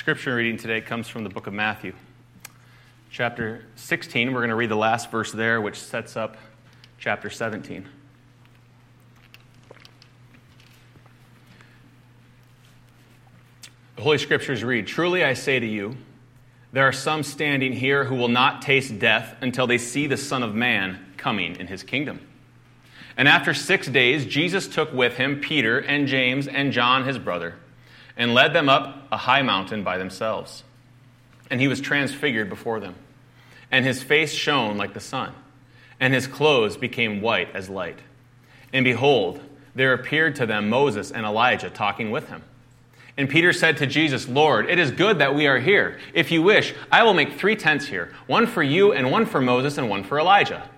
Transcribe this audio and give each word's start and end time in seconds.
scripture 0.00 0.36
reading 0.36 0.56
today 0.56 0.80
comes 0.80 1.08
from 1.08 1.24
the 1.24 1.28
book 1.28 1.46
of 1.46 1.52
Matthew, 1.52 1.92
chapter 3.10 3.66
16. 3.76 4.32
We're 4.32 4.40
going 4.40 4.48
to 4.48 4.56
read 4.56 4.70
the 4.70 4.74
last 4.74 5.10
verse 5.10 5.30
there, 5.30 5.60
which 5.60 5.78
sets 5.78 6.16
up 6.16 6.38
chapter 6.98 7.28
17. 7.28 7.86
The 13.96 14.02
Holy 14.02 14.16
Scriptures 14.16 14.64
read 14.64 14.86
Truly 14.86 15.22
I 15.22 15.34
say 15.34 15.60
to 15.60 15.66
you, 15.66 15.98
there 16.72 16.88
are 16.88 16.92
some 16.92 17.22
standing 17.22 17.74
here 17.74 18.04
who 18.04 18.14
will 18.14 18.28
not 18.28 18.62
taste 18.62 18.98
death 18.98 19.36
until 19.42 19.66
they 19.66 19.76
see 19.76 20.06
the 20.06 20.16
Son 20.16 20.42
of 20.42 20.54
Man 20.54 21.12
coming 21.18 21.56
in 21.56 21.66
his 21.66 21.82
kingdom. 21.82 22.26
And 23.18 23.28
after 23.28 23.52
six 23.52 23.86
days, 23.86 24.24
Jesus 24.24 24.66
took 24.66 24.94
with 24.94 25.18
him 25.18 25.40
Peter 25.40 25.78
and 25.78 26.06
James 26.06 26.48
and 26.48 26.72
John, 26.72 27.04
his 27.04 27.18
brother, 27.18 27.56
and 28.16 28.34
led 28.34 28.52
them 28.52 28.68
up 28.68 29.06
a 29.10 29.16
high 29.16 29.42
mountain 29.42 29.82
by 29.82 29.98
themselves. 29.98 30.62
And 31.50 31.60
he 31.60 31.68
was 31.68 31.80
transfigured 31.80 32.48
before 32.48 32.80
them. 32.80 32.94
And 33.70 33.84
his 33.84 34.02
face 34.02 34.32
shone 34.32 34.76
like 34.76 34.94
the 34.94 35.00
sun, 35.00 35.32
and 36.00 36.12
his 36.12 36.26
clothes 36.26 36.76
became 36.76 37.20
white 37.20 37.54
as 37.54 37.68
light. 37.68 37.98
And 38.72 38.84
behold, 38.84 39.40
there 39.74 39.92
appeared 39.92 40.36
to 40.36 40.46
them 40.46 40.68
Moses 40.68 41.10
and 41.10 41.24
Elijah 41.24 41.70
talking 41.70 42.10
with 42.10 42.28
him. 42.28 42.42
And 43.16 43.28
Peter 43.28 43.52
said 43.52 43.76
to 43.78 43.86
Jesus, 43.86 44.28
Lord, 44.28 44.68
it 44.68 44.78
is 44.78 44.90
good 44.90 45.18
that 45.18 45.34
we 45.34 45.46
are 45.46 45.58
here. 45.58 45.98
If 46.14 46.30
you 46.30 46.42
wish, 46.42 46.74
I 46.90 47.02
will 47.02 47.14
make 47.14 47.34
three 47.34 47.56
tents 47.56 47.86
here 47.86 48.12
one 48.26 48.46
for 48.46 48.62
you, 48.62 48.92
and 48.92 49.10
one 49.10 49.26
for 49.26 49.40
Moses, 49.40 49.78
and 49.78 49.88
one 49.88 50.04
for 50.04 50.18
Elijah. 50.18 50.68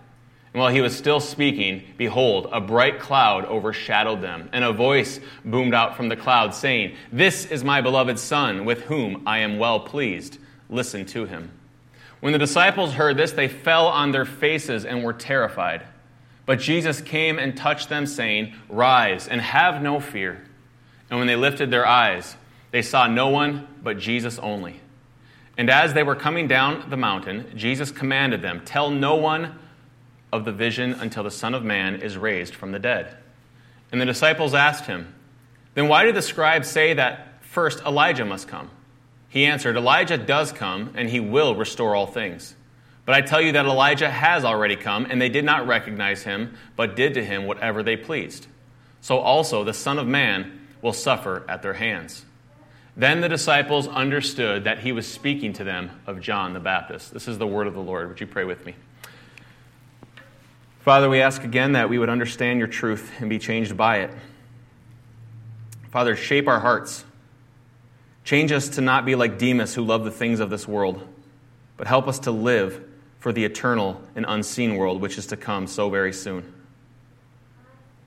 And 0.53 0.61
while 0.61 0.73
he 0.73 0.83
was 0.83 0.97
still 0.97 1.21
speaking, 1.21 1.83
behold, 1.97 2.49
a 2.53 2.61
bright 2.61 3.01
cloud 3.01 3.47
overshadowed 3.47 4.21
them, 4.21 4.51
and 4.53 4.65
a 4.65 4.73
voice 4.73 5.19
boomed 5.45 5.73
out 5.73 5.97
from 5.97 6.09
the 6.11 6.17
cloud, 6.17 6.55
saying, 6.55 6.95
This 7.11 7.47
is 7.47 7.65
my 7.65 7.81
beloved 7.81 8.19
Son, 8.19 8.67
with 8.67 8.83
whom 8.83 9.23
I 9.27 9.39
am 9.39 9.59
well 9.59 9.81
pleased. 9.81 10.39
Listen 10.69 11.07
to 11.07 11.25
him. 11.25 11.51
When 12.21 12.33
the 12.33 12.39
disciples 12.39 12.93
heard 12.93 13.17
this, 13.17 13.33
they 13.33 13.49
fell 13.49 13.87
on 13.87 14.13
their 14.13 14.27
faces 14.27 14.85
and 14.85 15.03
were 15.03 15.15
terrified. 15.15 15.83
But 16.45 16.61
Jesus 16.61 17.01
came 17.01 17.39
and 17.39 17.57
touched 17.57 17.89
them, 17.89 18.07
saying, 18.07 18.55
Rise 18.69 19.29
and 19.29 19.41
have 19.41 19.83
no 19.83 20.01
fear. 20.01 20.45
And 21.09 21.19
when 21.19 21.29
they 21.29 21.37
lifted 21.37 21.71
their 21.71 21.87
eyes, 21.87 22.37
they 22.73 22.83
saw 22.83 23.07
no 23.07 23.29
one 23.29 23.67
but 23.83 23.99
Jesus 23.99 24.39
only. 24.39 24.81
And 25.57 25.71
as 25.71 25.95
they 25.95 26.03
were 26.03 26.15
coming 26.15 26.47
down 26.47 26.91
the 26.91 26.97
mountain, 26.97 27.53
Jesus 27.57 27.91
commanded 27.91 28.43
them, 28.43 28.63
Tell 28.65 28.91
no 28.91 29.17
one 29.17 29.59
of 30.33 30.45
the 30.45 30.53
vision 30.53 30.95
until 30.95 31.23
the 31.23 31.31
Son 31.31 31.55
of 31.55 31.63
Man 31.63 31.97
is 31.97 32.17
raised 32.17 32.55
from 32.55 32.73
the 32.73 32.79
dead. 32.79 33.17
And 33.93 34.01
the 34.01 34.07
disciples 34.07 34.55
asked 34.55 34.87
him, 34.87 35.15
Then 35.75 35.89
why 35.89 36.05
did 36.05 36.15
the 36.15 36.23
scribes 36.23 36.69
say 36.69 36.95
that 36.95 37.45
first 37.45 37.81
Elijah 37.85 38.25
must 38.25 38.49
come? 38.49 38.71
He 39.29 39.45
answered, 39.47 39.77
Elijah 39.77 40.19
does 40.19 40.53
come, 40.53 40.93
and 40.95 41.09
he 41.09 41.21
will 41.21 41.55
restore 41.55 41.95
all 41.95 42.07
things. 42.07 42.55
But 43.05 43.15
I 43.15 43.21
tell 43.21 43.41
you 43.41 43.53
that 43.53 43.67
Elijah 43.67 44.11
has 44.11 44.45
already 44.45 44.77
come, 44.77 45.07
and 45.07 45.21
they 45.21 45.29
did 45.29 45.45
not 45.45 45.67
recognize 45.67 46.23
him, 46.23 46.57
but 46.77 46.97
did 46.97 47.15
to 47.15 47.25
him 47.25 47.47
whatever 47.47 47.83
they 47.83 47.97
pleased. 47.97 48.47
So 49.01 49.19
also 49.19 49.65
the 49.65 49.75
Son 49.75 49.99
of 49.99 50.07
Man 50.07 50.61
will 50.81 50.93
suffer 50.93 51.45
at 51.49 51.63
their 51.63 51.73
hands. 51.75 52.25
Then 52.97 53.21
the 53.21 53.29
disciples 53.29 53.89
understood 53.89 54.65
that 54.65 54.81
he 54.81 54.93
was 54.93 55.07
speaking 55.07 55.55
to 55.55 55.65
them 55.65 55.91
of 56.07 56.21
John 56.21 56.53
the 56.53 56.61
Baptist. 56.61 57.13
This 57.13 57.27
is 57.27 57.39
the 57.39 57.47
word 57.47 57.67
of 57.67 57.75
the 57.75 57.81
Lord. 57.81 58.09
Would 58.09 58.21
you 58.21 58.27
pray 58.27 58.45
with 58.45 58.65
me? 58.67 58.75
Father, 60.83 61.09
we 61.09 61.21
ask 61.21 61.45
again 61.45 61.73
that 61.73 61.89
we 61.89 61.97
would 61.97 62.09
understand 62.09 62.59
your 62.59 62.67
truth 62.67 63.13
and 63.21 63.31
be 63.31 63.39
changed 63.39 63.77
by 63.77 63.99
it. 63.99 64.11
Father, 65.93 66.17
shape 66.17 66.49
our 66.49 66.59
hearts. 66.59 67.05
Change 68.25 68.51
us 68.51 68.69
to 68.71 68.81
not 68.81 69.05
be 69.05 69.15
like 69.15 69.39
Demas 69.39 69.77
who 69.77 69.85
love 69.85 70.05
the 70.05 70.11
things 70.11 70.41
of 70.41 70.51
this 70.51 70.67
world, 70.67 71.07
but 71.77 71.87
help 71.87 72.09
us 72.09 72.19
to 72.21 72.33
live 72.33 72.83
for 73.21 73.33
the 73.33 73.45
eternal 73.45 74.03
and 74.17 74.25
unseen 74.29 74.75
world 74.75 75.01
which 75.01 75.19
is 75.19 75.27
to 75.27 75.37
come 75.37 75.69
so 75.69 75.89
very 75.89 76.13
soon. 76.13 76.53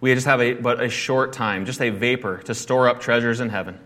We 0.01 0.13
just 0.13 0.27
have 0.27 0.41
a, 0.41 0.55
but 0.55 0.83
a 0.83 0.89
short 0.89 1.31
time, 1.31 1.65
just 1.65 1.81
a 1.81 1.91
vapor 1.91 2.39
to 2.39 2.53
store 2.53 2.89
up 2.89 2.99
treasures 2.99 3.39
in 3.39 3.47
heaven, 3.47 3.79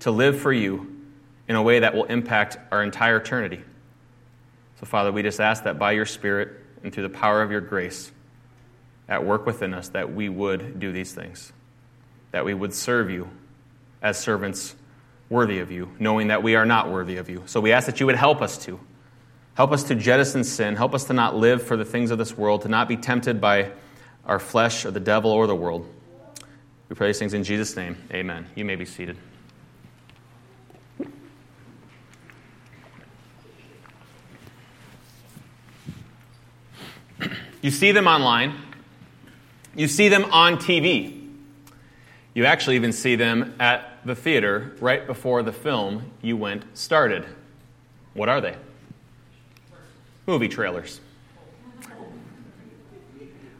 to 0.00 0.10
live 0.10 0.40
for 0.40 0.52
you 0.52 1.02
in 1.46 1.56
a 1.56 1.62
way 1.62 1.80
that 1.80 1.94
will 1.94 2.04
impact 2.04 2.56
our 2.72 2.82
entire 2.82 3.18
eternity. 3.18 3.62
So, 4.80 4.86
Father, 4.86 5.12
we 5.12 5.22
just 5.22 5.40
ask 5.40 5.64
that 5.64 5.78
by 5.78 5.92
your 5.92 6.06
Spirit 6.06 6.63
and 6.84 6.92
through 6.92 7.02
the 7.02 7.08
power 7.08 7.42
of 7.42 7.50
your 7.50 7.60
grace 7.60 8.12
at 9.08 9.24
work 9.24 9.46
within 9.46 9.74
us, 9.74 9.88
that 9.88 10.14
we 10.14 10.28
would 10.28 10.78
do 10.78 10.92
these 10.92 11.12
things, 11.12 11.52
that 12.30 12.44
we 12.44 12.54
would 12.54 12.72
serve 12.72 13.10
you 13.10 13.28
as 14.00 14.18
servants 14.18 14.76
worthy 15.28 15.58
of 15.58 15.70
you, 15.70 15.90
knowing 15.98 16.28
that 16.28 16.42
we 16.42 16.54
are 16.54 16.66
not 16.66 16.90
worthy 16.90 17.16
of 17.16 17.28
you. 17.28 17.42
So 17.46 17.60
we 17.60 17.72
ask 17.72 17.86
that 17.86 17.98
you 17.98 18.06
would 18.06 18.16
help 18.16 18.40
us 18.40 18.58
to. 18.66 18.78
Help 19.54 19.72
us 19.72 19.84
to 19.84 19.94
jettison 19.94 20.44
sin. 20.44 20.76
Help 20.76 20.94
us 20.94 21.04
to 21.04 21.12
not 21.12 21.34
live 21.34 21.62
for 21.62 21.76
the 21.76 21.84
things 21.84 22.10
of 22.10 22.18
this 22.18 22.36
world, 22.36 22.62
to 22.62 22.68
not 22.68 22.88
be 22.88 22.96
tempted 22.96 23.40
by 23.40 23.70
our 24.26 24.38
flesh 24.38 24.84
or 24.84 24.90
the 24.90 25.00
devil 25.00 25.30
or 25.30 25.46
the 25.46 25.54
world. 25.54 25.88
We 26.88 26.96
pray 26.96 27.08
these 27.08 27.18
things 27.18 27.34
in 27.34 27.44
Jesus' 27.44 27.76
name. 27.76 27.96
Amen. 28.12 28.46
You 28.54 28.64
may 28.64 28.76
be 28.76 28.84
seated. 28.84 29.16
You 37.64 37.70
see 37.70 37.92
them 37.92 38.06
online. 38.06 38.56
You 39.74 39.88
see 39.88 40.10
them 40.10 40.26
on 40.26 40.58
TV. 40.58 41.30
You 42.34 42.44
actually 42.44 42.76
even 42.76 42.92
see 42.92 43.16
them 43.16 43.54
at 43.58 44.00
the 44.04 44.14
theater 44.14 44.76
right 44.80 45.06
before 45.06 45.42
the 45.42 45.50
film 45.50 46.10
you 46.20 46.36
went 46.36 46.64
started. 46.76 47.24
What 48.12 48.28
are 48.28 48.42
they? 48.42 48.54
Movie 50.26 50.48
trailers. 50.48 51.00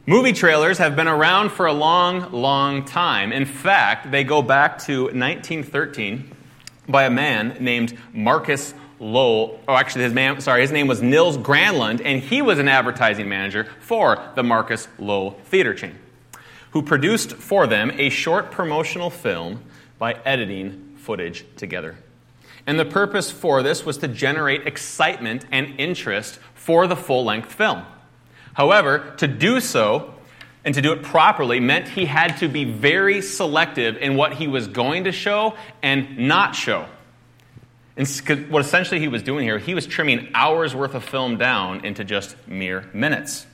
Movie 0.05 0.33
trailers 0.33 0.77
have 0.77 0.95
been 0.95 1.07
around 1.07 1.49
for 1.49 1.65
a 1.65 1.73
long, 1.73 2.31
long 2.31 2.85
time. 2.85 3.31
In 3.31 3.47
fact, 3.47 4.11
they 4.11 4.23
go 4.23 4.43
back 4.43 4.77
to 4.83 5.05
1913 5.05 6.31
by 6.87 7.05
a 7.05 7.09
man 7.09 7.57
named 7.59 7.97
Marcus 8.13 8.75
Lowell. 8.99 9.59
Oh, 9.67 9.75
actually, 9.75 10.03
his 10.03 10.13
man, 10.13 10.39
sorry, 10.41 10.61
his 10.61 10.71
name 10.71 10.87
was 10.87 11.01
Nils 11.01 11.37
Granlund, 11.37 12.01
and 12.03 12.21
he 12.21 12.41
was 12.41 12.59
an 12.59 12.67
advertising 12.67 13.29
manager 13.29 13.67
for 13.79 14.21
the 14.35 14.43
Marcus 14.43 14.87
Lowell 14.97 15.31
theater 15.45 15.73
chain, 15.73 15.97
who 16.71 16.81
produced 16.81 17.33
for 17.33 17.67
them 17.67 17.91
a 17.95 18.09
short 18.09 18.51
promotional 18.51 19.09
film 19.09 19.61
by 19.97 20.13
editing 20.25 20.95
footage 20.97 21.45
together. 21.55 21.95
And 22.67 22.79
the 22.79 22.85
purpose 22.85 23.31
for 23.31 23.61
this 23.61 23.85
was 23.85 23.97
to 23.99 24.07
generate 24.07 24.65
excitement 24.65 25.45
and 25.51 25.79
interest 25.79 26.39
for 26.55 26.87
the 26.87 26.95
full 26.95 27.23
length 27.23 27.53
film. 27.53 27.83
However, 28.53 29.13
to 29.17 29.27
do 29.27 29.59
so 29.59 30.15
and 30.63 30.73
to 30.73 30.81
do 30.81 30.91
it 30.93 31.03
properly 31.03 31.59
meant 31.59 31.87
he 31.87 32.05
had 32.05 32.37
to 32.37 32.47
be 32.47 32.63
very 32.63 33.21
selective 33.21 33.97
in 33.97 34.15
what 34.15 34.33
he 34.33 34.47
was 34.47 34.67
going 34.67 35.03
to 35.03 35.11
show 35.11 35.55
and 35.83 36.17
not 36.17 36.55
show. 36.55 36.87
And 37.97 38.07
what 38.49 38.61
essentially 38.61 38.99
he 38.99 39.07
was 39.07 39.23
doing 39.23 39.45
here, 39.45 39.57
he 39.57 39.73
was 39.73 39.87
trimming 39.87 40.29
hours 40.33 40.75
worth 40.75 40.95
of 40.95 41.03
film 41.03 41.37
down 41.37 41.85
into 41.85 42.03
just 42.03 42.35
mere 42.47 42.89
minutes, 42.93 43.45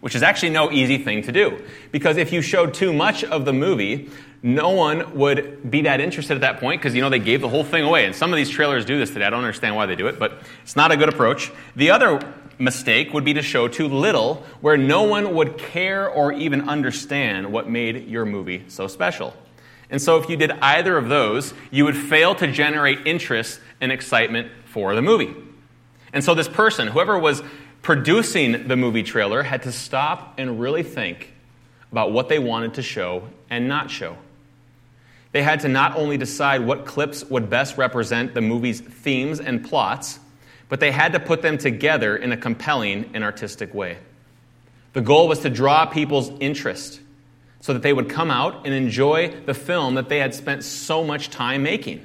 which 0.00 0.14
is 0.14 0.22
actually 0.22 0.50
no 0.50 0.70
easy 0.70 0.98
thing 0.98 1.22
to 1.22 1.32
do. 1.32 1.64
Because 1.92 2.18
if 2.18 2.32
you 2.32 2.42
showed 2.42 2.74
too 2.74 2.92
much 2.92 3.24
of 3.24 3.46
the 3.46 3.54
movie, 3.54 4.10
no 4.42 4.70
one 4.70 5.16
would 5.16 5.70
be 5.70 5.82
that 5.82 6.00
interested 6.00 6.34
at 6.34 6.42
that 6.42 6.60
point 6.60 6.80
because 6.80 6.94
you 6.94 7.00
know 7.00 7.08
they 7.08 7.18
gave 7.18 7.40
the 7.40 7.48
whole 7.48 7.64
thing 7.64 7.84
away. 7.84 8.04
And 8.04 8.14
some 8.14 8.32
of 8.32 8.36
these 8.36 8.50
trailers 8.50 8.84
do 8.84 8.98
this 8.98 9.10
today. 9.10 9.24
I 9.24 9.30
don't 9.30 9.40
understand 9.40 9.74
why 9.74 9.86
they 9.86 9.96
do 9.96 10.08
it, 10.08 10.18
but 10.18 10.40
it's 10.62 10.76
not 10.76 10.92
a 10.92 10.96
good 10.96 11.08
approach. 11.08 11.50
The 11.74 11.90
other 11.90 12.20
mistake 12.58 13.12
would 13.12 13.24
be 13.24 13.34
to 13.34 13.42
show 13.42 13.66
too 13.66 13.88
little, 13.88 14.44
where 14.60 14.76
no 14.76 15.04
one 15.04 15.34
would 15.34 15.58
care 15.58 16.08
or 16.08 16.32
even 16.32 16.68
understand 16.68 17.50
what 17.52 17.68
made 17.68 18.08
your 18.08 18.24
movie 18.24 18.64
so 18.68 18.88
special. 18.88 19.34
And 19.88 20.02
so, 20.02 20.18
if 20.18 20.28
you 20.28 20.36
did 20.36 20.50
either 20.50 20.96
of 20.96 21.08
those, 21.08 21.54
you 21.70 21.84
would 21.84 21.96
fail 21.96 22.34
to 22.36 22.50
generate 22.50 23.06
interest 23.06 23.60
and 23.80 23.92
excitement 23.92 24.50
for 24.66 24.94
the 24.94 25.02
movie. 25.02 25.34
And 26.12 26.24
so, 26.24 26.34
this 26.34 26.48
person, 26.48 26.88
whoever 26.88 27.18
was 27.18 27.42
producing 27.82 28.68
the 28.68 28.76
movie 28.76 29.02
trailer, 29.02 29.42
had 29.42 29.62
to 29.62 29.72
stop 29.72 30.34
and 30.38 30.60
really 30.60 30.82
think 30.82 31.32
about 31.92 32.12
what 32.12 32.28
they 32.28 32.38
wanted 32.38 32.74
to 32.74 32.82
show 32.82 33.28
and 33.50 33.68
not 33.68 33.90
show. 33.90 34.16
They 35.32 35.42
had 35.42 35.60
to 35.60 35.68
not 35.68 35.96
only 35.96 36.16
decide 36.16 36.64
what 36.64 36.86
clips 36.86 37.24
would 37.24 37.50
best 37.50 37.76
represent 37.76 38.34
the 38.34 38.40
movie's 38.40 38.80
themes 38.80 39.40
and 39.40 39.64
plots, 39.64 40.18
but 40.68 40.80
they 40.80 40.90
had 40.90 41.12
to 41.12 41.20
put 41.20 41.42
them 41.42 41.58
together 41.58 42.16
in 42.16 42.32
a 42.32 42.36
compelling 42.36 43.10
and 43.14 43.22
artistic 43.22 43.74
way. 43.74 43.98
The 44.94 45.00
goal 45.02 45.28
was 45.28 45.40
to 45.40 45.50
draw 45.50 45.84
people's 45.86 46.30
interest 46.40 47.00
so 47.60 47.72
that 47.74 47.82
they 47.82 47.92
would 47.92 48.08
come 48.08 48.30
out 48.30 48.64
and 48.64 48.74
enjoy 48.74 49.28
the 49.44 49.54
film 49.54 49.96
that 49.96 50.08
they 50.08 50.18
had 50.18 50.34
spent 50.34 50.64
so 50.64 51.04
much 51.04 51.30
time 51.30 51.62
making. 51.62 52.04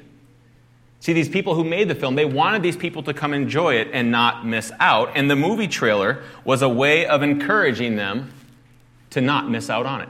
See, 1.02 1.12
these 1.12 1.28
people 1.28 1.56
who 1.56 1.64
made 1.64 1.88
the 1.88 1.96
film, 1.96 2.14
they 2.14 2.24
wanted 2.24 2.62
these 2.62 2.76
people 2.76 3.02
to 3.02 3.12
come 3.12 3.34
enjoy 3.34 3.74
it 3.74 3.88
and 3.92 4.12
not 4.12 4.46
miss 4.46 4.70
out. 4.78 5.10
And 5.16 5.28
the 5.28 5.34
movie 5.34 5.66
trailer 5.66 6.22
was 6.44 6.62
a 6.62 6.68
way 6.68 7.06
of 7.06 7.24
encouraging 7.24 7.96
them 7.96 8.32
to 9.10 9.20
not 9.20 9.50
miss 9.50 9.68
out 9.68 9.84
on 9.84 10.02
it. 10.02 10.08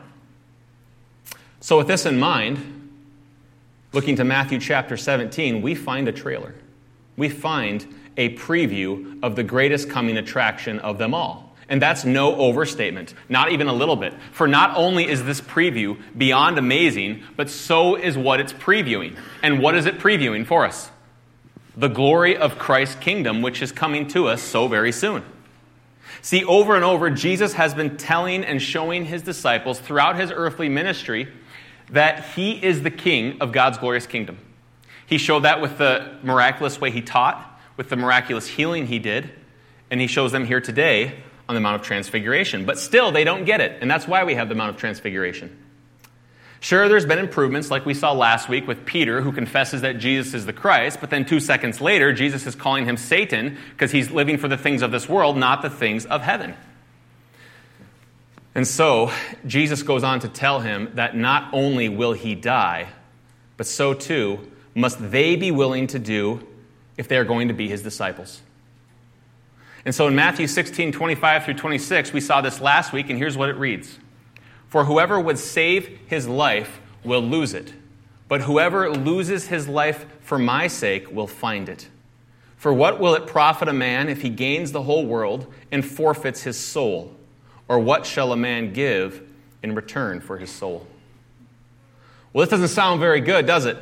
So, 1.60 1.78
with 1.78 1.86
this 1.86 2.04
in 2.04 2.20
mind, 2.20 2.90
looking 3.94 4.16
to 4.16 4.24
Matthew 4.24 4.60
chapter 4.60 4.98
17, 4.98 5.62
we 5.62 5.74
find 5.74 6.08
a 6.08 6.12
trailer. 6.12 6.54
we 7.16 7.30
find 7.30 7.86
a 8.18 8.36
preview 8.36 9.18
of 9.22 9.34
the 9.34 9.42
greatest 9.42 9.88
coming 9.88 10.18
attraction 10.18 10.78
of 10.80 10.98
them 10.98 11.14
all. 11.14 11.51
And 11.72 11.80
that's 11.80 12.04
no 12.04 12.36
overstatement, 12.36 13.14
not 13.30 13.50
even 13.50 13.66
a 13.66 13.72
little 13.72 13.96
bit. 13.96 14.12
For 14.32 14.46
not 14.46 14.76
only 14.76 15.08
is 15.08 15.24
this 15.24 15.40
preview 15.40 15.98
beyond 16.14 16.58
amazing, 16.58 17.22
but 17.34 17.48
so 17.48 17.96
is 17.96 18.14
what 18.14 18.40
it's 18.40 18.52
previewing. 18.52 19.16
And 19.42 19.58
what 19.58 19.74
is 19.74 19.86
it 19.86 19.98
previewing 19.98 20.46
for 20.46 20.66
us? 20.66 20.90
The 21.74 21.88
glory 21.88 22.36
of 22.36 22.58
Christ's 22.58 22.96
kingdom, 22.96 23.40
which 23.40 23.62
is 23.62 23.72
coming 23.72 24.06
to 24.08 24.28
us 24.28 24.42
so 24.42 24.68
very 24.68 24.92
soon. 24.92 25.24
See, 26.20 26.44
over 26.44 26.76
and 26.76 26.84
over, 26.84 27.08
Jesus 27.08 27.54
has 27.54 27.72
been 27.72 27.96
telling 27.96 28.44
and 28.44 28.60
showing 28.60 29.06
his 29.06 29.22
disciples 29.22 29.80
throughout 29.80 30.20
his 30.20 30.30
earthly 30.30 30.68
ministry 30.68 31.26
that 31.88 32.22
he 32.34 32.62
is 32.62 32.82
the 32.82 32.90
king 32.90 33.40
of 33.40 33.50
God's 33.50 33.78
glorious 33.78 34.06
kingdom. 34.06 34.36
He 35.06 35.16
showed 35.16 35.44
that 35.44 35.62
with 35.62 35.78
the 35.78 36.18
miraculous 36.22 36.78
way 36.78 36.90
he 36.90 37.00
taught, 37.00 37.58
with 37.78 37.88
the 37.88 37.96
miraculous 37.96 38.46
healing 38.46 38.88
he 38.88 38.98
did, 38.98 39.30
and 39.90 40.02
he 40.02 40.06
shows 40.06 40.32
them 40.32 40.44
here 40.44 40.60
today 40.60 41.22
on 41.52 41.54
the 41.54 41.60
Mount 41.60 41.76
of 41.76 41.86
Transfiguration. 41.86 42.64
But 42.64 42.78
still, 42.78 43.12
they 43.12 43.24
don't 43.24 43.44
get 43.44 43.60
it, 43.60 43.78
and 43.82 43.90
that's 43.90 44.08
why 44.08 44.24
we 44.24 44.34
have 44.34 44.48
the 44.48 44.54
Mount 44.54 44.70
of 44.70 44.76
Transfiguration. 44.78 45.54
Sure, 46.60 46.88
there's 46.88 47.04
been 47.04 47.18
improvements, 47.18 47.70
like 47.70 47.84
we 47.84 47.92
saw 47.92 48.12
last 48.12 48.48
week 48.48 48.66
with 48.66 48.86
Peter, 48.86 49.20
who 49.20 49.32
confesses 49.32 49.82
that 49.82 49.98
Jesus 49.98 50.32
is 50.32 50.46
the 50.46 50.52
Christ, 50.52 50.98
but 51.00 51.10
then 51.10 51.26
two 51.26 51.40
seconds 51.40 51.80
later, 51.80 52.12
Jesus 52.12 52.46
is 52.46 52.54
calling 52.54 52.86
him 52.86 52.96
Satan 52.96 53.58
because 53.70 53.90
he's 53.90 54.10
living 54.10 54.38
for 54.38 54.48
the 54.48 54.56
things 54.56 54.80
of 54.80 54.90
this 54.90 55.08
world, 55.08 55.36
not 55.36 55.60
the 55.60 55.68
things 55.68 56.06
of 56.06 56.22
heaven. 56.22 56.54
And 58.54 58.66
so, 58.66 59.10
Jesus 59.46 59.82
goes 59.82 60.04
on 60.04 60.20
to 60.20 60.28
tell 60.28 60.60
him 60.60 60.90
that 60.94 61.16
not 61.16 61.52
only 61.52 61.88
will 61.88 62.12
he 62.12 62.34
die, 62.34 62.88
but 63.56 63.66
so 63.66 63.92
too 63.92 64.40
must 64.74 65.10
they 65.10 65.36
be 65.36 65.50
willing 65.50 65.88
to 65.88 65.98
do 65.98 66.46
if 66.96 67.08
they 67.08 67.18
are 67.18 67.24
going 67.24 67.48
to 67.48 67.54
be 67.54 67.68
his 67.68 67.82
disciples. 67.82 68.40
And 69.84 69.94
so 69.94 70.06
in 70.06 70.14
Matthew 70.14 70.46
16, 70.46 70.92
25 70.92 71.44
through 71.44 71.54
26, 71.54 72.12
we 72.12 72.20
saw 72.20 72.40
this 72.40 72.60
last 72.60 72.92
week, 72.92 73.10
and 73.10 73.18
here's 73.18 73.36
what 73.36 73.48
it 73.48 73.56
reads 73.56 73.98
For 74.68 74.84
whoever 74.84 75.18
would 75.18 75.38
save 75.38 75.98
his 76.06 76.28
life 76.28 76.80
will 77.04 77.22
lose 77.22 77.52
it, 77.52 77.72
but 78.28 78.42
whoever 78.42 78.90
loses 78.90 79.48
his 79.48 79.66
life 79.68 80.06
for 80.20 80.38
my 80.38 80.68
sake 80.68 81.10
will 81.10 81.26
find 81.26 81.68
it. 81.68 81.88
For 82.56 82.72
what 82.72 83.00
will 83.00 83.14
it 83.14 83.26
profit 83.26 83.66
a 83.66 83.72
man 83.72 84.08
if 84.08 84.22
he 84.22 84.28
gains 84.28 84.70
the 84.70 84.82
whole 84.82 85.04
world 85.04 85.52
and 85.72 85.84
forfeits 85.84 86.42
his 86.42 86.56
soul? 86.56 87.16
Or 87.66 87.80
what 87.80 88.06
shall 88.06 88.32
a 88.32 88.36
man 88.36 88.72
give 88.72 89.20
in 89.64 89.74
return 89.74 90.20
for 90.20 90.38
his 90.38 90.50
soul? 90.50 90.86
Well, 92.32 92.46
this 92.46 92.50
doesn't 92.50 92.68
sound 92.68 93.00
very 93.00 93.20
good, 93.20 93.46
does 93.46 93.66
it? 93.66 93.76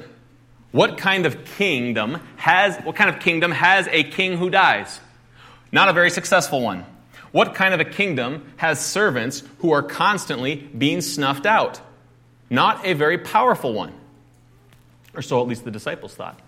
What 0.73 0.97
kind 0.97 1.26
of 1.26 1.44
kingdom 1.44 2.20
has 2.37 2.79
what 2.85 2.97
kind 2.97 3.11
of 3.11 3.20
kingdom 3.20 3.50
has 3.50 3.87
a 3.88 4.05
king 4.05 4.38
who 4.38 4.49
dies? 4.49 5.00
Not 5.73 5.89
a 5.89 5.93
very 5.93 6.11
successful 6.11 6.61
one. 6.61 6.85
What 7.33 7.55
kind 7.55 7.73
of 7.75 7.81
a 7.81 7.85
kingdom 7.85 8.53
has 8.57 8.85
servants 8.85 9.43
who 9.59 9.73
are 9.73 9.83
constantly 9.83 10.57
being 10.57 11.01
snuffed 11.01 11.47
out? 11.47 11.81
Not 12.49 12.85
a 12.85 12.95
very 12.95 13.19
powerful 13.19 13.73
one. 13.73 13.93
Or 15.15 15.23
so 15.23 15.41
at 15.41 15.47
least 15.47 15.65
the 15.65 15.71
disciples 15.71 16.15
thought. 16.15 16.41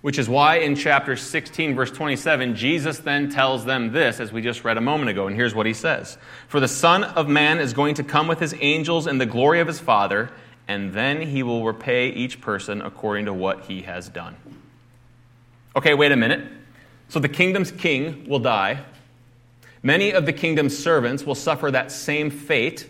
Which 0.00 0.18
is 0.18 0.28
why 0.28 0.56
in 0.56 0.74
chapter 0.74 1.14
16, 1.14 1.76
verse 1.76 1.92
27, 1.92 2.56
Jesus 2.56 2.98
then 2.98 3.30
tells 3.30 3.64
them 3.64 3.92
this, 3.92 4.18
as 4.18 4.32
we 4.32 4.42
just 4.42 4.64
read 4.64 4.76
a 4.76 4.80
moment 4.80 5.10
ago. 5.10 5.28
And 5.28 5.36
here's 5.36 5.54
what 5.54 5.66
he 5.66 5.74
says 5.74 6.18
For 6.48 6.58
the 6.58 6.66
Son 6.66 7.04
of 7.04 7.28
Man 7.28 7.60
is 7.60 7.72
going 7.72 7.94
to 7.94 8.02
come 8.02 8.26
with 8.26 8.40
his 8.40 8.54
angels 8.60 9.06
in 9.06 9.18
the 9.18 9.26
glory 9.26 9.60
of 9.60 9.68
his 9.68 9.78
Father, 9.78 10.30
and 10.66 10.92
then 10.92 11.20
he 11.20 11.44
will 11.44 11.64
repay 11.64 12.08
each 12.08 12.40
person 12.40 12.82
according 12.82 13.26
to 13.26 13.32
what 13.32 13.66
he 13.66 13.82
has 13.82 14.08
done. 14.08 14.34
Okay, 15.76 15.94
wait 15.94 16.10
a 16.10 16.16
minute. 16.16 16.48
So 17.12 17.20
the 17.20 17.28
kingdom's 17.28 17.70
king 17.70 18.26
will 18.26 18.38
die. 18.38 18.80
Many 19.82 20.12
of 20.12 20.24
the 20.24 20.32
kingdom's 20.32 20.78
servants 20.78 21.26
will 21.26 21.34
suffer 21.34 21.70
that 21.70 21.92
same 21.92 22.30
fate. 22.30 22.88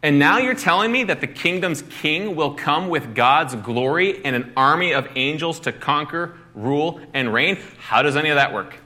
And 0.00 0.20
now 0.20 0.38
you're 0.38 0.54
telling 0.54 0.92
me 0.92 1.02
that 1.02 1.20
the 1.20 1.26
kingdom's 1.26 1.82
king 1.82 2.36
will 2.36 2.54
come 2.54 2.88
with 2.88 3.16
God's 3.16 3.56
glory 3.56 4.24
and 4.24 4.36
an 4.36 4.52
army 4.56 4.94
of 4.94 5.08
angels 5.16 5.58
to 5.60 5.72
conquer, 5.72 6.36
rule, 6.54 7.00
and 7.12 7.34
reign? 7.34 7.58
How 7.80 8.02
does 8.02 8.14
any 8.14 8.28
of 8.28 8.36
that 8.36 8.54
work? 8.54 8.76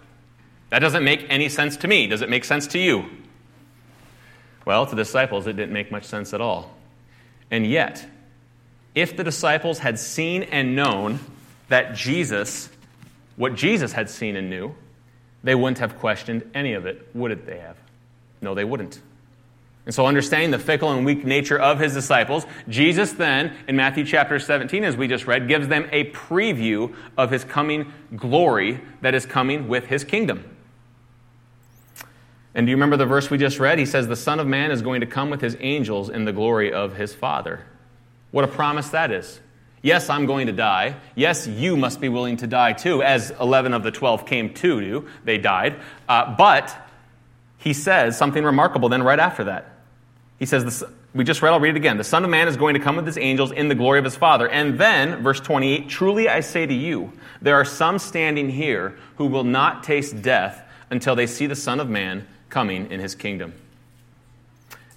That 0.71 0.79
doesn't 0.79 1.05
make 1.05 1.27
any 1.29 1.51
sense 1.51 1.77
to 1.77 1.87
me. 1.87 2.07
Does 2.07 2.23
it 2.23 2.31
make 2.31 2.47
sense 2.47 2.67
to 2.69 2.79
you? 2.79 3.05
Well, 4.65 4.87
to 4.87 4.95
the 4.95 5.03
disciples, 5.05 5.47
it 5.47 5.55
didn't 5.55 5.75
make 5.75 5.93
much 5.93 6.05
sense 6.05 6.33
at 6.33 6.41
all. 6.41 6.75
And 7.51 7.67
yet, 7.67 8.07
if 8.95 9.19
the 9.19 9.23
disciples 9.23 9.81
had 9.81 9.99
seen 9.99 10.45
and 10.45 10.75
known 10.75 11.21
that 11.69 11.95
Jesus 11.95 12.71
what 13.37 13.55
Jesus 13.55 13.93
had 13.93 14.11
seen 14.11 14.37
and 14.37 14.51
knew, 14.51 14.75
they 15.43 15.55
wouldn't 15.55 15.79
have 15.79 15.99
questioned 15.99 16.49
any 16.55 16.73
of 16.75 16.87
it, 16.87 17.09
would 17.15 17.31
it 17.31 17.47
they 17.47 17.59
have? 17.59 17.77
No, 18.41 18.55
they 18.55 18.65
wouldn't. 18.65 19.01
And 19.85 19.93
so, 19.93 20.07
understanding 20.07 20.53
the 20.53 20.61
fickle 20.61 20.93
and 20.93 21.05
weak 21.05 21.25
nature 21.25 21.59
of 21.59 21.81
his 21.81 21.93
disciples, 21.93 22.47
Jesus 22.69 23.13
then, 23.13 23.53
in 23.67 23.75
Matthew 23.75 24.05
chapter 24.05 24.39
17, 24.39 24.85
as 24.85 24.97
we 24.97 25.09
just 25.09 25.27
read, 25.27 25.49
gives 25.49 25.67
them 25.67 25.89
a 25.91 26.11
preview 26.13 26.95
of 27.19 27.33
his 27.33 27.43
coming 27.43 27.93
glory 28.15 28.81
that 29.01 29.15
is 29.15 29.27
coming 29.27 29.67
with 29.67 29.87
his 29.87 30.05
kingdom. 30.05 30.45
And 32.55 32.67
do 32.67 32.71
you 32.71 32.77
remember 32.77 32.97
the 32.97 33.07
verse 33.07 33.29
we 33.29 33.39
just 33.39 33.59
read? 33.59 33.79
He 33.79 33.87
says, 33.87 34.07
The 34.07 34.15
Son 34.15 34.39
of 34.39 34.47
Man 34.47 34.71
is 34.71 34.83
going 34.83 35.01
to 35.01 35.07
come 35.07 35.31
with 35.31 35.41
his 35.41 35.57
angels 35.59 36.11
in 36.11 36.27
the 36.27 36.33
glory 36.33 36.73
of 36.73 36.95
his 36.95 37.13
Father. 37.13 37.65
What 38.31 38.45
a 38.45 38.49
promise 38.49 38.91
that 38.91 39.11
is. 39.11 39.41
Yes, 39.83 40.09
I'm 40.09 40.27
going 40.27 40.47
to 40.47 40.53
die. 40.53 40.97
Yes, 41.17 41.49
you 41.49 41.77
must 41.77 42.01
be 42.01 42.09
willing 42.09 42.37
to 42.39 42.47
die 42.47 42.73
too, 42.73 43.03
as 43.03 43.33
11 43.41 43.75
of 43.75 43.83
the 43.83 43.91
12 43.91 44.27
came 44.27 44.55
to 44.55 44.81
do. 44.81 45.09
They 45.25 45.39
died. 45.39 45.81
Uh, 46.09 46.37
but 46.37 46.75
he 47.59 47.73
says 47.73 48.17
something 48.17 48.45
remarkable 48.45 48.89
then 48.89 49.03
right 49.03 49.19
after 49.19 49.45
that. 49.45 49.69
He 50.39 50.47
says, 50.47 50.65
this, 50.65 50.85
we 51.15 51.25
just 51.25 51.43
read, 51.43 51.53
I'll 51.53 51.61
read 51.61 51.71
it 51.71 51.77
again. 51.77 51.99
The 51.99 52.05
Son 52.05 52.25
of 52.25 52.31
Man 52.31 52.49
is 52.49 52.57
going 52.57 52.75
to 52.75 52.81
come 52.81 52.97
with 52.97 53.07
his 53.07 53.19
angels 53.19 53.51
in 53.51 53.69
the 53.69 53.75
glory 53.75 53.99
of 53.99 54.05
his 54.05 54.17
Father. 54.17 54.49
And 54.49 54.79
then, 54.79 55.23
verse 55.23 55.41
28, 55.41 55.89
truly 55.89 56.29
I 56.29 56.41
say 56.41 56.65
to 56.65 56.75
you, 56.75 57.13
there 57.41 57.57
are 57.57 57.65
some 57.65 57.99
standing 57.99 58.49
here 58.49 58.97
who 59.17 59.27
will 59.27 59.45
not 59.45 59.83
taste 59.83 60.23
death 60.23 60.63
until 60.91 61.17
they 61.17 61.27
see 61.27 61.47
the 61.47 61.57
Son 61.57 61.81
of 61.81 61.89
Man 61.89 62.27
coming 62.49 62.91
in 62.91 63.01
his 63.01 63.15
kingdom. 63.15 63.55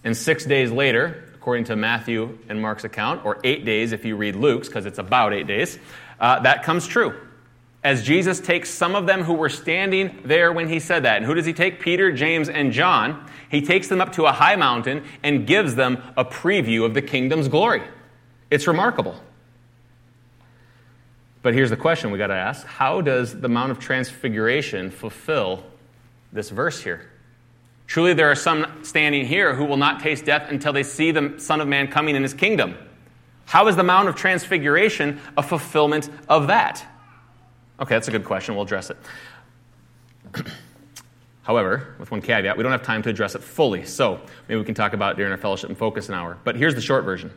And 0.03 0.15
six 0.15 0.45
days 0.45 0.71
later, 0.71 1.24
according 1.45 1.63
to 1.63 1.75
Matthew 1.75 2.39
and 2.49 2.59
Mark's 2.59 2.85
account, 2.85 3.23
or 3.23 3.37
eight 3.43 3.65
days 3.65 3.91
if 3.91 4.03
you 4.03 4.15
read 4.15 4.35
Luke's, 4.35 4.67
because 4.67 4.87
it's 4.87 4.97
about 4.97 5.31
eight 5.31 5.45
days, 5.45 5.77
uh, 6.19 6.39
that 6.39 6.63
comes 6.63 6.87
true. 6.87 7.13
As 7.83 8.01
Jesus 8.01 8.39
takes 8.39 8.71
some 8.71 8.95
of 8.95 9.05
them 9.05 9.21
who 9.21 9.35
were 9.35 9.49
standing 9.49 10.21
there 10.25 10.51
when 10.51 10.67
he 10.67 10.79
said 10.79 11.03
that. 11.03 11.17
And 11.17 11.25
who 11.27 11.35
does 11.35 11.45
he 11.45 11.53
take? 11.53 11.79
Peter, 11.79 12.11
James, 12.11 12.49
and 12.49 12.71
John. 12.71 13.29
He 13.51 13.61
takes 13.61 13.89
them 13.89 14.01
up 14.01 14.13
to 14.13 14.25
a 14.25 14.31
high 14.31 14.55
mountain 14.55 15.03
and 15.21 15.45
gives 15.45 15.75
them 15.75 16.01
a 16.17 16.25
preview 16.25 16.83
of 16.83 16.95
the 16.95 17.01
kingdom's 17.03 17.47
glory. 17.47 17.83
It's 18.49 18.65
remarkable. 18.65 19.15
But 21.43 21.53
here's 21.53 21.69
the 21.69 21.77
question 21.77 22.09
we 22.09 22.17
got 22.17 22.27
to 22.27 22.33
ask 22.33 22.65
How 22.65 23.01
does 23.01 23.39
the 23.39 23.49
Mount 23.49 23.69
of 23.69 23.77
Transfiguration 23.77 24.89
fulfill 24.89 25.63
this 26.33 26.49
verse 26.49 26.81
here? 26.81 27.07
Truly, 27.87 28.13
there 28.13 28.29
are 28.29 28.35
some 28.35 28.65
standing 28.83 29.25
here 29.25 29.53
who 29.53 29.65
will 29.65 29.77
not 29.77 29.99
taste 29.99 30.25
death 30.25 30.49
until 30.49 30.73
they 30.73 30.83
see 30.83 31.11
the 31.11 31.35
Son 31.37 31.61
of 31.61 31.67
Man 31.67 31.87
coming 31.87 32.15
in 32.15 32.23
his 32.23 32.33
kingdom. 32.33 32.75
How 33.45 33.67
is 33.67 33.75
the 33.75 33.83
Mount 33.83 34.09
of 34.09 34.15
Transfiguration 34.15 35.19
a 35.37 35.43
fulfillment 35.43 36.09
of 36.27 36.47
that? 36.47 36.83
Okay, 37.79 37.93
that's 37.93 38.07
a 38.07 38.11
good 38.11 38.25
question. 38.25 38.55
We'll 38.55 38.63
address 38.63 38.89
it. 38.89 38.97
However, 41.43 41.95
with 41.99 42.09
one 42.09 42.21
caveat, 42.21 42.57
we 42.57 42.63
don't 42.63 42.71
have 42.71 42.81
time 42.81 43.03
to 43.03 43.09
address 43.09 43.35
it 43.35 43.43
fully, 43.43 43.85
so 43.85 44.19
maybe 44.47 44.57
we 44.57 44.65
can 44.65 44.73
talk 44.73 44.93
about 44.93 45.13
it 45.13 45.17
during 45.17 45.31
our 45.31 45.37
fellowship 45.37 45.69
and 45.69 45.77
focus 45.77 46.09
an 46.09 46.15
hour. 46.15 46.39
But 46.43 46.55
here's 46.55 46.73
the 46.73 46.81
short 46.81 47.05
version. 47.05 47.31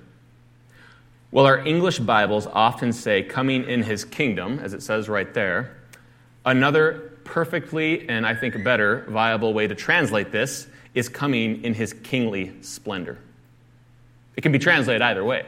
Well, 1.31 1.45
our 1.45 1.59
English 1.59 1.99
Bibles 1.99 2.47
often 2.47 2.91
say 2.95 3.23
coming 3.23 3.65
in 3.65 3.83
his 3.83 4.07
kingdom, 4.07 4.61
as 4.61 4.73
it 4.73 4.83
says 4.83 5.11
right 5.11 5.35
there, 5.35 5.77
another 6.47 7.08
perfectly, 7.29 8.09
and 8.09 8.27
I 8.27 8.35
think 8.35 8.55
a 8.55 8.59
better, 8.59 9.05
viable 9.09 9.55
way 9.55 9.67
to 9.67 9.75
translate 9.75 10.33
this 10.33 10.67
is 10.95 11.09
coming 11.09 11.63
in 11.65 11.75
his 11.75 11.93
kingly 11.93 12.53
splendor. 12.63 13.19
It 14.37 14.41
can 14.41 14.53
be 14.53 14.59
translated 14.59 15.03
either 15.03 15.25
way. 15.25 15.47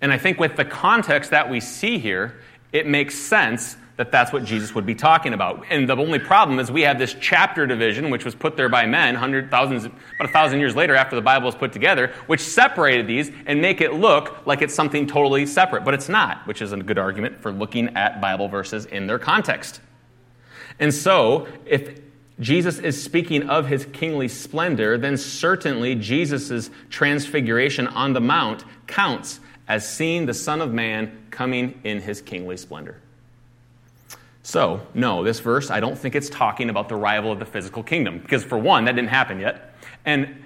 And 0.00 0.12
I 0.12 0.18
think 0.18 0.38
with 0.38 0.56
the 0.56 0.64
context 0.64 1.30
that 1.30 1.50
we 1.50 1.60
see 1.60 1.98
here, 1.98 2.40
it 2.72 2.86
makes 2.86 3.14
sense 3.14 3.76
that 3.96 4.12
that's 4.12 4.32
what 4.32 4.44
Jesus 4.44 4.74
would 4.74 4.84
be 4.84 4.94
talking 4.94 5.32
about. 5.32 5.64
And 5.70 5.88
the 5.88 5.96
only 5.96 6.18
problem 6.18 6.58
is 6.58 6.70
we 6.70 6.82
have 6.82 6.98
this 6.98 7.16
chapter 7.18 7.66
division, 7.66 8.10
which 8.10 8.24
was 8.24 8.34
put 8.34 8.56
there 8.56 8.68
by 8.68 8.84
men, 8.84 9.14
hundred 9.14 9.50
thousands, 9.50 9.86
about 9.86 9.96
a 10.20 10.28
thousand 10.28 10.60
years 10.60 10.76
later 10.76 10.94
after 10.94 11.16
the 11.16 11.22
Bible 11.22 11.46
was 11.46 11.54
put 11.54 11.72
together, 11.72 12.12
which 12.26 12.40
separated 12.40 13.06
these 13.06 13.30
and 13.46 13.62
make 13.62 13.80
it 13.80 13.94
look 13.94 14.46
like 14.46 14.60
it's 14.60 14.74
something 14.74 15.06
totally 15.06 15.46
separate. 15.46 15.84
But 15.84 15.94
it's 15.94 16.10
not, 16.10 16.46
which 16.46 16.60
is 16.60 16.72
a 16.72 16.76
good 16.76 16.98
argument 16.98 17.40
for 17.40 17.50
looking 17.50 17.96
at 17.96 18.20
Bible 18.20 18.48
verses 18.48 18.84
in 18.84 19.06
their 19.06 19.18
context. 19.18 19.80
And 20.78 20.92
so, 20.92 21.48
if 21.64 22.00
Jesus 22.38 22.78
is 22.78 23.02
speaking 23.02 23.48
of 23.48 23.66
his 23.66 23.86
kingly 23.86 24.28
splendor, 24.28 24.98
then 24.98 25.16
certainly 25.16 25.94
Jesus' 25.94 26.70
transfiguration 26.90 27.86
on 27.86 28.12
the 28.12 28.20
Mount 28.20 28.64
counts 28.86 29.40
as 29.68 29.88
seeing 29.88 30.26
the 30.26 30.34
Son 30.34 30.60
of 30.60 30.72
Man 30.72 31.26
coming 31.30 31.80
in 31.84 32.00
his 32.00 32.20
kingly 32.20 32.56
splendor. 32.56 33.00
So, 34.42 34.86
no, 34.94 35.24
this 35.24 35.40
verse, 35.40 35.70
I 35.70 35.80
don't 35.80 35.98
think 35.98 36.14
it's 36.14 36.30
talking 36.30 36.70
about 36.70 36.88
the 36.88 36.96
arrival 36.96 37.32
of 37.32 37.40
the 37.40 37.46
physical 37.46 37.82
kingdom, 37.82 38.18
because 38.18 38.44
for 38.44 38.56
one, 38.56 38.84
that 38.84 38.94
didn't 38.94 39.10
happen 39.10 39.40
yet. 39.40 39.74
And 40.04 40.44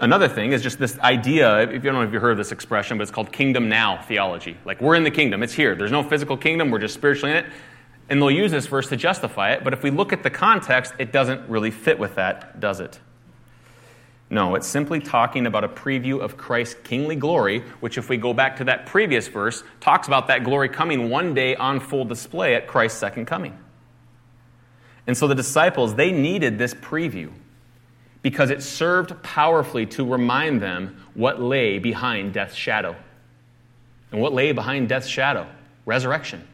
another 0.00 0.28
thing 0.28 0.52
is 0.52 0.62
just 0.62 0.78
this 0.78 0.98
idea, 0.98 1.62
if 1.62 1.72
you 1.72 1.78
don't 1.80 1.94
know 1.94 2.02
if 2.02 2.12
you've 2.12 2.20
heard 2.20 2.32
of 2.32 2.36
this 2.36 2.52
expression, 2.52 2.98
but 2.98 3.02
it's 3.02 3.10
called 3.10 3.32
kingdom 3.32 3.70
now 3.70 4.02
theology. 4.02 4.58
Like, 4.66 4.82
we're 4.82 4.96
in 4.96 5.04
the 5.04 5.10
kingdom, 5.10 5.42
it's 5.42 5.54
here. 5.54 5.74
There's 5.74 5.92
no 5.92 6.02
physical 6.02 6.36
kingdom, 6.36 6.70
we're 6.70 6.78
just 6.78 6.92
spiritually 6.92 7.30
in 7.30 7.44
it. 7.44 7.50
And 8.10 8.20
they'll 8.20 8.30
use 8.30 8.50
this 8.50 8.66
verse 8.66 8.88
to 8.88 8.96
justify 8.96 9.52
it, 9.52 9.64
but 9.64 9.72
if 9.72 9.82
we 9.82 9.90
look 9.90 10.12
at 10.12 10.24
the 10.24 10.30
context, 10.30 10.92
it 10.98 11.12
doesn't 11.12 11.48
really 11.48 11.70
fit 11.70 11.98
with 11.98 12.16
that, 12.16 12.58
does 12.60 12.80
it? 12.80 12.98
No, 14.28 14.56
it's 14.56 14.66
simply 14.66 15.00
talking 15.00 15.46
about 15.46 15.64
a 15.64 15.68
preview 15.68 16.20
of 16.20 16.36
Christ's 16.36 16.74
kingly 16.84 17.16
glory, 17.16 17.60
which, 17.80 17.98
if 17.98 18.08
we 18.08 18.16
go 18.16 18.34
back 18.34 18.56
to 18.56 18.64
that 18.64 18.86
previous 18.86 19.28
verse, 19.28 19.62
talks 19.80 20.08
about 20.08 20.26
that 20.26 20.44
glory 20.44 20.68
coming 20.68 21.08
one 21.08 21.34
day 21.34 21.56
on 21.56 21.80
full 21.80 22.04
display 22.04 22.54
at 22.54 22.66
Christ's 22.66 22.98
second 22.98 23.26
coming. 23.26 23.56
And 25.06 25.16
so 25.16 25.26
the 25.26 25.34
disciples, 25.34 25.94
they 25.94 26.12
needed 26.12 26.58
this 26.58 26.74
preview 26.74 27.32
because 28.22 28.50
it 28.50 28.62
served 28.62 29.20
powerfully 29.22 29.86
to 29.86 30.04
remind 30.04 30.60
them 30.60 31.04
what 31.14 31.40
lay 31.40 31.78
behind 31.78 32.32
death's 32.32 32.54
shadow. 32.54 32.94
And 34.12 34.20
what 34.20 34.32
lay 34.32 34.52
behind 34.52 34.88
death's 34.88 35.08
shadow? 35.08 35.48
Resurrection. 35.86 36.46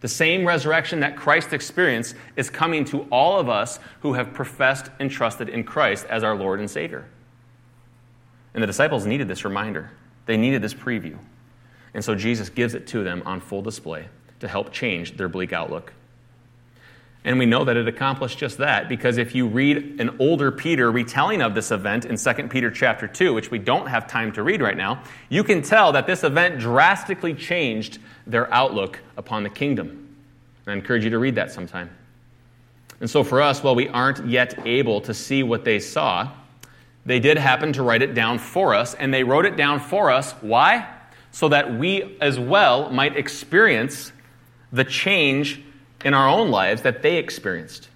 The 0.00 0.08
same 0.08 0.46
resurrection 0.46 1.00
that 1.00 1.16
Christ 1.16 1.52
experienced 1.52 2.14
is 2.36 2.48
coming 2.48 2.84
to 2.86 3.02
all 3.10 3.38
of 3.38 3.48
us 3.48 3.78
who 4.00 4.14
have 4.14 4.32
professed 4.32 4.90
and 4.98 5.10
trusted 5.10 5.48
in 5.48 5.64
Christ 5.64 6.06
as 6.06 6.24
our 6.24 6.34
Lord 6.34 6.58
and 6.58 6.70
Savior. 6.70 7.06
And 8.54 8.62
the 8.62 8.66
disciples 8.66 9.06
needed 9.06 9.28
this 9.28 9.44
reminder, 9.44 9.90
they 10.26 10.36
needed 10.36 10.62
this 10.62 10.74
preview. 10.74 11.18
And 11.92 12.04
so 12.04 12.14
Jesus 12.14 12.48
gives 12.48 12.74
it 12.74 12.86
to 12.88 13.04
them 13.04 13.22
on 13.26 13.40
full 13.40 13.62
display 13.62 14.08
to 14.38 14.48
help 14.48 14.72
change 14.72 15.16
their 15.16 15.28
bleak 15.28 15.52
outlook. 15.52 15.92
And 17.24 17.38
we 17.38 17.44
know 17.44 17.64
that 17.64 17.76
it 17.76 17.86
accomplished 17.86 18.38
just 18.38 18.58
that 18.58 18.88
because 18.88 19.18
if 19.18 19.34
you 19.34 19.46
read 19.46 20.00
an 20.00 20.16
older 20.18 20.50
Peter 20.50 20.90
retelling 20.90 21.42
of 21.42 21.54
this 21.54 21.70
event 21.70 22.06
in 22.06 22.16
2 22.16 22.48
Peter 22.48 22.70
chapter 22.70 23.06
2, 23.06 23.34
which 23.34 23.50
we 23.50 23.58
don't 23.58 23.86
have 23.88 24.06
time 24.06 24.32
to 24.32 24.42
read 24.42 24.62
right 24.62 24.76
now, 24.76 25.02
you 25.28 25.44
can 25.44 25.60
tell 25.60 25.92
that 25.92 26.06
this 26.06 26.24
event 26.24 26.58
drastically 26.58 27.34
changed 27.34 27.98
their 28.26 28.52
outlook 28.52 29.00
upon 29.18 29.42
the 29.42 29.50
kingdom. 29.50 30.16
And 30.64 30.72
I 30.72 30.76
encourage 30.76 31.04
you 31.04 31.10
to 31.10 31.18
read 31.18 31.34
that 31.34 31.52
sometime. 31.52 31.90
And 33.00 33.10
so 33.10 33.22
for 33.22 33.42
us, 33.42 33.62
while 33.62 33.74
we 33.74 33.88
aren't 33.88 34.26
yet 34.26 34.66
able 34.66 35.02
to 35.02 35.12
see 35.12 35.42
what 35.42 35.64
they 35.64 35.78
saw, 35.78 36.30
they 37.04 37.20
did 37.20 37.38
happen 37.38 37.72
to 37.74 37.82
write 37.82 38.02
it 38.02 38.14
down 38.14 38.38
for 38.38 38.74
us, 38.74 38.94
and 38.94 39.12
they 39.12 39.24
wrote 39.24 39.46
it 39.46 39.56
down 39.56 39.80
for 39.80 40.10
us. 40.10 40.32
Why? 40.40 40.86
So 41.32 41.48
that 41.48 41.78
we 41.78 42.16
as 42.20 42.38
well 42.38 42.90
might 42.90 43.16
experience 43.16 44.12
the 44.72 44.84
change 44.84 45.62
in 46.04 46.14
our 46.14 46.28
own 46.28 46.50
lives 46.50 46.82
that 46.82 47.02
they 47.02 47.16
experienced 47.16 47.88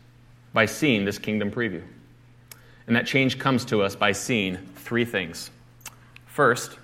by 0.53 0.67
seeing 0.67 1.05
this 1.05 1.19
kingdom 1.19 1.51
preview. 1.51 1.83
And 2.87 2.97
that 2.97 3.07
change 3.07 3.39
comes 3.39 3.65
to 3.67 3.83
us 3.83 3.97
by 3.97 4.13
seeing 4.13 4.57
three 4.77 5.05
things. 5.05 5.51
First, 6.27 6.79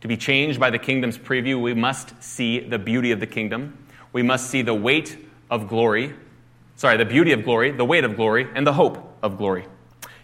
to 0.00 0.08
be 0.08 0.16
changed 0.16 0.60
by 0.60 0.70
the 0.70 0.78
kingdom's 0.78 1.18
preview, 1.18 1.60
we 1.60 1.74
must 1.74 2.22
see 2.22 2.60
the 2.60 2.78
beauty 2.78 3.12
of 3.12 3.20
the 3.20 3.26
kingdom. 3.26 3.78
We 4.12 4.22
must 4.22 4.50
see 4.50 4.62
the 4.62 4.74
weight 4.74 5.16
of 5.50 5.68
glory. 5.68 6.14
Sorry, 6.76 6.96
the 6.96 7.04
beauty 7.04 7.32
of 7.32 7.44
glory, 7.44 7.72
the 7.72 7.84
weight 7.84 8.04
of 8.04 8.16
glory, 8.16 8.48
and 8.54 8.66
the 8.66 8.72
hope 8.72 9.18
of 9.22 9.38
glory. 9.38 9.66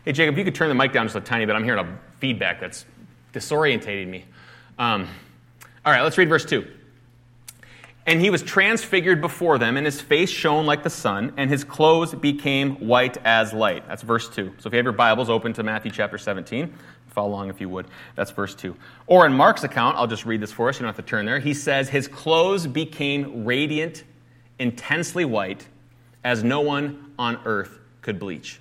Hey, 0.04 0.12
Jacob, 0.12 0.38
you 0.38 0.44
could 0.44 0.54
turn 0.54 0.68
the 0.68 0.74
mic 0.74 0.92
down 0.92 1.06
just 1.06 1.16
a 1.16 1.20
tiny 1.20 1.44
bit. 1.44 1.54
I'm 1.54 1.64
hearing 1.64 1.84
a 1.84 1.98
feedback 2.18 2.60
that's 2.60 2.84
disorientating 3.32 4.08
me. 4.08 4.24
Um, 4.78 5.08
all 5.84 5.92
right, 5.92 6.02
let's 6.02 6.18
read 6.18 6.28
verse 6.28 6.44
2. 6.44 6.66
And 8.08 8.22
he 8.22 8.30
was 8.30 8.42
transfigured 8.42 9.20
before 9.20 9.58
them, 9.58 9.76
and 9.76 9.84
his 9.84 10.00
face 10.00 10.30
shone 10.30 10.64
like 10.64 10.82
the 10.82 10.88
sun, 10.88 11.34
and 11.36 11.50
his 11.50 11.62
clothes 11.62 12.14
became 12.14 12.76
white 12.76 13.18
as 13.22 13.52
light. 13.52 13.86
That's 13.86 14.00
verse 14.00 14.30
2. 14.30 14.54
So 14.56 14.66
if 14.66 14.72
you 14.72 14.78
have 14.78 14.86
your 14.86 14.94
Bibles 14.94 15.28
open 15.28 15.52
to 15.52 15.62
Matthew 15.62 15.90
chapter 15.90 16.16
17, 16.16 16.72
follow 17.08 17.28
along 17.28 17.50
if 17.50 17.60
you 17.60 17.68
would. 17.68 17.84
That's 18.14 18.30
verse 18.30 18.54
2. 18.54 18.74
Or 19.08 19.26
in 19.26 19.34
Mark's 19.34 19.62
account, 19.62 19.98
I'll 19.98 20.06
just 20.06 20.24
read 20.24 20.40
this 20.40 20.50
for 20.50 20.70
us. 20.70 20.76
You 20.76 20.86
don't 20.86 20.96
have 20.96 21.04
to 21.04 21.10
turn 21.10 21.26
there. 21.26 21.38
He 21.38 21.52
says, 21.52 21.90
His 21.90 22.08
clothes 22.08 22.66
became 22.66 23.44
radiant, 23.44 24.04
intensely 24.58 25.26
white, 25.26 25.68
as 26.24 26.42
no 26.42 26.62
one 26.62 27.12
on 27.18 27.38
earth 27.44 27.78
could 28.00 28.18
bleach. 28.18 28.58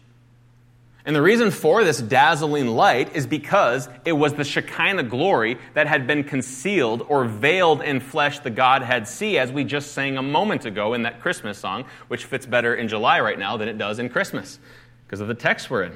And 1.07 1.15
the 1.15 1.21
reason 1.21 1.51
for 1.51 1.85
this 1.85 2.01
dazzling 2.01 2.67
light 2.67 3.15
is 3.15 3.25
because 3.25 3.87
it 4.03 4.11
was 4.11 4.33
the 4.33 4.43
Shekinah 4.43 5.03
glory 5.03 5.57
that 5.73 5.87
had 5.87 6.05
been 6.05 6.25
concealed 6.25 7.01
or 7.07 7.23
veiled 7.23 7.81
in 7.81 8.01
flesh 8.01 8.39
the 8.39 8.49
Godhead 8.49 9.07
see, 9.07 9.37
as 9.37 9.49
we 9.49 9.63
just 9.63 9.93
sang 9.93 10.17
a 10.17 10.21
moment 10.21 10.65
ago 10.65 10.93
in 10.93 11.03
that 11.03 11.21
Christmas 11.21 11.57
song, 11.57 11.85
which 12.09 12.25
fits 12.25 12.45
better 12.45 12.75
in 12.75 12.89
July 12.89 13.21
right 13.21 13.39
now 13.39 13.55
than 13.55 13.69
it 13.69 13.77
does 13.77 13.99
in 13.99 14.09
Christmas 14.09 14.59
because 15.05 15.21
of 15.21 15.29
the 15.29 15.33
text 15.33 15.69
we're 15.69 15.83
in. 15.83 15.93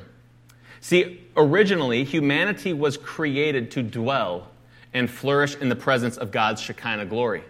See, 0.80 1.20
originally, 1.36 2.06
humanity 2.06 2.72
was 2.72 2.96
created 2.96 3.70
to 3.72 3.84
dwell 3.84 4.48
and 4.94 5.12
flourish 5.12 5.58
in 5.58 5.68
the 5.68 5.76
presence 5.76 6.16
of 6.16 6.32
God's 6.32 6.62
Shekinah 6.62 7.08
glory. 7.08 7.44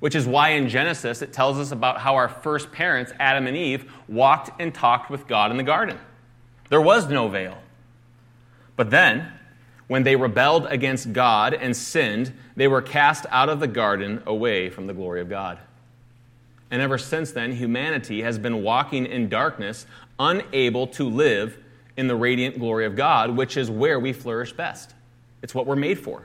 Which 0.00 0.14
is 0.14 0.26
why 0.26 0.50
in 0.50 0.70
Genesis 0.70 1.20
it 1.20 1.34
tells 1.34 1.58
us 1.58 1.70
about 1.70 2.00
how 2.00 2.14
our 2.14 2.30
first 2.30 2.72
parents, 2.72 3.12
Adam 3.20 3.46
and 3.46 3.58
Eve, 3.58 3.92
walked 4.08 4.58
and 4.58 4.74
talked 4.74 5.10
with 5.10 5.26
God 5.26 5.50
in 5.50 5.58
the 5.58 5.62
garden. 5.62 5.98
There 6.74 6.80
was 6.80 7.08
no 7.08 7.28
veil. 7.28 7.56
But 8.74 8.90
then, 8.90 9.30
when 9.86 10.02
they 10.02 10.16
rebelled 10.16 10.66
against 10.66 11.12
God 11.12 11.54
and 11.54 11.76
sinned, 11.76 12.32
they 12.56 12.66
were 12.66 12.82
cast 12.82 13.26
out 13.30 13.48
of 13.48 13.60
the 13.60 13.68
garden 13.68 14.24
away 14.26 14.70
from 14.70 14.88
the 14.88 14.92
glory 14.92 15.20
of 15.20 15.28
God. 15.28 15.60
And 16.72 16.82
ever 16.82 16.98
since 16.98 17.30
then, 17.30 17.52
humanity 17.52 18.22
has 18.22 18.40
been 18.40 18.64
walking 18.64 19.06
in 19.06 19.28
darkness, 19.28 19.86
unable 20.18 20.88
to 20.88 21.08
live 21.08 21.56
in 21.96 22.08
the 22.08 22.16
radiant 22.16 22.58
glory 22.58 22.86
of 22.86 22.96
God, 22.96 23.36
which 23.36 23.56
is 23.56 23.70
where 23.70 24.00
we 24.00 24.12
flourish 24.12 24.52
best. 24.52 24.94
It's 25.42 25.54
what 25.54 25.66
we're 25.66 25.76
made 25.76 26.00
for. 26.00 26.24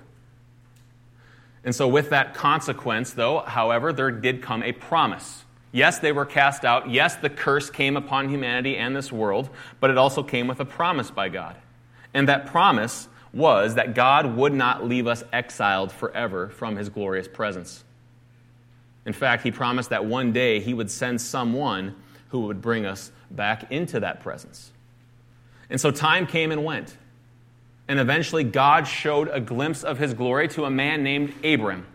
And 1.63 1.75
so, 1.75 1.87
with 1.87 2.09
that 2.09 2.33
consequence, 2.33 3.11
though, 3.11 3.41
however, 3.41 3.93
there 3.93 4.09
did 4.09 4.41
come 4.41 4.63
a 4.63 4.71
promise. 4.71 5.43
Yes, 5.71 5.99
they 5.99 6.11
were 6.11 6.25
cast 6.25 6.65
out. 6.65 6.89
Yes, 6.89 7.15
the 7.15 7.29
curse 7.29 7.69
came 7.69 7.95
upon 7.95 8.29
humanity 8.29 8.75
and 8.77 8.95
this 8.95 9.11
world, 9.11 9.49
but 9.79 9.89
it 9.89 9.97
also 9.97 10.23
came 10.23 10.47
with 10.47 10.59
a 10.59 10.65
promise 10.65 11.11
by 11.11 11.29
God. 11.29 11.55
And 12.13 12.27
that 12.27 12.47
promise 12.47 13.07
was 13.31 13.75
that 13.75 13.93
God 13.93 14.35
would 14.35 14.53
not 14.53 14.87
leave 14.87 15.05
us 15.05 15.23
exiled 15.31 15.91
forever 15.91 16.49
from 16.49 16.75
his 16.75 16.89
glorious 16.89 17.27
presence. 17.27 17.83
In 19.05 19.13
fact, 19.13 19.43
he 19.43 19.51
promised 19.51 19.91
that 19.91 20.05
one 20.05 20.31
day 20.31 20.59
he 20.59 20.73
would 20.73 20.89
send 20.89 21.21
someone 21.21 21.95
who 22.29 22.41
would 22.41 22.61
bring 22.61 22.85
us 22.85 23.11
back 23.29 23.71
into 23.71 23.99
that 23.99 24.21
presence. 24.21 24.71
And 25.69 25.79
so 25.79 25.91
time 25.91 26.25
came 26.25 26.51
and 26.51 26.65
went. 26.65 26.97
And 27.87 27.99
eventually, 27.99 28.43
God 28.43 28.87
showed 28.87 29.29
a 29.29 29.39
glimpse 29.39 29.83
of 29.83 29.97
his 29.97 30.13
glory 30.13 30.47
to 30.49 30.65
a 30.65 30.69
man 30.69 31.03
named 31.03 31.33
Abram, 31.43 31.87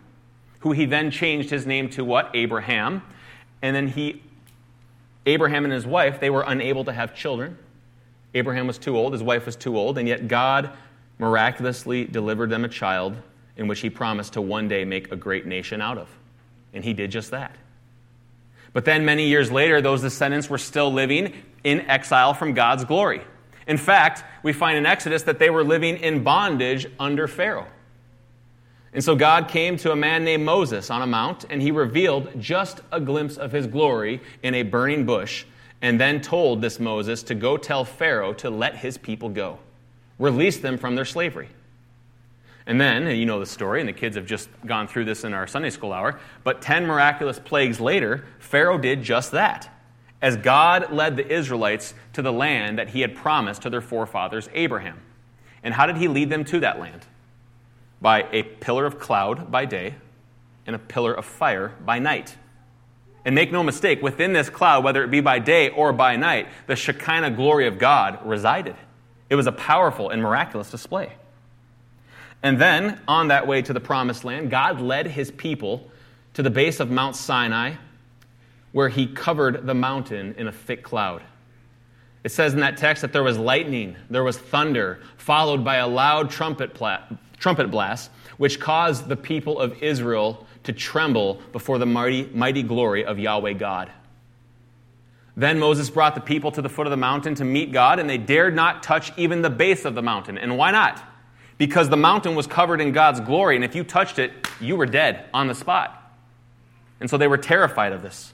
who 0.60 0.72
he 0.72 0.86
then 0.86 1.10
changed 1.10 1.50
his 1.50 1.66
name 1.66 1.88
to 1.90 2.04
what? 2.04 2.30
Abraham 2.34 3.02
and 3.64 3.74
then 3.74 3.88
he, 3.88 4.20
Abraham 5.24 5.64
and 5.64 5.72
his 5.72 5.86
wife, 5.86 6.20
they 6.20 6.28
were 6.28 6.44
unable 6.46 6.84
to 6.84 6.92
have 6.92 7.14
children. 7.14 7.56
Abraham 8.34 8.66
was 8.66 8.76
too 8.76 8.94
old, 8.94 9.14
his 9.14 9.22
wife 9.22 9.46
was 9.46 9.56
too 9.56 9.78
old, 9.78 9.96
and 9.96 10.06
yet 10.06 10.28
God 10.28 10.68
miraculously 11.18 12.04
delivered 12.04 12.50
them 12.50 12.66
a 12.66 12.68
child 12.68 13.16
in 13.56 13.66
which 13.66 13.80
he 13.80 13.88
promised 13.88 14.34
to 14.34 14.42
one 14.42 14.68
day 14.68 14.84
make 14.84 15.10
a 15.12 15.16
great 15.16 15.46
nation 15.46 15.80
out 15.80 15.96
of. 15.96 16.10
And 16.74 16.84
he 16.84 16.92
did 16.92 17.10
just 17.10 17.30
that. 17.30 17.56
But 18.74 18.84
then, 18.84 19.06
many 19.06 19.28
years 19.28 19.50
later, 19.50 19.80
those 19.80 20.02
descendants 20.02 20.50
were 20.50 20.58
still 20.58 20.92
living 20.92 21.32
in 21.62 21.88
exile 21.88 22.34
from 22.34 22.52
God's 22.52 22.84
glory. 22.84 23.22
In 23.66 23.78
fact, 23.78 24.24
we 24.42 24.52
find 24.52 24.76
in 24.76 24.84
Exodus 24.84 25.22
that 25.22 25.38
they 25.38 25.48
were 25.48 25.64
living 25.64 25.96
in 25.96 26.22
bondage 26.22 26.86
under 27.00 27.26
Pharaoh. 27.26 27.68
And 28.94 29.02
so 29.02 29.16
God 29.16 29.48
came 29.48 29.76
to 29.78 29.90
a 29.90 29.96
man 29.96 30.24
named 30.24 30.44
Moses 30.44 30.88
on 30.88 31.02
a 31.02 31.06
mount, 31.06 31.44
and 31.50 31.60
he 31.60 31.72
revealed 31.72 32.40
just 32.40 32.80
a 32.92 33.00
glimpse 33.00 33.36
of 33.36 33.50
his 33.50 33.66
glory 33.66 34.20
in 34.44 34.54
a 34.54 34.62
burning 34.62 35.04
bush, 35.04 35.44
and 35.82 36.00
then 36.00 36.20
told 36.20 36.62
this 36.62 36.78
Moses 36.78 37.24
to 37.24 37.34
go 37.34 37.56
tell 37.56 37.84
Pharaoh 37.84 38.32
to 38.34 38.50
let 38.50 38.76
his 38.76 38.96
people 38.96 39.28
go, 39.28 39.58
release 40.20 40.58
them 40.58 40.78
from 40.78 40.94
their 40.94 41.04
slavery. 41.04 41.48
And 42.66 42.80
then, 42.80 43.08
and 43.08 43.18
you 43.18 43.26
know 43.26 43.40
the 43.40 43.46
story, 43.46 43.80
and 43.80 43.88
the 43.88 43.92
kids 43.92 44.14
have 44.14 44.26
just 44.26 44.48
gone 44.64 44.86
through 44.86 45.06
this 45.06 45.24
in 45.24 45.34
our 45.34 45.48
Sunday 45.48 45.70
school 45.70 45.92
hour, 45.92 46.20
but 46.44 46.62
10 46.62 46.86
miraculous 46.86 47.40
plagues 47.40 47.80
later, 47.80 48.24
Pharaoh 48.38 48.78
did 48.78 49.02
just 49.02 49.32
that. 49.32 49.68
As 50.22 50.36
God 50.36 50.92
led 50.92 51.16
the 51.16 51.30
Israelites 51.30 51.94
to 52.12 52.22
the 52.22 52.32
land 52.32 52.78
that 52.78 52.90
he 52.90 53.00
had 53.00 53.16
promised 53.16 53.62
to 53.62 53.70
their 53.70 53.82
forefathers, 53.82 54.48
Abraham. 54.54 55.00
And 55.64 55.74
how 55.74 55.86
did 55.86 55.96
he 55.96 56.06
lead 56.06 56.30
them 56.30 56.44
to 56.44 56.60
that 56.60 56.78
land? 56.78 57.04
By 58.04 58.28
a 58.32 58.42
pillar 58.42 58.84
of 58.84 58.98
cloud 58.98 59.50
by 59.50 59.64
day 59.64 59.94
and 60.66 60.76
a 60.76 60.78
pillar 60.78 61.14
of 61.14 61.24
fire 61.24 61.72
by 61.86 61.98
night. 61.98 62.36
And 63.24 63.34
make 63.34 63.50
no 63.50 63.62
mistake, 63.62 64.02
within 64.02 64.34
this 64.34 64.50
cloud, 64.50 64.84
whether 64.84 65.02
it 65.02 65.10
be 65.10 65.22
by 65.22 65.38
day 65.38 65.70
or 65.70 65.90
by 65.94 66.16
night, 66.16 66.48
the 66.66 66.76
Shekinah 66.76 67.30
glory 67.30 67.66
of 67.66 67.78
God 67.78 68.18
resided. 68.26 68.76
It 69.30 69.36
was 69.36 69.46
a 69.46 69.52
powerful 69.52 70.10
and 70.10 70.20
miraculous 70.20 70.70
display. 70.70 71.14
And 72.42 72.60
then, 72.60 73.00
on 73.08 73.28
that 73.28 73.46
way 73.46 73.62
to 73.62 73.72
the 73.72 73.80
promised 73.80 74.22
land, 74.22 74.50
God 74.50 74.82
led 74.82 75.06
his 75.06 75.30
people 75.30 75.90
to 76.34 76.42
the 76.42 76.50
base 76.50 76.80
of 76.80 76.90
Mount 76.90 77.16
Sinai 77.16 77.76
where 78.72 78.90
he 78.90 79.06
covered 79.06 79.66
the 79.66 79.74
mountain 79.74 80.34
in 80.36 80.46
a 80.46 80.52
thick 80.52 80.82
cloud. 80.82 81.22
It 82.24 82.32
says 82.32 82.54
in 82.54 82.60
that 82.60 82.78
text 82.78 83.02
that 83.02 83.12
there 83.12 83.22
was 83.22 83.38
lightning, 83.38 83.96
there 84.08 84.24
was 84.24 84.38
thunder, 84.38 85.00
followed 85.18 85.62
by 85.62 85.76
a 85.76 85.86
loud 85.86 86.30
trumpet, 86.30 86.72
pla- 86.72 87.02
trumpet 87.38 87.70
blast, 87.70 88.10
which 88.38 88.58
caused 88.58 89.08
the 89.08 89.16
people 89.16 89.60
of 89.60 89.82
Israel 89.82 90.46
to 90.64 90.72
tremble 90.72 91.40
before 91.52 91.78
the 91.78 91.86
mighty, 91.86 92.24
mighty 92.32 92.62
glory 92.62 93.04
of 93.04 93.18
Yahweh 93.18 93.52
God. 93.52 93.92
Then 95.36 95.58
Moses 95.58 95.90
brought 95.90 96.14
the 96.14 96.20
people 96.20 96.50
to 96.52 96.62
the 96.62 96.68
foot 96.68 96.86
of 96.86 96.90
the 96.92 96.96
mountain 96.96 97.34
to 97.36 97.44
meet 97.44 97.72
God, 97.72 97.98
and 97.98 98.08
they 98.08 98.18
dared 98.18 98.54
not 98.54 98.82
touch 98.82 99.12
even 99.18 99.42
the 99.42 99.50
base 99.50 99.84
of 99.84 99.94
the 99.94 100.02
mountain. 100.02 100.38
And 100.38 100.56
why 100.56 100.70
not? 100.70 101.02
Because 101.58 101.88
the 101.88 101.96
mountain 101.96 102.34
was 102.34 102.46
covered 102.46 102.80
in 102.80 102.92
God's 102.92 103.20
glory, 103.20 103.56
and 103.56 103.64
if 103.64 103.74
you 103.74 103.84
touched 103.84 104.18
it, 104.18 104.32
you 104.60 104.76
were 104.76 104.86
dead 104.86 105.26
on 105.34 105.48
the 105.48 105.54
spot. 105.54 106.00
And 107.00 107.10
so 107.10 107.18
they 107.18 107.26
were 107.26 107.36
terrified 107.36 107.92
of 107.92 108.02
this. 108.02 108.32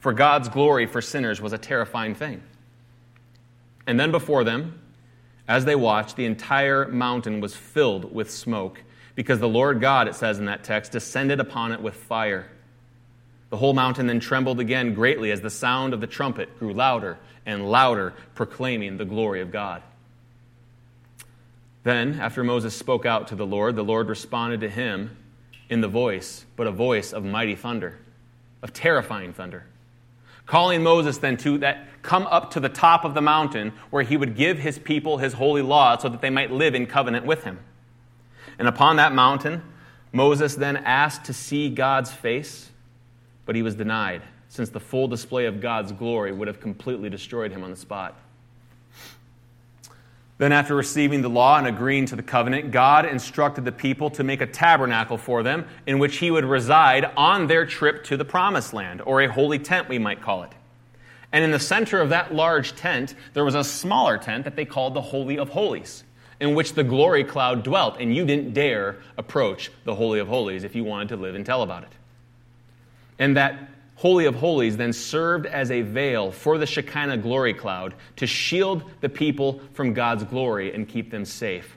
For 0.00 0.12
God's 0.12 0.48
glory 0.48 0.86
for 0.86 1.00
sinners 1.00 1.40
was 1.40 1.52
a 1.52 1.58
terrifying 1.58 2.14
thing. 2.14 2.42
And 3.86 3.98
then 3.98 4.10
before 4.10 4.44
them, 4.44 4.80
as 5.46 5.64
they 5.64 5.76
watched, 5.76 6.16
the 6.16 6.24
entire 6.24 6.88
mountain 6.88 7.40
was 7.40 7.54
filled 7.54 8.14
with 8.14 8.30
smoke, 8.30 8.82
because 9.14 9.38
the 9.38 9.48
Lord 9.48 9.80
God, 9.80 10.08
it 10.08 10.14
says 10.14 10.38
in 10.38 10.46
that 10.46 10.64
text, 10.64 10.92
descended 10.92 11.38
upon 11.38 11.72
it 11.72 11.80
with 11.80 11.94
fire. 11.94 12.50
The 13.50 13.58
whole 13.58 13.74
mountain 13.74 14.06
then 14.06 14.20
trembled 14.20 14.58
again 14.58 14.94
greatly 14.94 15.30
as 15.30 15.40
the 15.40 15.50
sound 15.50 15.92
of 15.92 16.00
the 16.00 16.06
trumpet 16.06 16.58
grew 16.58 16.72
louder 16.72 17.18
and 17.46 17.70
louder, 17.70 18.14
proclaiming 18.34 18.96
the 18.96 19.04
glory 19.04 19.42
of 19.42 19.52
God. 19.52 19.82
Then, 21.82 22.18
after 22.18 22.42
Moses 22.42 22.74
spoke 22.74 23.04
out 23.04 23.28
to 23.28 23.36
the 23.36 23.46
Lord, 23.46 23.76
the 23.76 23.84
Lord 23.84 24.08
responded 24.08 24.60
to 24.60 24.70
him 24.70 25.16
in 25.68 25.82
the 25.82 25.88
voice, 25.88 26.46
but 26.56 26.66
a 26.66 26.72
voice 26.72 27.12
of 27.12 27.24
mighty 27.24 27.54
thunder, 27.54 27.98
of 28.62 28.72
terrifying 28.72 29.34
thunder 29.34 29.66
calling 30.46 30.82
Moses 30.82 31.18
then 31.18 31.36
to 31.38 31.58
that 31.58 31.86
come 32.04 32.26
up 32.28 32.52
to 32.52 32.60
the 32.60 32.68
top 32.68 33.04
of 33.04 33.14
the 33.14 33.20
mountain 33.20 33.72
where 33.90 34.04
he 34.04 34.16
would 34.16 34.36
give 34.36 34.58
his 34.58 34.78
people 34.78 35.18
his 35.18 35.32
holy 35.32 35.62
law 35.62 35.98
so 35.98 36.08
that 36.08 36.20
they 36.20 36.30
might 36.30 36.52
live 36.52 36.74
in 36.74 36.86
covenant 36.86 37.26
with 37.26 37.42
him. 37.42 37.58
And 38.58 38.68
upon 38.68 38.96
that 38.96 39.12
mountain, 39.12 39.62
Moses 40.12 40.54
then 40.54 40.76
asked 40.76 41.24
to 41.24 41.32
see 41.32 41.68
God's 41.68 42.12
face, 42.12 42.70
but 43.46 43.56
he 43.56 43.62
was 43.62 43.74
denied, 43.74 44.22
since 44.48 44.68
the 44.68 44.78
full 44.78 45.08
display 45.08 45.46
of 45.46 45.60
God's 45.60 45.90
glory 45.90 46.30
would 46.30 46.46
have 46.46 46.60
completely 46.60 47.10
destroyed 47.10 47.50
him 47.50 47.64
on 47.64 47.70
the 47.70 47.76
spot. 47.76 48.16
Then, 50.36 50.52
after 50.52 50.74
receiving 50.74 51.22
the 51.22 51.28
law 51.28 51.58
and 51.58 51.66
agreeing 51.66 52.06
to 52.06 52.16
the 52.16 52.22
covenant, 52.22 52.72
God 52.72 53.06
instructed 53.06 53.64
the 53.64 53.72
people 53.72 54.10
to 54.10 54.24
make 54.24 54.40
a 54.40 54.46
tabernacle 54.46 55.16
for 55.16 55.44
them 55.44 55.66
in 55.86 56.00
which 56.00 56.16
he 56.16 56.30
would 56.30 56.44
reside 56.44 57.04
on 57.16 57.46
their 57.46 57.64
trip 57.64 58.02
to 58.04 58.16
the 58.16 58.24
promised 58.24 58.74
land, 58.74 59.00
or 59.06 59.22
a 59.22 59.32
holy 59.32 59.60
tent, 59.60 59.88
we 59.88 59.98
might 59.98 60.20
call 60.20 60.42
it. 60.42 60.52
And 61.34 61.42
in 61.42 61.50
the 61.50 61.58
center 61.58 62.00
of 62.00 62.10
that 62.10 62.32
large 62.32 62.76
tent, 62.76 63.16
there 63.32 63.44
was 63.44 63.56
a 63.56 63.64
smaller 63.64 64.18
tent 64.18 64.44
that 64.44 64.54
they 64.54 64.64
called 64.64 64.94
the 64.94 65.00
Holy 65.00 65.36
of 65.36 65.48
Holies, 65.48 66.04
in 66.38 66.54
which 66.54 66.74
the 66.74 66.84
glory 66.84 67.24
cloud 67.24 67.64
dwelt, 67.64 67.96
and 67.98 68.14
you 68.14 68.24
didn't 68.24 68.54
dare 68.54 69.00
approach 69.18 69.72
the 69.82 69.96
Holy 69.96 70.20
of 70.20 70.28
Holies 70.28 70.62
if 70.62 70.76
you 70.76 70.84
wanted 70.84 71.08
to 71.08 71.16
live 71.16 71.34
and 71.34 71.44
tell 71.44 71.62
about 71.62 71.82
it. 71.82 71.88
And 73.18 73.36
that 73.36 73.68
Holy 73.96 74.26
of 74.26 74.36
Holies 74.36 74.76
then 74.76 74.92
served 74.92 75.46
as 75.46 75.72
a 75.72 75.82
veil 75.82 76.30
for 76.30 76.56
the 76.56 76.66
Shekinah 76.66 77.16
glory 77.16 77.52
cloud 77.52 77.94
to 78.14 78.28
shield 78.28 78.88
the 79.00 79.08
people 79.08 79.60
from 79.72 79.92
God's 79.92 80.22
glory 80.22 80.72
and 80.72 80.88
keep 80.88 81.10
them 81.10 81.24
safe. 81.24 81.76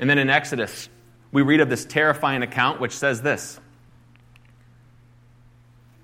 And 0.00 0.10
then 0.10 0.18
in 0.18 0.28
Exodus, 0.28 0.88
we 1.30 1.42
read 1.42 1.60
of 1.60 1.70
this 1.70 1.84
terrifying 1.84 2.42
account 2.42 2.80
which 2.80 2.96
says 2.96 3.22
this 3.22 3.60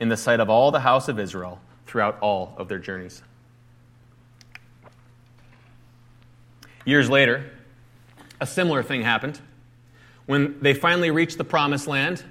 in 0.00 0.08
the 0.08 0.16
sight 0.16 0.40
of 0.40 0.50
all 0.50 0.70
the 0.70 0.80
house 0.80 1.08
of 1.08 1.20
Israel 1.20 1.60
throughout 1.86 2.18
all 2.20 2.54
of 2.56 2.68
their 2.68 2.78
journeys. 2.78 3.22
Years 6.84 7.10
later, 7.10 7.50
a 8.40 8.46
similar 8.46 8.82
thing 8.82 9.02
happened. 9.02 9.38
When 10.26 10.58
they 10.60 10.74
finally 10.74 11.10
reached 11.10 11.36
the 11.38 11.44
promised 11.44 11.86
land, 11.86 12.24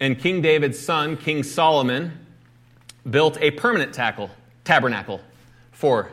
and 0.00 0.18
King 0.18 0.40
David's 0.40 0.78
son, 0.78 1.16
King 1.16 1.42
Solomon, 1.42 2.26
built 3.08 3.36
a 3.40 3.50
permanent 3.50 3.92
tackle, 3.92 4.30
tabernacle 4.64 5.20
for 5.72 6.10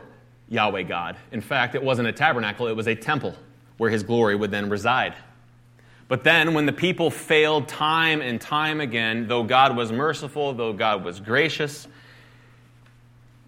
Yahweh 0.48 0.82
God. 0.82 1.16
In 1.32 1.40
fact, 1.40 1.74
it 1.74 1.82
wasn't 1.82 2.08
a 2.08 2.12
tabernacle, 2.12 2.66
it 2.66 2.76
was 2.76 2.88
a 2.88 2.94
temple 2.94 3.34
where 3.78 3.90
his 3.90 4.02
glory 4.02 4.34
would 4.34 4.50
then 4.50 4.68
reside. 4.68 5.14
But 6.08 6.22
then, 6.22 6.54
when 6.54 6.66
the 6.66 6.72
people 6.72 7.10
failed 7.10 7.66
time 7.66 8.20
and 8.20 8.40
time 8.40 8.80
again, 8.80 9.26
though 9.26 9.42
God 9.42 9.76
was 9.76 9.90
merciful, 9.90 10.52
though 10.52 10.72
God 10.72 11.04
was 11.04 11.18
gracious, 11.18 11.88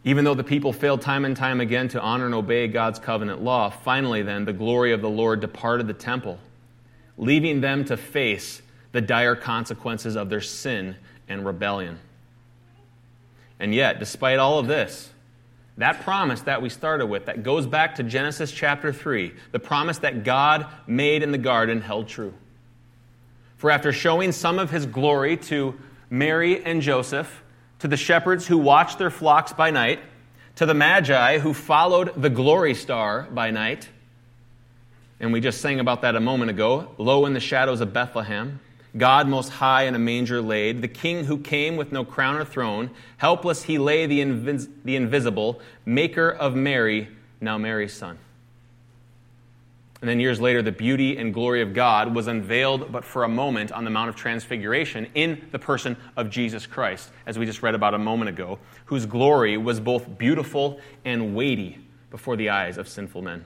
even 0.03 0.25
though 0.25 0.35
the 0.35 0.45
people 0.45 0.73
failed 0.73 1.01
time 1.01 1.25
and 1.25 1.37
time 1.37 1.61
again 1.61 1.89
to 1.89 2.01
honor 2.01 2.27
and 2.27 2.35
obey 2.35 2.67
God's 2.67 2.99
covenant 2.99 3.43
law, 3.43 3.71
finally, 3.71 4.23
then, 4.23 4.45
the 4.45 4.53
glory 4.53 4.93
of 4.93 5.01
the 5.01 5.09
Lord 5.09 5.41
departed 5.41 5.87
the 5.87 5.95
temple, 5.95 6.39
leaving 7.17 7.61
them 7.61 7.85
to 7.85 7.97
face 7.97 8.61
the 8.91 9.01
dire 9.01 9.37
consequences 9.37 10.17
of 10.17 10.29
their 10.29 10.41
sin 10.41 10.97
and 11.29 11.47
rebellion. 11.47 11.99
And 13.61 13.73
yet, 13.73 14.01
despite 14.01 14.39
all 14.39 14.59
of 14.59 14.67
this, 14.67 15.11
that 15.77 16.01
promise 16.01 16.41
that 16.43 16.61
we 16.61 16.71
started 16.71 17.07
with, 17.07 17.27
that 17.27 17.45
goes 17.45 17.69
back 17.69 17.97
to 17.97 18.03
Genesis 18.03 18.51
chapter 18.51 18.93
3, 18.93 19.33
the 19.53 19.61
promise 19.61 19.99
that 19.99 20.25
God 20.25 20.67
made 20.89 21.23
in 21.23 21.31
the 21.31 21.39
garden 21.39 21.81
held 21.81 22.09
true. 22.09 22.35
For 23.59 23.71
after 23.71 23.93
showing 23.93 24.33
some 24.33 24.59
of 24.59 24.71
his 24.71 24.87
glory 24.87 25.37
to 25.37 25.79
Mary 26.09 26.65
and 26.65 26.81
Joseph, 26.81 27.43
to 27.81 27.89
the 27.89 27.97
shepherds 27.97 28.47
who 28.47 28.57
watched 28.57 28.99
their 28.99 29.11
flocks 29.11 29.53
by 29.53 29.71
night, 29.71 30.01
to 30.57 30.67
the 30.67 30.75
Magi 30.75 31.39
who 31.39 31.53
followed 31.53 32.21
the 32.21 32.31
glory 32.31 32.75
star 32.75 33.29
by 33.31 33.51
night, 33.51 33.89
and 35.21 35.33
we 35.33 35.41
just 35.41 35.61
sang 35.61 35.81
about 35.81 36.03
that 36.03 36.15
a 36.15 36.21
moment 36.21 36.51
ago, 36.51 36.93
low 36.99 37.27
in 37.27 37.35
the 37.35 37.41
shadows 37.41 37.81
of 37.81 37.93
Bethlehem, 37.93 38.61
God 38.97 39.29
most 39.29 39.49
high 39.49 39.83
in 39.83 39.95
a 39.95 39.99
manger 39.99 40.41
laid, 40.41 40.81
the 40.81 40.89
king 40.89 41.25
who 41.25 41.39
came 41.39 41.77
with 41.77 41.93
no 41.93 42.05
crown 42.05 42.37
or 42.37 42.45
throne. 42.45 42.91
Helpless 43.17 43.65
he 43.65 43.79
lay, 43.79 44.07
the, 44.07 44.21
invis- 44.21 44.69
the 44.85 44.97
invisible, 44.97 45.61
maker 45.85 46.31
of 46.31 46.55
Mary, 46.55 47.09
now 47.41 47.59
Mary's 47.59 47.93
son. 47.93 48.19
And 50.01 50.09
then 50.09 50.21
years 50.21 50.41
later, 50.41 50.63
the 50.63 50.71
beauty 50.71 51.17
and 51.17 51.35
glory 51.35 51.61
of 51.61 51.75
God 51.75 52.15
was 52.15 52.29
unveiled, 52.29 52.93
but 52.93 53.05
for 53.05 53.25
a 53.25 53.29
moment, 53.29 53.73
on 53.73 53.85
the 53.85 53.91
Mount 53.91 54.09
of 54.09 54.15
Transfiguration 54.15 55.09
in 55.15 55.49
the 55.51 55.59
person 55.59 55.97
of 56.17 56.31
Jesus 56.31 56.67
Christ, 56.67 57.11
as 57.27 57.37
we 57.37 57.47
just 57.47 57.63
read 57.63 57.75
about 57.75 57.95
a 57.95 57.99
moment 57.99 58.29
ago, 58.29 58.61
whose 58.85 59.07
glory 59.07 59.57
was 59.57 59.81
both 59.81 60.17
beautiful 60.17 60.81
and 61.05 61.35
weighty 61.35 61.79
before 62.11 62.37
the 62.37 62.51
eyes 62.51 62.79
of 62.79 62.89
sinful 62.89 63.23
men. 63.23 63.45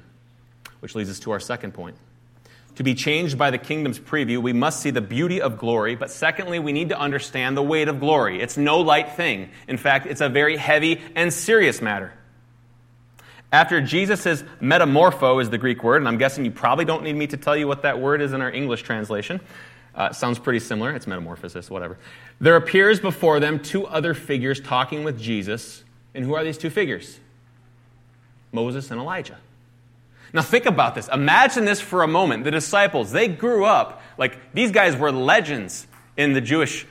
Which 0.81 0.95
leads 0.95 1.09
us 1.09 1.21
to 1.21 1.31
our 1.31 1.41
second 1.41 1.73
point. 1.73 1.97
To 2.77 2.83
be 2.83 2.95
changed 2.95 3.38
by 3.38 3.51
the 3.51 3.59
kingdom's 3.59 3.99
preview, 3.99 4.38
we 4.38 4.53
must 4.53 4.81
see 4.81 4.91
the 4.91 5.01
beauty 5.01 5.41
of 5.41 5.59
glory, 5.59 5.95
but 5.95 6.11
secondly, 6.11 6.59
we 6.59 6.73
need 6.73 6.91
to 6.91 6.99
understand 6.99 7.57
the 7.57 7.62
weight 7.62 7.88
of 7.88 8.01
glory. 8.01 8.41
It's 8.41 8.57
no 8.57 8.81
light 8.81 9.12
thing. 9.12 9.51
In 9.69 9.77
fact, 9.79 10.07
it's 10.07 10.21
a 10.23 10.29
very 10.29 10.57
heavy 10.57 11.01
and 11.15 11.33
serious 11.33 11.83
matter. 11.83 12.12
After 13.53 13.83
Jesus' 13.83 14.43
metamorpho 14.62 15.41
is 15.43 15.51
the 15.51 15.59
Greek 15.59 15.85
word, 15.85 15.97
and 15.99 16.09
I'm 16.09 16.17
guessing 16.17 16.45
you 16.47 16.51
probably 16.51 16.87
don't 16.87 17.05
need 17.05 17.12
me 17.12 17.27
to 17.27 17.37
tell 17.37 17.55
you 17.55 17.69
what 17.69 17.83
that 17.83 18.01
word 18.01 18.23
is 18.23 18.33
in 18.33 18.41
our 18.41 18.51
English 18.51 18.83
translation. 18.83 19.41
Uh, 19.95 20.11
sounds 20.11 20.38
pretty 20.38 20.59
similar. 20.59 20.91
It's 20.93 21.07
metamorphosis, 21.07 21.69
whatever. 21.69 21.99
There 22.41 22.57
appears 22.57 22.99
before 22.99 23.41
them 23.41 23.59
two 23.61 23.87
other 23.87 24.15
figures 24.15 24.59
talking 24.59 25.05
with 25.05 25.21
Jesus. 25.21 25.85
And 26.15 26.25
who 26.25 26.35
are 26.35 26.43
these 26.43 26.57
two 26.57 26.71
figures? 26.71 27.21
Moses 28.53 28.91
and 28.91 28.99
Elijah. 28.99 29.37
Now, 30.33 30.41
think 30.41 30.65
about 30.65 30.95
this. 30.95 31.09
Imagine 31.09 31.67
this 31.67 31.79
for 31.79 32.03
a 32.03 32.09
moment. 32.09 32.45
The 32.45 32.51
disciples, 32.51 33.12
they 33.12 33.29
grew 33.29 33.67
up, 33.67 34.03
like, 34.17 34.38
these 34.55 34.71
guys 34.71 34.97
were 34.97 35.12
legends 35.12 35.87
in 36.17 36.33
the 36.33 36.41
Jewish 36.41 36.87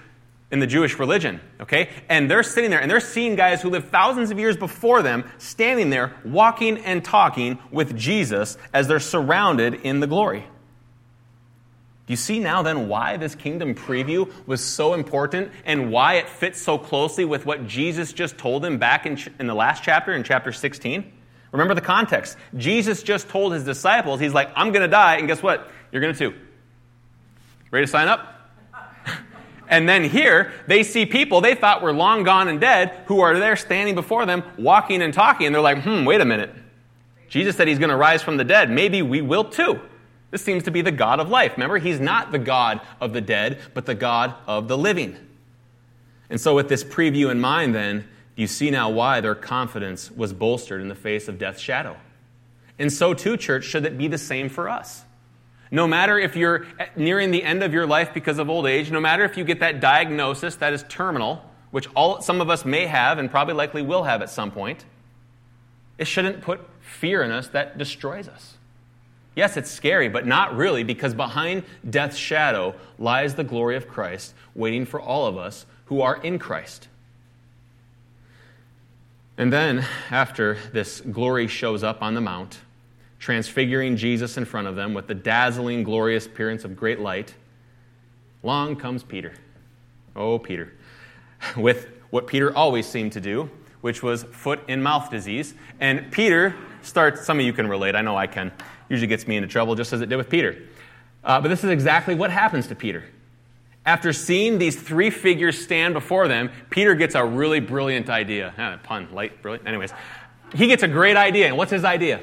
in 0.52 0.60
the 0.60 0.68
Jewish 0.68 1.00
religion, 1.00 1.40
okay? 1.62 1.90
And 2.10 2.30
they're 2.30 2.44
sitting 2.44 2.70
there 2.70 2.82
and 2.82 2.92
they're 2.92 3.00
seeing 3.00 3.36
guys 3.36 3.62
who 3.62 3.70
lived 3.70 3.90
thousands 3.90 4.32
of 4.32 4.40
years 4.40 4.58
before 4.58 5.02
them 5.02 5.24
standing 5.38 5.90
there 5.90 6.14
walking 6.26 6.80
and 6.80 7.04
talking 7.04 7.58
with 7.72 7.96
Jesus 7.96 8.58
as 8.74 8.88
they're 8.88 9.00
surrounded 9.00 9.74
in 9.74 10.02
the 10.02 10.08
glory. 10.08 10.46
Do 12.08 12.14
you 12.14 12.18
see 12.18 12.40
now 12.40 12.62
then 12.62 12.90
why 12.90 13.16
this 13.16 13.36
kingdom 13.36 13.74
preview 13.74 14.30
was 14.46 14.62
so 14.62 14.94
important 14.94 15.52
and 15.64 15.92
why 15.92 16.16
it 16.16 16.28
fits 16.28 16.62
so 16.62 16.78
closely 16.78 17.24
with 17.24 17.46
what 17.46 17.68
Jesus 17.68 18.12
just 18.12 18.38
told 18.38 18.64
them 18.64 18.78
back 18.78 19.06
in, 19.06 19.18
in 19.40 19.48
the 19.48 19.56
last 19.56 19.84
chapter, 19.84 20.14
in 20.14 20.24
chapter 20.24 20.52
16? 20.52 21.10
Remember 21.54 21.74
the 21.74 21.82
context. 21.82 22.38
Jesus 22.58 23.04
just 23.04 23.30
told 23.30 23.54
his 23.54 23.64
disciples, 23.64 24.20
He's 24.20 24.34
like, 24.34 24.50
I'm 24.56 24.72
going 24.72 24.82
to 24.82 24.88
die, 24.88 25.18
and 25.18 25.28
guess 25.28 25.42
what? 25.44 25.70
You're 25.92 26.02
going 26.02 26.14
to 26.14 26.32
too. 26.32 26.38
Ready 27.72 27.86
to 27.86 27.92
sign 27.92 28.08
up? 28.08 28.41
And 29.72 29.88
then 29.88 30.04
here, 30.04 30.52
they 30.68 30.84
see 30.84 31.06
people 31.06 31.40
they 31.40 31.56
thought 31.56 31.82
were 31.82 31.94
long 31.94 32.24
gone 32.24 32.50
and 32.50 32.60
dead 32.60 32.92
who 33.06 33.22
are 33.22 33.40
there 33.40 33.56
standing 33.56 33.96
before 33.96 34.26
them, 34.26 34.44
walking 34.58 35.02
and 35.02 35.14
talking, 35.14 35.48
and 35.48 35.56
they're 35.56 35.62
like, 35.62 35.82
hmm, 35.82 36.04
wait 36.04 36.20
a 36.20 36.26
minute. 36.26 36.54
Jesus 37.30 37.56
said 37.56 37.70
he's 37.70 37.80
going 37.80 37.90
to 37.90 37.96
rise 37.96 38.22
from 38.22 38.36
the 38.36 38.44
dead. 38.44 38.70
Maybe 38.70 39.02
we 39.02 39.22
will 39.22 39.46
too. 39.46 39.80
This 40.30 40.44
seems 40.44 40.64
to 40.64 40.72
be 40.72 40.82
the 40.82 40.92
God 40.92 41.22
of 41.22 41.30
life. 41.30 41.54
Remember, 41.54 41.78
he's 41.78 42.02
not 42.02 42.34
the 42.34 42.40
God 42.40 42.82
of 43.00 43.14
the 43.14 43.22
dead, 43.22 43.60
but 43.74 43.86
the 43.86 43.96
God 43.96 44.36
of 44.46 44.68
the 44.68 44.78
living. 44.78 45.16
And 46.30 46.40
so, 46.40 46.54
with 46.54 46.68
this 46.68 46.84
preview 46.84 47.32
in 47.32 47.40
mind, 47.40 47.74
then, 47.74 48.08
you 48.36 48.48
see 48.48 48.72
now 48.72 48.90
why 48.90 49.22
their 49.22 49.36
confidence 49.36 50.12
was 50.12 50.34
bolstered 50.34 50.82
in 50.82 50.90
the 50.90 50.96
face 50.96 51.28
of 51.30 51.38
death's 51.38 51.62
shadow. 51.62 51.96
And 52.78 52.92
so, 52.92 53.14
too, 53.14 53.38
church, 53.38 53.66
should 53.66 53.86
it 53.86 53.98
be 53.98 54.08
the 54.10 54.18
same 54.18 54.50
for 54.50 54.68
us. 54.70 55.04
No 55.72 55.88
matter 55.88 56.20
if 56.20 56.36
you're 56.36 56.68
nearing 56.98 57.32
the 57.32 57.44
end 57.44 57.64
of 57.64 57.74
your 57.74 57.88
life 57.88 58.14
because 58.14 58.38
of 58.38 58.50
old 58.50 58.68
age, 58.68 58.92
no 58.92 59.00
matter 59.00 59.24
if 59.24 59.38
you 59.38 59.46
get 59.46 59.62
that 59.62 59.80
diagnosis 59.80 60.58
that 60.58 60.74
is 60.74 60.84
terminal, 60.90 61.50
which 61.72 61.88
all, 61.96 62.22
some 62.22 62.42
of 62.42 62.50
us 62.50 62.66
may 62.66 62.86
have 62.86 63.18
and 63.18 63.32
probably 63.32 63.54
likely 63.54 63.82
will 63.82 64.04
have 64.04 64.22
at 64.22 64.30
some 64.30 64.52
point, 64.52 64.86
it 65.98 66.06
shouldn't 66.06 66.42
put 66.42 66.60
fear 66.82 67.24
in 67.24 67.32
us 67.32 67.48
that 67.50 67.78
destroys 67.78 68.28
us. 68.28 68.58
Yes, 69.34 69.56
it's 69.56 69.72
scary, 69.72 70.10
but 70.10 70.28
not 70.28 70.58
really, 70.58 70.84
because 70.84 71.14
behind 71.14 71.64
death's 71.90 72.18
shadow 72.18 72.76
lies 73.00 73.36
the 73.36 73.46
glory 73.46 73.78
of 73.78 73.88
Christ, 73.88 74.34
waiting 74.54 74.86
for 74.86 75.00
all 75.00 75.26
of 75.26 75.38
us 75.38 75.66
who 75.86 76.02
are 76.02 76.22
in 76.22 76.38
Christ. 76.38 76.90
And 79.38 79.54
then, 79.54 79.86
after 80.10 80.58
this 80.74 81.00
glory 81.00 81.48
shows 81.48 81.82
up 81.82 82.02
on 82.02 82.14
the 82.14 82.22
mount, 82.22 82.60
transfiguring 83.22 83.96
Jesus 83.96 84.36
in 84.36 84.44
front 84.44 84.68
of 84.68 84.76
them 84.76 84.94
with 84.94 85.08
the 85.08 85.14
dazzling, 85.14 85.84
glorious 85.84 86.26
appearance 86.26 86.66
of 86.66 86.76
great 86.76 87.00
light, 87.00 87.34
long 88.44 88.76
comes 88.76 89.04
Peter. 89.04 89.34
Oh, 90.16 90.38
Peter. 90.38 90.74
With 91.56 91.88
what 92.10 92.28
Peter 92.28 92.54
always 92.54 92.86
seemed 92.86 93.14
to 93.14 93.22
do, 93.22 93.50
which 93.80 94.04
was 94.04 94.24
foot 94.24 94.60
and 94.68 94.84
mouth 94.84 95.10
disease. 95.10 95.54
And 95.80 96.12
Peter 96.12 96.54
starts, 96.82 97.26
some 97.26 97.40
of 97.40 97.46
you 97.46 97.54
can 97.54 97.68
relate, 97.68 97.96
I 97.96 98.02
know 98.02 98.18
I 98.18 98.28
can 98.28 98.52
usually 98.92 99.08
gets 99.08 99.26
me 99.26 99.38
into 99.38 99.48
trouble, 99.48 99.74
just 99.74 99.94
as 99.94 100.02
it 100.02 100.10
did 100.10 100.18
with 100.18 100.30
Peter. 100.30 100.58
Uh, 101.24 101.40
but 101.40 101.48
this 101.48 101.64
is 101.64 101.70
exactly 101.70 102.14
what 102.14 102.30
happens 102.30 102.68
to 102.68 102.76
Peter. 102.76 103.06
After 103.86 104.12
seeing 104.12 104.60
these 104.60 104.80
three 104.80 105.10
figures 105.10 105.60
stand 105.60 105.94
before 105.94 106.28
them, 106.28 106.52
Peter 106.70 106.94
gets 106.94 107.16
a 107.16 107.24
really 107.24 107.62
brilliant 107.62 108.10
idea. 108.10 108.54
Ah, 108.58 108.78
pun, 108.84 109.08
light, 109.14 109.42
brilliant. 109.42 109.66
Anyways, 109.66 109.94
he 110.54 110.68
gets 110.68 110.84
a 110.84 110.88
great 110.88 111.16
idea. 111.16 111.48
And 111.48 111.58
what's 111.58 111.72
his 111.72 111.86
idea? 111.86 112.22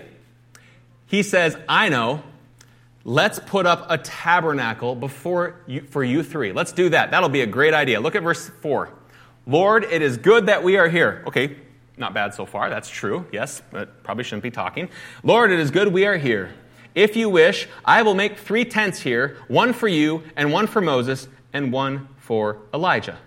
He 1.08 1.22
says, 1.22 1.56
I 1.68 1.88
know, 1.88 2.22
let's 3.02 3.38
put 3.38 3.66
up 3.66 3.86
a 3.88 3.98
tabernacle 3.98 4.94
before 4.94 5.60
you, 5.66 5.80
for 5.80 6.04
you 6.04 6.22
three. 6.22 6.52
Let's 6.52 6.72
do 6.72 6.90
that. 6.90 7.10
That'll 7.10 7.30
be 7.30 7.40
a 7.40 7.46
great 7.46 7.74
idea. 7.74 8.00
Look 8.00 8.14
at 8.14 8.22
verse 8.22 8.48
4. 8.60 8.90
Lord, 9.46 9.84
it 9.84 10.02
is 10.02 10.18
good 10.18 10.46
that 10.46 10.62
we 10.62 10.76
are 10.76 10.88
here. 10.88 11.24
Okay, 11.26 11.56
not 11.96 12.12
bad 12.12 12.34
so 12.34 12.44
far. 12.44 12.68
That's 12.68 12.90
true. 12.90 13.26
Yes, 13.32 13.62
but 13.70 14.02
probably 14.02 14.24
shouldn't 14.24 14.42
be 14.42 14.50
talking. 14.50 14.90
Lord, 15.22 15.50
it 15.50 15.58
is 15.58 15.70
good 15.70 15.88
we 15.88 16.04
are 16.04 16.18
here. 16.18 16.52
If 16.94 17.16
you 17.16 17.30
wish, 17.30 17.68
I 17.84 18.02
will 18.02 18.14
make 18.14 18.38
three 18.38 18.66
tents 18.66 19.00
here 19.00 19.38
one 19.48 19.72
for 19.72 19.88
you, 19.88 20.22
and 20.36 20.52
one 20.52 20.66
for 20.66 20.82
Moses, 20.82 21.26
and 21.54 21.72
one 21.72 22.08
for 22.18 22.58
Elijah. 22.74 23.18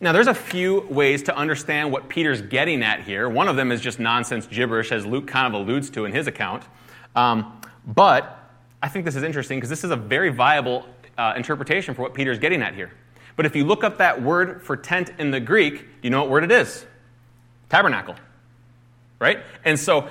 Now, 0.00 0.12
there's 0.12 0.28
a 0.28 0.34
few 0.34 0.86
ways 0.88 1.24
to 1.24 1.36
understand 1.36 1.90
what 1.90 2.08
Peter's 2.08 2.40
getting 2.40 2.82
at 2.82 3.02
here. 3.02 3.28
One 3.28 3.48
of 3.48 3.56
them 3.56 3.72
is 3.72 3.80
just 3.80 3.98
nonsense 3.98 4.46
gibberish, 4.46 4.92
as 4.92 5.04
Luke 5.04 5.26
kind 5.26 5.52
of 5.52 5.60
alludes 5.60 5.90
to 5.90 6.04
in 6.04 6.12
his 6.12 6.26
account. 6.26 6.62
Um, 7.16 7.60
but 7.84 8.38
I 8.80 8.88
think 8.88 9.04
this 9.04 9.16
is 9.16 9.24
interesting 9.24 9.58
because 9.58 9.70
this 9.70 9.82
is 9.82 9.90
a 9.90 9.96
very 9.96 10.30
viable 10.30 10.86
uh, 11.16 11.34
interpretation 11.36 11.94
for 11.94 12.02
what 12.02 12.14
Peter's 12.14 12.38
getting 12.38 12.62
at 12.62 12.74
here. 12.74 12.92
But 13.34 13.46
if 13.46 13.56
you 13.56 13.64
look 13.64 13.82
up 13.82 13.98
that 13.98 14.22
word 14.22 14.62
for 14.62 14.76
tent 14.76 15.10
in 15.18 15.30
the 15.32 15.40
Greek, 15.40 15.78
do 15.78 15.86
you 16.02 16.10
know 16.10 16.20
what 16.20 16.30
word 16.30 16.44
it 16.44 16.52
is? 16.52 16.84
tabernacle. 17.68 18.16
Right? 19.18 19.40
And 19.64 19.78
so 19.78 20.08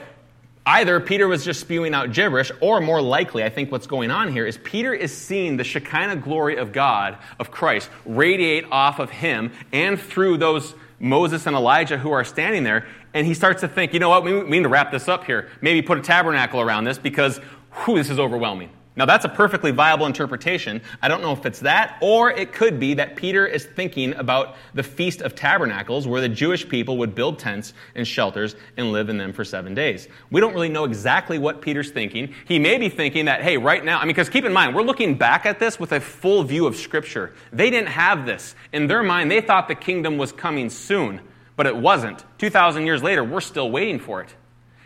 either 0.68 1.00
Peter 1.00 1.30
was 1.30 1.46
just 1.46 1.62
spewing 1.62 1.94
out 1.94 2.12
gibberish, 2.12 2.52
or 2.60 2.82
more 2.82 3.02
likely, 3.02 3.42
I 3.44 3.50
think 3.50 3.72
what's 3.72 3.88
going 3.88 4.12
on 4.12 4.32
here 4.32 4.46
is 4.46 4.60
Peter 4.64 4.94
is 4.94 5.16
seeing 5.16 5.56
the 5.56 5.64
Shekinah 5.64 6.18
glory 6.18 6.58
of 6.58 6.74
God, 6.74 7.18
of 7.40 7.50
Christ, 7.50 7.90
radiate 8.06 8.66
off 8.70 9.00
of 9.00 9.10
him 9.10 9.54
and 9.72 9.98
through 10.00 10.38
those 10.38 10.76
Moses 11.00 11.48
and 11.48 11.56
Elijah 11.56 11.98
who 11.98 12.12
are 12.12 12.26
standing 12.26 12.64
there. 12.64 12.86
And 13.14 13.26
he 13.26 13.34
starts 13.34 13.62
to 13.62 13.70
think, 13.70 13.94
you 13.94 14.00
know 14.00 14.10
what, 14.10 14.26
we 14.26 14.42
need 14.44 14.64
to 14.64 14.70
wrap 14.70 14.92
this 14.92 15.08
up 15.08 15.24
here. 15.24 15.50
Maybe 15.62 15.82
put 15.82 16.00
a 16.00 16.02
tabernacle 16.02 16.60
around 16.60 16.84
this 16.84 16.98
because, 16.98 17.38
whew, 17.86 17.96
this 17.96 18.10
is 18.10 18.20
overwhelming. 18.20 18.70
Now, 18.98 19.06
that's 19.06 19.26
a 19.26 19.30
perfectly 19.30 19.70
viable 19.70 20.08
interpretation. 20.08 20.82
I 21.04 21.08
don't 21.08 21.22
know 21.22 21.32
if 21.32 21.46
it's 21.46 21.60
that, 21.60 22.00
or 22.02 22.32
it 22.32 22.52
could 22.52 22.80
be 22.80 22.96
that 22.96 23.16
Peter 23.16 23.46
is 23.46 23.64
thinking 23.64 24.16
about 24.16 24.56
the 24.74 24.82
Feast 24.82 25.22
of 25.22 25.36
Tabernacles, 25.36 26.08
where 26.08 26.20
the 26.20 26.28
Jewish 26.28 26.68
people 26.68 26.98
would 26.98 27.14
build 27.14 27.38
tents 27.38 27.76
and 27.94 28.08
shelters 28.08 28.56
and 28.76 28.92
live 28.92 29.10
in 29.10 29.20
them 29.20 29.34
for 29.34 29.46
seven 29.46 29.76
days. 29.76 30.08
We 30.32 30.42
don't 30.42 30.56
really 30.56 30.68
know 30.68 30.84
exactly 30.84 31.38
what 31.38 31.62
Peter's 31.62 31.92
thinking. 31.92 32.34
He 32.48 32.58
may 32.58 32.80
be 32.80 32.90
thinking 32.90 33.26
that, 33.26 33.44
hey, 33.44 33.58
right 33.58 33.86
now, 33.86 34.00
I 34.00 34.02
mean, 34.02 34.10
because 34.10 34.30
keep 34.30 34.46
in 34.46 34.52
mind, 34.52 34.76
we're 34.76 34.82
looking 34.82 35.16
back 35.16 35.46
at 35.46 35.60
this 35.60 35.80
with 35.80 35.92
a 35.92 36.00
full 36.00 36.42
view 36.42 36.66
of 36.66 36.76
Scripture. 36.76 37.36
They 37.54 37.70
didn't 37.70 37.90
have 37.90 38.26
this. 38.26 38.56
In 38.74 38.88
their 38.88 39.04
mind, 39.04 39.30
they 39.30 39.42
thought 39.42 39.68
the 39.68 39.76
kingdom 39.76 40.18
was 40.18 40.32
coming 40.32 40.72
soon, 40.72 41.22
but 41.56 41.68
it 41.68 41.78
wasn't. 41.78 42.26
2,000 42.40 42.88
years 42.88 43.04
later, 43.04 43.24
we're 43.24 43.42
still 43.42 43.70
waiting 43.70 44.00
for 44.00 44.22
it. 44.22 44.34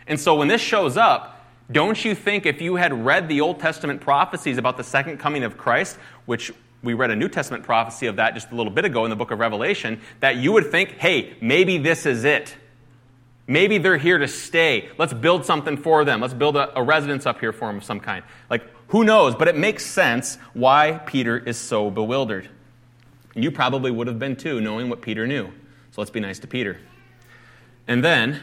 And 0.06 0.20
so 0.20 0.34
when 0.34 0.48
this 0.48 0.60
shows 0.60 0.98
up, 0.98 1.41
don't 1.70 2.04
you 2.04 2.14
think 2.14 2.46
if 2.46 2.60
you 2.60 2.76
had 2.76 3.04
read 3.04 3.28
the 3.28 3.40
Old 3.40 3.60
Testament 3.60 4.00
prophecies 4.00 4.58
about 4.58 4.76
the 4.76 4.84
second 4.84 5.18
coming 5.18 5.44
of 5.44 5.56
Christ, 5.56 5.96
which 6.26 6.52
we 6.82 6.94
read 6.94 7.10
a 7.10 7.16
New 7.16 7.28
Testament 7.28 7.62
prophecy 7.62 8.06
of 8.06 8.16
that 8.16 8.34
just 8.34 8.50
a 8.50 8.54
little 8.54 8.72
bit 8.72 8.84
ago 8.84 9.04
in 9.04 9.10
the 9.10 9.16
book 9.16 9.30
of 9.30 9.38
Revelation, 9.38 10.00
that 10.20 10.36
you 10.36 10.52
would 10.52 10.70
think, 10.70 10.92
hey, 10.92 11.34
maybe 11.40 11.78
this 11.78 12.06
is 12.06 12.24
it. 12.24 12.56
Maybe 13.46 13.78
they're 13.78 13.96
here 13.96 14.18
to 14.18 14.28
stay. 14.28 14.88
Let's 14.98 15.12
build 15.12 15.44
something 15.44 15.76
for 15.76 16.04
them. 16.04 16.20
Let's 16.20 16.34
build 16.34 16.56
a, 16.56 16.76
a 16.78 16.82
residence 16.82 17.26
up 17.26 17.40
here 17.40 17.52
for 17.52 17.68
them 17.68 17.78
of 17.78 17.84
some 17.84 18.00
kind. 18.00 18.24
Like, 18.50 18.64
who 18.88 19.04
knows? 19.04 19.34
But 19.34 19.48
it 19.48 19.56
makes 19.56 19.84
sense 19.84 20.36
why 20.52 21.00
Peter 21.06 21.38
is 21.38 21.56
so 21.56 21.90
bewildered. 21.90 22.48
You 23.34 23.50
probably 23.50 23.90
would 23.90 24.06
have 24.06 24.18
been 24.18 24.36
too, 24.36 24.60
knowing 24.60 24.88
what 24.88 25.00
Peter 25.00 25.26
knew. 25.26 25.46
So 25.90 26.00
let's 26.00 26.10
be 26.10 26.20
nice 26.20 26.38
to 26.40 26.46
Peter. 26.46 26.78
And 27.88 28.04
then 28.04 28.40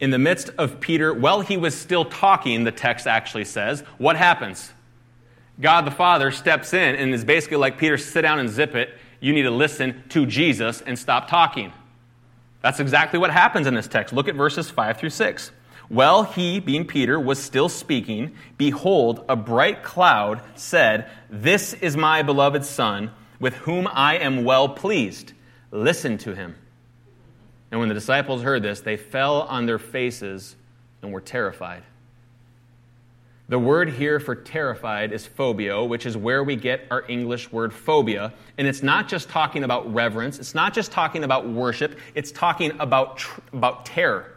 in 0.00 0.10
the 0.10 0.18
midst 0.18 0.50
of 0.56 0.80
Peter, 0.80 1.12
while 1.12 1.42
he 1.42 1.56
was 1.56 1.78
still 1.78 2.06
talking, 2.06 2.64
the 2.64 2.72
text 2.72 3.06
actually 3.06 3.44
says, 3.44 3.82
what 3.98 4.16
happens? 4.16 4.72
God 5.60 5.82
the 5.82 5.90
Father 5.90 6.30
steps 6.30 6.72
in 6.72 6.96
and 6.96 7.12
is 7.12 7.24
basically 7.24 7.58
like, 7.58 7.76
Peter, 7.76 7.98
sit 7.98 8.22
down 8.22 8.38
and 8.38 8.48
zip 8.48 8.74
it. 8.74 8.90
You 9.20 9.34
need 9.34 9.42
to 9.42 9.50
listen 9.50 10.02
to 10.08 10.24
Jesus 10.24 10.80
and 10.80 10.98
stop 10.98 11.28
talking. 11.28 11.72
That's 12.62 12.80
exactly 12.80 13.18
what 13.18 13.30
happens 13.30 13.66
in 13.66 13.74
this 13.74 13.88
text. 13.88 14.14
Look 14.14 14.28
at 14.28 14.34
verses 14.34 14.70
5 14.70 14.96
through 14.96 15.10
6. 15.10 15.52
While 15.88 16.22
he, 16.22 16.60
being 16.60 16.86
Peter, 16.86 17.18
was 17.18 17.38
still 17.38 17.68
speaking, 17.68 18.36
behold, 18.56 19.24
a 19.28 19.36
bright 19.36 19.82
cloud 19.82 20.40
said, 20.54 21.10
This 21.28 21.74
is 21.74 21.96
my 21.96 22.22
beloved 22.22 22.64
Son, 22.64 23.10
with 23.38 23.54
whom 23.54 23.88
I 23.90 24.16
am 24.18 24.44
well 24.44 24.68
pleased. 24.68 25.32
Listen 25.72 26.16
to 26.18 26.34
him. 26.34 26.54
And 27.70 27.78
when 27.78 27.88
the 27.88 27.94
disciples 27.94 28.42
heard 28.42 28.62
this, 28.62 28.80
they 28.80 28.96
fell 28.96 29.42
on 29.42 29.66
their 29.66 29.78
faces 29.78 30.56
and 31.02 31.12
were 31.12 31.20
terrified. 31.20 31.82
The 33.48 33.58
word 33.58 33.90
here 33.90 34.20
for 34.20 34.36
terrified 34.36 35.12
is 35.12 35.26
phobia, 35.26 35.82
which 35.82 36.06
is 36.06 36.16
where 36.16 36.44
we 36.44 36.54
get 36.54 36.86
our 36.88 37.04
English 37.08 37.50
word 37.50 37.74
phobia. 37.74 38.32
And 38.58 38.66
it's 38.66 38.82
not 38.82 39.08
just 39.08 39.28
talking 39.28 39.64
about 39.64 39.92
reverence, 39.92 40.38
it's 40.38 40.54
not 40.54 40.72
just 40.72 40.92
talking 40.92 41.24
about 41.24 41.48
worship, 41.48 41.98
it's 42.14 42.30
talking 42.30 42.78
about, 42.78 43.18
tr- 43.18 43.40
about 43.52 43.84
terror. 43.84 44.36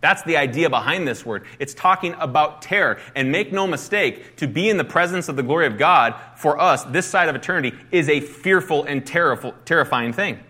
That's 0.00 0.22
the 0.22 0.36
idea 0.36 0.68
behind 0.68 1.06
this 1.06 1.24
word. 1.24 1.46
It's 1.58 1.72
talking 1.72 2.14
about 2.18 2.62
terror. 2.62 2.98
And 3.14 3.30
make 3.30 3.52
no 3.52 3.66
mistake, 3.66 4.36
to 4.36 4.46
be 4.46 4.68
in 4.68 4.76
the 4.76 4.84
presence 4.84 5.28
of 5.28 5.36
the 5.36 5.42
glory 5.42 5.66
of 5.66 5.78
God 5.78 6.14
for 6.36 6.60
us, 6.60 6.84
this 6.84 7.06
side 7.06 7.28
of 7.28 7.34
eternity, 7.34 7.76
is 7.90 8.08
a 8.08 8.20
fearful 8.20 8.84
and 8.84 9.06
terrifying 9.06 10.12
thing. 10.12 10.40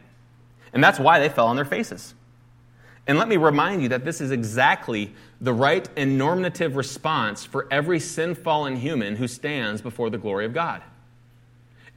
And 0.77 0.85
that's 0.85 0.99
why 0.99 1.21
they 1.21 1.31
fell 1.31 1.47
on 1.47 1.57
their 1.57 1.65
faces. 1.65 2.13
And 3.07 3.17
let 3.17 3.29
me 3.29 3.39
remind 3.39 3.81
you 3.81 3.89
that 3.89 4.05
this 4.05 4.21
is 4.21 4.31
exactly 4.31 5.11
the 5.41 5.55
right 5.55 5.89
and 5.97 6.19
normative 6.19 6.77
response 6.77 7.47
for 7.47 7.67
every 7.71 7.99
sin 7.99 8.35
fallen 8.35 8.77
human 8.77 9.17
who 9.17 9.27
stands 9.27 9.81
before 9.81 10.11
the 10.11 10.19
glory 10.19 10.45
of 10.45 10.53
God. 10.53 10.83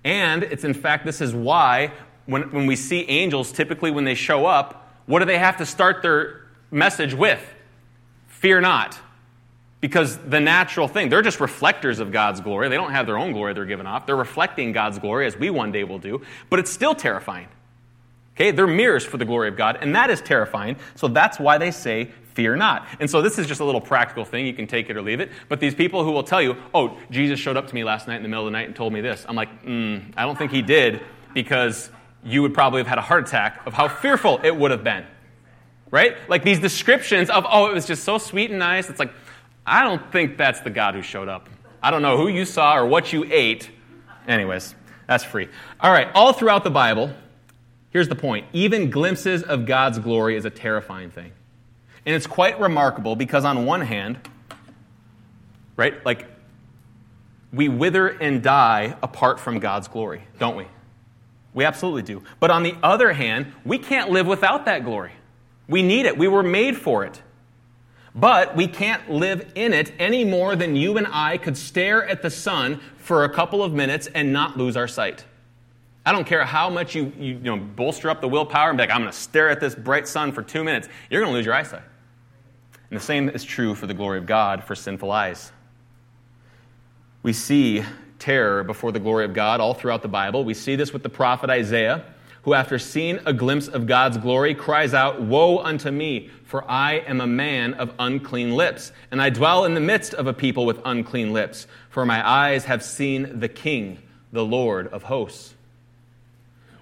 And 0.05 0.43
it's 0.43 0.63
in 0.63 0.73
fact, 0.73 1.05
this 1.05 1.19
is 1.19 1.35
why 1.35 1.91
when, 2.25 2.43
when 2.53 2.67
we 2.67 2.77
see 2.77 3.01
angels, 3.09 3.51
typically 3.51 3.91
when 3.91 4.05
they 4.05 4.15
show 4.15 4.45
up, 4.45 4.89
what 5.07 5.19
do 5.19 5.25
they 5.25 5.39
have 5.39 5.57
to 5.57 5.65
start 5.65 6.01
their 6.01 6.45
message 6.71 7.13
with? 7.13 7.45
Fear 8.29 8.61
not. 8.61 8.97
Because 9.81 10.15
the 10.19 10.39
natural 10.39 10.87
thing, 10.87 11.09
they're 11.09 11.21
just 11.21 11.41
reflectors 11.41 11.99
of 11.99 12.13
God's 12.13 12.39
glory. 12.39 12.69
They 12.69 12.77
don't 12.77 12.91
have 12.91 13.07
their 13.07 13.17
own 13.17 13.33
glory 13.33 13.53
they're 13.53 13.65
giving 13.65 13.87
off. 13.87 14.05
They're 14.05 14.15
reflecting 14.15 14.71
God's 14.71 14.99
glory 14.99 15.27
as 15.27 15.35
we 15.35 15.49
one 15.49 15.73
day 15.73 15.83
will 15.83 15.99
do, 15.99 16.21
but 16.49 16.59
it's 16.59 16.71
still 16.71 16.95
terrifying. 16.95 17.49
Okay, 18.39 18.51
they're 18.51 18.67
mirrors 18.67 19.05
for 19.05 19.17
the 19.17 19.25
glory 19.25 19.49
of 19.49 19.57
God, 19.57 19.79
and 19.81 19.93
that 19.95 20.09
is 20.09 20.21
terrifying. 20.21 20.77
So 20.95 21.09
that's 21.09 21.39
why 21.39 21.57
they 21.57 21.71
say, 21.71 22.11
fear 22.33 22.55
not. 22.55 22.87
And 23.01 23.09
so 23.09 23.21
this 23.21 23.37
is 23.37 23.47
just 23.47 23.59
a 23.59 23.65
little 23.65 23.81
practical 23.81 24.23
thing. 24.23 24.45
You 24.45 24.53
can 24.53 24.65
take 24.65 24.89
it 24.89 24.95
or 24.95 25.01
leave 25.01 25.19
it. 25.19 25.29
But 25.49 25.59
these 25.59 25.75
people 25.75 26.05
who 26.05 26.11
will 26.11 26.23
tell 26.23 26.41
you, 26.41 26.55
oh, 26.73 26.97
Jesus 27.11 27.37
showed 27.37 27.57
up 27.57 27.67
to 27.67 27.75
me 27.75 27.83
last 27.83 28.07
night 28.07 28.15
in 28.15 28.23
the 28.23 28.29
middle 28.29 28.47
of 28.47 28.51
the 28.51 28.57
night 28.57 28.67
and 28.67 28.73
told 28.73 28.93
me 28.93 29.01
this. 29.01 29.25
I'm 29.27 29.35
like, 29.35 29.65
mm, 29.65 30.13
I 30.15 30.23
don't 30.23 30.37
think 30.37 30.51
he 30.53 30.61
did 30.61 31.01
because 31.33 31.89
you 32.23 32.41
would 32.41 32.53
probably 32.53 32.79
have 32.79 32.87
had 32.87 32.97
a 32.97 33.01
heart 33.01 33.27
attack 33.27 33.61
of 33.65 33.73
how 33.73 33.89
fearful 33.89 34.39
it 34.41 34.55
would 34.55 34.71
have 34.71 34.85
been. 34.85 35.05
Right? 35.91 36.15
Like 36.29 36.45
these 36.45 36.59
descriptions 36.59 37.29
of, 37.29 37.45
oh, 37.49 37.69
it 37.69 37.73
was 37.73 37.85
just 37.85 38.05
so 38.05 38.17
sweet 38.17 38.51
and 38.51 38.59
nice. 38.59 38.89
It's 38.89 38.99
like, 38.99 39.11
I 39.65 39.83
don't 39.83 40.11
think 40.13 40.37
that's 40.37 40.61
the 40.61 40.69
God 40.69 40.95
who 40.95 41.01
showed 41.01 41.27
up. 41.27 41.49
I 41.83 41.91
don't 41.91 42.01
know 42.01 42.15
who 42.15 42.29
you 42.29 42.45
saw 42.45 42.77
or 42.77 42.85
what 42.85 43.11
you 43.11 43.25
ate. 43.29 43.69
Anyways, 44.29 44.75
that's 45.07 45.25
free. 45.25 45.49
All 45.81 45.91
right, 45.91 46.07
all 46.13 46.31
throughout 46.31 46.63
the 46.63 46.71
Bible, 46.71 47.11
Here's 47.91 48.07
the 48.07 48.15
point 48.15 48.45
even 48.53 48.89
glimpses 48.89 49.43
of 49.43 49.65
God's 49.65 49.99
glory 49.99 50.35
is 50.35 50.45
a 50.45 50.49
terrifying 50.49 51.09
thing. 51.09 51.31
And 52.05 52.15
it's 52.15 52.27
quite 52.27 52.59
remarkable 52.59 53.15
because, 53.15 53.45
on 53.45 53.65
one 53.65 53.81
hand, 53.81 54.19
right, 55.75 56.03
like 56.05 56.27
we 57.51 57.67
wither 57.67 58.07
and 58.07 58.41
die 58.41 58.95
apart 59.01 59.39
from 59.39 59.59
God's 59.59 59.87
glory, 59.87 60.23
don't 60.37 60.55
we? 60.55 60.65
We 61.53 61.65
absolutely 61.65 62.03
do. 62.03 62.23
But 62.39 62.51
on 62.51 62.63
the 62.63 62.75
other 62.83 63.11
hand, 63.11 63.53
we 63.65 63.79
can't 63.79 64.11
live 64.11 64.27
without 64.27 64.65
that 64.65 64.83
glory. 64.83 65.11
We 65.67 65.81
need 65.81 66.05
it, 66.05 66.17
we 66.17 66.27
were 66.27 66.43
made 66.43 66.77
for 66.77 67.03
it. 67.03 67.21
But 68.15 68.55
we 68.55 68.67
can't 68.67 69.09
live 69.09 69.51
in 69.55 69.73
it 69.73 69.93
any 69.99 70.25
more 70.25 70.55
than 70.55 70.75
you 70.75 70.97
and 70.97 71.07
I 71.07 71.37
could 71.37 71.55
stare 71.55 72.03
at 72.07 72.21
the 72.21 72.29
sun 72.29 72.79
for 72.97 73.23
a 73.23 73.29
couple 73.29 73.63
of 73.63 73.73
minutes 73.73 74.07
and 74.07 74.33
not 74.33 74.57
lose 74.57 74.75
our 74.75 74.87
sight. 74.87 75.25
I 76.09 76.11
don't 76.11 76.25
care 76.25 76.43
how 76.43 76.71
much 76.71 76.95
you, 76.95 77.13
you, 77.19 77.35
you 77.35 77.39
know, 77.39 77.57
bolster 77.57 78.09
up 78.09 78.19
the 78.19 78.27
willpower 78.27 78.69
and 78.69 78.77
be 78.79 78.81
like, 78.81 78.89
I'm 78.89 79.01
going 79.01 79.11
to 79.11 79.15
stare 79.15 79.47
at 79.47 79.59
this 79.59 79.75
bright 79.75 80.07
sun 80.07 80.31
for 80.31 80.41
two 80.41 80.63
minutes. 80.63 80.89
You're 81.07 81.21
going 81.21 81.31
to 81.31 81.37
lose 81.37 81.45
your 81.45 81.53
eyesight. 81.53 81.83
And 82.89 82.99
the 82.99 83.03
same 83.03 83.29
is 83.29 83.43
true 83.43 83.75
for 83.75 83.85
the 83.85 83.93
glory 83.93 84.17
of 84.17 84.25
God 84.25 84.63
for 84.63 84.73
sinful 84.73 85.11
eyes. 85.11 85.51
We 87.21 87.31
see 87.31 87.83
terror 88.17 88.63
before 88.63 88.91
the 88.91 88.99
glory 88.99 89.23
of 89.23 89.35
God 89.35 89.61
all 89.61 89.75
throughout 89.75 90.01
the 90.01 90.07
Bible. 90.07 90.43
We 90.43 90.55
see 90.55 90.75
this 90.75 90.91
with 90.91 91.03
the 91.03 91.09
prophet 91.09 91.51
Isaiah, 91.51 92.03
who, 92.41 92.55
after 92.55 92.79
seeing 92.79 93.19
a 93.27 93.31
glimpse 93.31 93.67
of 93.67 93.85
God's 93.85 94.17
glory, 94.17 94.55
cries 94.55 94.95
out, 94.95 95.21
Woe 95.21 95.59
unto 95.59 95.91
me, 95.91 96.31
for 96.43 96.67
I 96.67 97.03
am 97.05 97.21
a 97.21 97.27
man 97.27 97.75
of 97.75 97.93
unclean 97.99 98.55
lips, 98.55 98.93
and 99.11 99.21
I 99.21 99.29
dwell 99.29 99.63
in 99.65 99.75
the 99.75 99.79
midst 99.79 100.15
of 100.15 100.25
a 100.25 100.33
people 100.33 100.65
with 100.65 100.81
unclean 100.85 101.33
lips, 101.33 101.67
for 101.91 102.03
my 102.03 102.27
eyes 102.27 102.65
have 102.65 102.81
seen 102.81 103.41
the 103.41 103.47
King, 103.47 103.99
the 104.31 104.43
Lord 104.43 104.87
of 104.87 105.03
hosts 105.03 105.53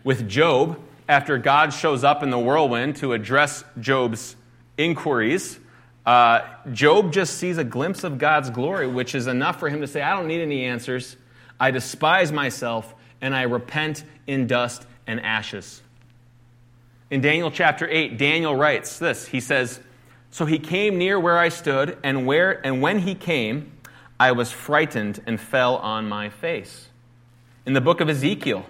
with 0.03 0.27
Job 0.27 0.79
after 1.07 1.37
God 1.37 1.73
shows 1.73 2.03
up 2.03 2.23
in 2.23 2.29
the 2.29 2.39
whirlwind 2.39 2.97
to 2.97 3.13
address 3.13 3.63
Job's 3.79 4.35
inquiries. 4.77 5.59
Uh, 6.05 6.41
Job 6.71 7.11
just 7.11 7.37
sees 7.37 7.57
a 7.57 7.63
glimpse 7.63 8.03
of 8.03 8.17
God's 8.17 8.49
glory, 8.49 8.87
which 8.87 9.15
is 9.15 9.27
enough 9.27 9.59
for 9.59 9.69
him 9.69 9.81
to 9.81 9.87
say, 9.87 10.01
I 10.01 10.15
don't 10.15 10.27
need 10.27 10.41
any 10.41 10.65
answers. 10.65 11.17
I 11.59 11.71
despise 11.71 12.31
myself 12.31 12.93
and 13.21 13.35
I 13.35 13.43
repent 13.43 14.03
in 14.25 14.47
dust 14.47 14.85
and 15.05 15.19
ashes. 15.21 15.81
In 17.09 17.21
Daniel 17.21 17.49
chapter 17.51 17.87
8, 17.89 18.17
Daniel 18.17 18.55
writes 18.55 18.99
this. 18.99 19.27
He 19.27 19.39
says, 19.39 19.79
So 20.29 20.45
he 20.45 20.59
came 20.59 20.97
near 20.97 21.19
where 21.19 21.37
I 21.37 21.49
stood, 21.49 21.97
and, 22.03 22.25
where, 22.25 22.65
and 22.65 22.81
when 22.81 22.99
he 22.99 23.15
came, 23.15 23.71
I 24.19 24.33
was 24.33 24.51
frightened 24.51 25.21
and 25.25 25.39
fell 25.39 25.77
on 25.77 26.09
my 26.09 26.29
face. 26.29 26.89
In 27.65 27.73
the 27.73 27.81
book 27.81 28.01
of 28.01 28.09
Ezekiel, 28.09 28.65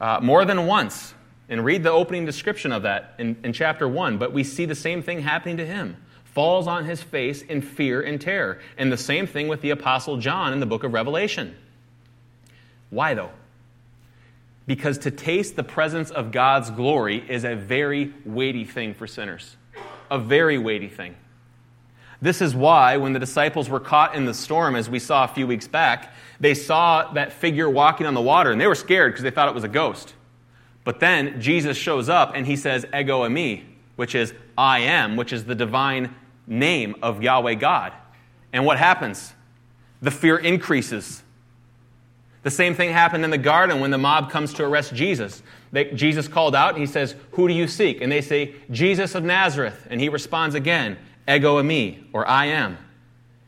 uh, 0.00 0.20
more 0.22 0.44
than 0.44 0.66
once. 0.66 1.14
And 1.48 1.64
read 1.64 1.82
the 1.82 1.90
opening 1.90 2.26
description 2.26 2.72
of 2.72 2.82
that 2.82 3.14
in, 3.18 3.36
in 3.42 3.52
chapter 3.52 3.88
1. 3.88 4.18
But 4.18 4.32
we 4.32 4.44
see 4.44 4.66
the 4.66 4.74
same 4.74 5.02
thing 5.02 5.20
happening 5.20 5.56
to 5.56 5.66
him. 5.66 5.96
Falls 6.24 6.66
on 6.66 6.84
his 6.84 7.02
face 7.02 7.40
in 7.40 7.62
fear 7.62 8.02
and 8.02 8.20
terror. 8.20 8.60
And 8.76 8.92
the 8.92 8.98
same 8.98 9.26
thing 9.26 9.48
with 9.48 9.62
the 9.62 9.70
Apostle 9.70 10.18
John 10.18 10.52
in 10.52 10.60
the 10.60 10.66
book 10.66 10.84
of 10.84 10.92
Revelation. 10.92 11.56
Why, 12.90 13.14
though? 13.14 13.30
Because 14.66 14.98
to 14.98 15.10
taste 15.10 15.56
the 15.56 15.64
presence 15.64 16.10
of 16.10 16.30
God's 16.30 16.70
glory 16.70 17.24
is 17.26 17.44
a 17.44 17.54
very 17.54 18.12
weighty 18.26 18.64
thing 18.64 18.92
for 18.92 19.06
sinners. 19.06 19.56
A 20.10 20.18
very 20.18 20.58
weighty 20.58 20.88
thing. 20.88 21.16
This 22.20 22.42
is 22.42 22.54
why, 22.54 22.96
when 22.96 23.12
the 23.12 23.18
disciples 23.18 23.70
were 23.70 23.80
caught 23.80 24.14
in 24.14 24.26
the 24.26 24.34
storm, 24.34 24.74
as 24.74 24.90
we 24.90 24.98
saw 24.98 25.24
a 25.24 25.28
few 25.28 25.46
weeks 25.46 25.68
back, 25.68 26.12
they 26.40 26.54
saw 26.54 27.12
that 27.12 27.32
figure 27.32 27.68
walking 27.68 28.06
on 28.06 28.14
the 28.14 28.20
water 28.20 28.52
and 28.52 28.60
they 28.60 28.66
were 28.66 28.74
scared 28.74 29.12
because 29.12 29.22
they 29.22 29.30
thought 29.30 29.48
it 29.48 29.54
was 29.54 29.64
a 29.64 29.68
ghost. 29.68 30.14
But 30.84 31.00
then 31.00 31.40
Jesus 31.40 31.76
shows 31.76 32.08
up 32.08 32.32
and 32.34 32.46
he 32.46 32.56
says, 32.56 32.86
Ego 32.94 33.22
eimi, 33.28 33.64
which 33.96 34.14
is 34.14 34.32
I 34.56 34.80
am, 34.80 35.16
which 35.16 35.32
is 35.32 35.44
the 35.44 35.54
divine 35.54 36.14
name 36.46 36.96
of 37.02 37.22
Yahweh 37.22 37.54
God. 37.54 37.92
And 38.52 38.64
what 38.64 38.78
happens? 38.78 39.34
The 40.00 40.10
fear 40.10 40.38
increases. 40.38 41.22
The 42.44 42.50
same 42.50 42.74
thing 42.74 42.92
happened 42.92 43.24
in 43.24 43.30
the 43.30 43.38
garden 43.38 43.80
when 43.80 43.90
the 43.90 43.98
mob 43.98 44.30
comes 44.30 44.54
to 44.54 44.64
arrest 44.64 44.94
Jesus. 44.94 45.42
They, 45.72 45.90
Jesus 45.90 46.28
called 46.28 46.54
out 46.54 46.70
and 46.70 46.78
he 46.78 46.86
says, 46.86 47.16
Who 47.32 47.48
do 47.48 47.54
you 47.54 47.66
seek? 47.66 48.00
And 48.00 48.10
they 48.10 48.20
say, 48.20 48.54
Jesus 48.70 49.14
of 49.14 49.24
Nazareth. 49.24 49.86
And 49.90 50.00
he 50.00 50.08
responds 50.08 50.54
again, 50.54 50.96
Ego 51.28 51.60
eimi, 51.60 52.04
or 52.12 52.26
I 52.26 52.46
am. 52.46 52.78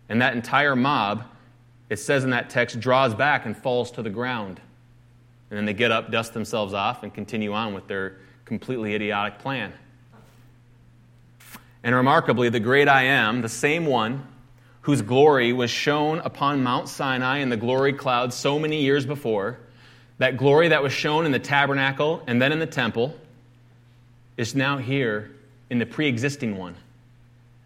And 0.09 0.20
that 0.20 0.35
entire 0.35 0.76
mob 0.76 1.24
it 1.90 1.98
says 1.98 2.24
in 2.24 2.31
that 2.31 2.48
text, 2.48 2.81
draws 2.81 3.14
back 3.14 3.44
and 3.44 3.57
falls 3.57 3.90
to 3.92 4.03
the 4.03 4.11
ground. 4.11 4.61
And 5.50 5.59
then 5.59 5.66
they 5.66 5.74
get 5.74 5.90
up, 5.90 6.12
dust 6.12 6.33
themselves 6.33 6.72
off, 6.72 7.03
and 7.03 7.12
continue 7.12 7.53
on 7.53 7.74
with 7.74 7.88
their 7.88 8.16
completely 8.44 8.94
idiotic 8.94 9.40
plan. 9.40 9.72
And 11.83 11.94
remarkably, 11.94 12.48
the 12.48 12.61
great 12.61 12.88
I 12.88 13.03
am, 13.03 13.42
the 13.42 13.48
same 13.48 13.87
one 13.87 14.26
whose 14.83 15.03
glory 15.03 15.53
was 15.53 15.70
shown 15.70 16.20
upon 16.20 16.62
Mount 16.62 16.88
Sinai 16.88 17.38
in 17.38 17.48
the 17.48 17.57
glory 17.57 17.92
cloud 17.92 18.33
so 18.33 18.59
many 18.59 18.83
years 18.83 19.05
before, 19.05 19.59
that 20.18 20.37
glory 20.37 20.68
that 20.68 20.83
was 20.83 20.92
shown 20.92 21.26
in 21.26 21.33
the 21.33 21.38
tabernacle 21.38 22.22
and 22.26 22.40
then 22.40 22.53
in 22.53 22.61
the 22.61 22.66
temple, 22.66 23.16
is 24.37 24.55
now 24.55 24.79
here 24.79 25.33
in 25.70 25.79
the 25.79 25.87
pre 25.87 26.07
existing 26.07 26.57
one. 26.57 26.76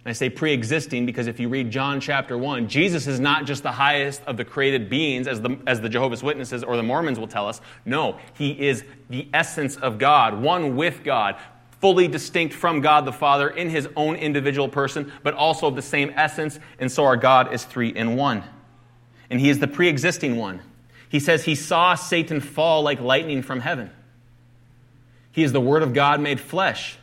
And 0.04 0.10
I 0.10 0.12
say 0.12 0.28
pre 0.28 0.52
existing 0.52 1.06
because 1.06 1.26
if 1.26 1.40
you 1.40 1.48
read 1.48 1.70
John 1.70 1.98
chapter 1.98 2.36
1, 2.36 2.68
Jesus 2.68 3.06
is 3.06 3.20
not 3.20 3.46
just 3.46 3.62
the 3.62 3.72
highest 3.72 4.22
of 4.24 4.36
the 4.36 4.44
created 4.44 4.90
beings, 4.90 5.26
as 5.26 5.40
the, 5.40 5.58
as 5.66 5.80
the 5.80 5.88
Jehovah's 5.88 6.22
Witnesses 6.22 6.62
or 6.62 6.76
the 6.76 6.82
Mormons 6.82 7.18
will 7.18 7.26
tell 7.26 7.48
us. 7.48 7.60
No, 7.86 8.18
he 8.34 8.50
is 8.50 8.84
the 9.08 9.28
essence 9.32 9.76
of 9.76 9.98
God, 9.98 10.42
one 10.42 10.76
with 10.76 11.04
God, 11.04 11.36
fully 11.80 12.06
distinct 12.06 12.54
from 12.54 12.82
God 12.82 13.06
the 13.06 13.12
Father 13.12 13.48
in 13.48 13.70
his 13.70 13.88
own 13.96 14.16
individual 14.16 14.68
person, 14.68 15.10
but 15.22 15.32
also 15.32 15.68
of 15.68 15.74
the 15.76 15.82
same 15.82 16.12
essence. 16.16 16.60
And 16.78 16.92
so 16.92 17.04
our 17.04 17.16
God 17.16 17.54
is 17.54 17.64
three 17.64 17.88
in 17.88 18.14
one. 18.16 18.44
And 19.30 19.40
he 19.40 19.48
is 19.48 19.58
the 19.58 19.68
pre 19.68 19.88
existing 19.88 20.36
one. 20.36 20.60
He 21.08 21.18
says 21.18 21.44
he 21.44 21.54
saw 21.54 21.94
Satan 21.94 22.40
fall 22.40 22.82
like 22.82 23.00
lightning 23.00 23.40
from 23.40 23.60
heaven. 23.60 23.90
He 25.32 25.44
is 25.44 25.52
the 25.52 25.60
Word 25.60 25.82
of 25.82 25.94
God 25.94 26.20
made 26.20 26.40
flesh. 26.40 26.98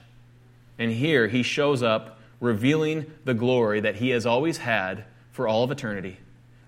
And 0.78 0.92
here 0.92 1.28
he 1.28 1.42
shows 1.42 1.82
up 1.82 2.11
revealing 2.41 3.06
the 3.23 3.34
glory 3.34 3.80
that 3.80 3.95
he 3.95 4.10
has 4.10 4.25
always 4.25 4.58
had 4.58 5.06
for 5.32 5.47
all 5.47 5.63
of 5.63 5.71
eternity, 5.71 6.17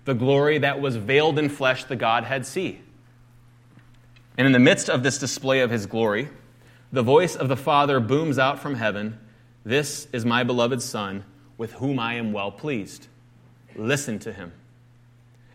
the 0.06 0.14
glory 0.14 0.56
that 0.58 0.80
was 0.80 0.96
veiled 0.96 1.38
in 1.38 1.50
flesh 1.50 1.84
the 1.84 1.96
Godhead 1.96 2.46
see. 2.46 2.80
And 4.38 4.46
in 4.46 4.52
the 4.52 4.58
midst 4.58 4.88
of 4.88 5.02
this 5.02 5.18
display 5.18 5.60
of 5.60 5.70
his 5.70 5.84
glory, 5.84 6.30
the 6.92 7.02
voice 7.02 7.36
of 7.36 7.48
the 7.48 7.56
Father 7.56 8.00
booms 8.00 8.38
out 8.38 8.60
from 8.60 8.76
heaven 8.76 9.18
This 9.64 10.06
is 10.12 10.24
my 10.24 10.44
beloved 10.44 10.80
Son, 10.80 11.24
with 11.58 11.72
whom 11.74 11.98
I 11.98 12.14
am 12.14 12.32
well 12.32 12.52
pleased. 12.52 13.08
Listen 13.76 14.18
to 14.20 14.32
him. 14.32 14.52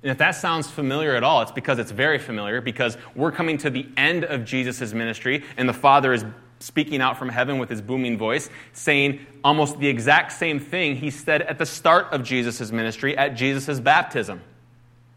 And 0.01 0.11
if 0.11 0.17
that 0.17 0.31
sounds 0.31 0.69
familiar 0.69 1.15
at 1.15 1.23
all, 1.23 1.41
it's 1.41 1.51
because 1.51 1.77
it's 1.77 1.91
very 1.91 2.19
familiar, 2.19 2.61
because 2.61 2.97
we're 3.15 3.31
coming 3.31 3.57
to 3.59 3.69
the 3.69 3.87
end 3.97 4.23
of 4.23 4.45
Jesus' 4.45 4.93
ministry, 4.93 5.43
and 5.57 5.67
the 5.67 5.73
Father 5.73 6.13
is 6.13 6.25
speaking 6.59 7.01
out 7.01 7.17
from 7.17 7.29
heaven 7.29 7.57
with 7.57 7.69
his 7.69 7.81
booming 7.81 8.17
voice, 8.17 8.49
saying 8.73 9.25
almost 9.43 9.79
the 9.79 9.87
exact 9.87 10.31
same 10.31 10.59
thing 10.59 10.95
he 10.95 11.09
said 11.09 11.41
at 11.41 11.57
the 11.57 11.65
start 11.65 12.07
of 12.11 12.23
Jesus' 12.23 12.71
ministry 12.71 13.17
at 13.17 13.29
Jesus' 13.29 13.79
baptism, 13.79 14.41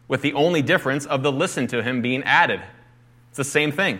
with 0.07 0.21
the 0.21 0.33
only 0.33 0.61
difference 0.61 1.05
of 1.05 1.23
the 1.23 1.31
listen 1.31 1.67
to 1.67 1.83
him 1.83 2.01
being 2.01 2.23
added. 2.23 2.61
It's 3.29 3.37
the 3.37 3.43
same 3.43 3.71
thing. 3.71 3.99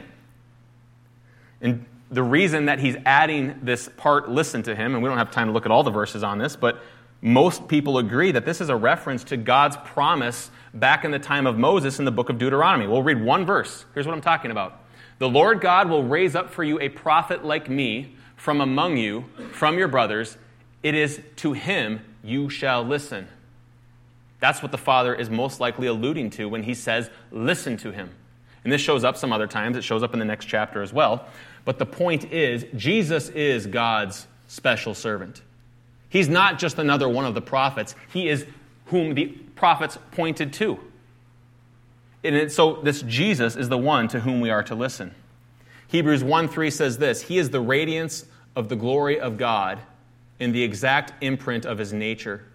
And 1.61 1.85
the 2.11 2.23
reason 2.23 2.65
that 2.65 2.79
he's 2.79 2.95
adding 3.05 3.59
this 3.63 3.89
part, 3.97 4.29
listen 4.29 4.63
to 4.63 4.75
him, 4.75 4.93
and 4.93 5.03
we 5.03 5.09
don't 5.09 5.17
have 5.17 5.31
time 5.31 5.47
to 5.47 5.53
look 5.53 5.65
at 5.65 5.71
all 5.71 5.83
the 5.83 5.91
verses 5.91 6.23
on 6.23 6.37
this, 6.37 6.55
but 6.55 6.81
most 7.21 7.67
people 7.67 7.97
agree 7.97 8.31
that 8.33 8.45
this 8.45 8.61
is 8.61 8.69
a 8.69 8.75
reference 8.75 9.23
to 9.25 9.37
God's 9.37 9.77
promise 9.77 10.51
back 10.73 11.05
in 11.05 11.11
the 11.11 11.19
time 11.19 11.47
of 11.47 11.57
Moses 11.57 11.97
in 11.97 12.05
the 12.05 12.11
book 12.11 12.29
of 12.29 12.37
Deuteronomy. 12.37 12.85
We'll 12.85 13.01
read 13.01 13.23
one 13.23 13.45
verse. 13.45 13.85
Here's 13.93 14.05
what 14.05 14.13
I'm 14.13 14.21
talking 14.21 14.51
about. 14.51 14.82
The 15.19 15.29
Lord 15.29 15.61
God 15.61 15.89
will 15.89 16.03
raise 16.03 16.35
up 16.35 16.49
for 16.49 16.63
you 16.63 16.79
a 16.79 16.89
prophet 16.89 17.45
like 17.45 17.69
me 17.69 18.15
from 18.35 18.61
among 18.61 18.97
you, 18.97 19.25
from 19.53 19.77
your 19.77 19.87
brothers. 19.87 20.37
It 20.81 20.95
is 20.95 21.21
to 21.37 21.53
him 21.53 22.01
you 22.23 22.49
shall 22.49 22.83
listen. 22.83 23.27
That's 24.39 24.61
what 24.61 24.71
the 24.71 24.77
Father 24.77 25.15
is 25.15 25.29
most 25.29 25.59
likely 25.61 25.87
alluding 25.87 26.31
to 26.31 26.49
when 26.49 26.63
he 26.63 26.73
says, 26.73 27.09
listen 27.31 27.77
to 27.77 27.91
him. 27.91 28.09
And 28.63 28.71
this 28.71 28.81
shows 28.81 29.03
up 29.03 29.15
some 29.15 29.31
other 29.31 29.47
times. 29.47 29.77
It 29.77 29.83
shows 29.83 30.03
up 30.03 30.13
in 30.13 30.19
the 30.19 30.25
next 30.25 30.45
chapter 30.45 30.81
as 30.81 30.91
well. 30.91 31.27
But 31.65 31.79
the 31.79 31.85
point 31.85 32.31
is, 32.31 32.65
Jesus 32.75 33.29
is 33.29 33.67
God's 33.67 34.27
special 34.47 34.93
servant. 34.93 35.41
He's 36.09 36.29
not 36.29 36.59
just 36.59 36.77
another 36.77 37.07
one 37.07 37.25
of 37.25 37.33
the 37.33 37.41
prophets, 37.41 37.95
he 38.11 38.27
is 38.27 38.45
whom 38.87 39.15
the 39.15 39.27
prophets 39.55 39.97
pointed 40.11 40.53
to. 40.53 40.79
And 42.23 42.51
so, 42.51 42.75
this 42.81 43.01
Jesus 43.01 43.55
is 43.55 43.69
the 43.69 43.77
one 43.77 44.07
to 44.09 44.21
whom 44.21 44.39
we 44.39 44.49
are 44.49 44.63
to 44.63 44.75
listen. 44.75 45.13
Hebrews 45.87 46.23
1 46.23 46.47
3 46.47 46.71
says 46.71 46.97
this 46.97 47.21
He 47.23 47.37
is 47.37 47.49
the 47.49 47.59
radiance 47.61 48.25
of 48.55 48.69
the 48.69 48.75
glory 48.75 49.19
of 49.19 49.37
God 49.37 49.79
in 50.39 50.51
the 50.51 50.63
exact 50.63 51.13
imprint 51.23 51.65
of 51.65 51.77
his 51.77 51.93
nature, 51.93 52.45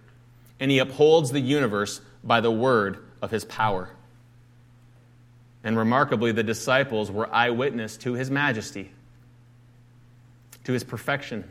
and 0.59 0.69
he 0.71 0.79
upholds 0.79 1.31
the 1.31 1.39
universe 1.39 2.01
by 2.23 2.41
the 2.41 2.51
word 2.51 2.97
of 3.21 3.31
his 3.31 3.45
power. 3.45 3.89
And 5.63 5.77
remarkably, 5.77 6.31
the 6.31 6.43
disciples 6.43 7.11
were 7.11 7.33
eyewitness 7.33 7.97
to 7.97 8.13
his 8.13 8.31
majesty, 8.31 8.91
to 10.63 10.71
his 10.71 10.83
perfection, 10.83 11.49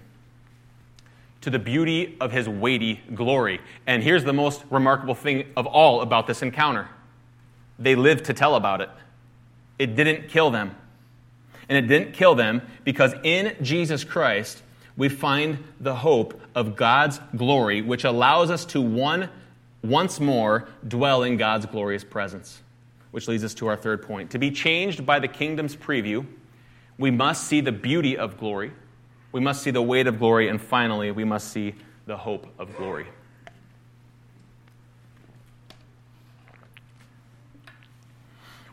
to 1.43 1.51
the 1.51 1.59
beauty 1.59 2.17
of 2.21 2.33
his 2.33 2.49
weighty 2.49 3.01
glory. 3.15 3.61
And 3.87 4.03
here's 4.03 4.25
the 4.25 4.33
most 4.33 4.65
remarkable 4.71 5.15
thing 5.15 5.47
of 5.57 5.67
all 5.67 6.01
about 6.01 6.27
this 6.27 6.43
encounter 6.43 6.89
they 7.79 7.95
lived 7.95 8.27
to 8.27 8.35
tell 8.35 8.55
about 8.55 8.81
it. 8.81 8.91
It 9.79 9.95
didn't 9.95 10.29
kill 10.29 10.51
them. 10.51 10.75
And 11.69 11.77
it 11.77 11.89
didn't 11.89 12.15
kill 12.15 12.35
them 12.35 12.63
because 12.85 13.15
in 13.23 13.55
Jesus 13.63 14.03
Christ, 14.03 14.63
we 14.97 15.09
find 15.09 15.63
the 15.79 15.95
hope 15.95 16.41
of 16.55 16.75
God's 16.75 17.21
glory, 17.37 17.83
which 17.83 18.05
allows 18.05 18.51
us 18.51 18.65
to 18.67 18.81
one, 18.81 19.31
once 19.83 20.19
more 20.19 20.69
dwell 20.87 21.23
in 21.23 21.37
God's 21.37 21.67
glorious 21.67 22.03
presence. 22.03 22.63
Which 23.13 23.29
leads 23.29 23.45
us 23.45 23.55
to 23.55 23.69
our 23.69 23.77
third 23.77 24.03
point. 24.03 24.33
To 24.33 24.39
be 24.39 24.51
changed 24.51 25.07
by 25.07 25.19
the 25.21 25.29
kingdom's 25.29 25.77
preview, 25.77 26.27
we 26.99 27.11
must 27.11 27.47
see 27.47 27.61
the 27.61 27.73
beauty 27.73 28.19
of 28.19 28.39
glory, 28.39 28.73
we 29.31 29.41
must 29.41 29.63
see 29.63 29.71
the 29.71 29.83
weight 29.83 30.07
of 30.07 30.19
glory, 30.19 30.49
and 30.49 30.61
finally, 30.61 31.11
we 31.13 31.25
must 31.25 31.53
see 31.53 31.75
the 32.07 32.17
hope 32.17 32.47
of 32.59 32.75
glory. 32.77 33.07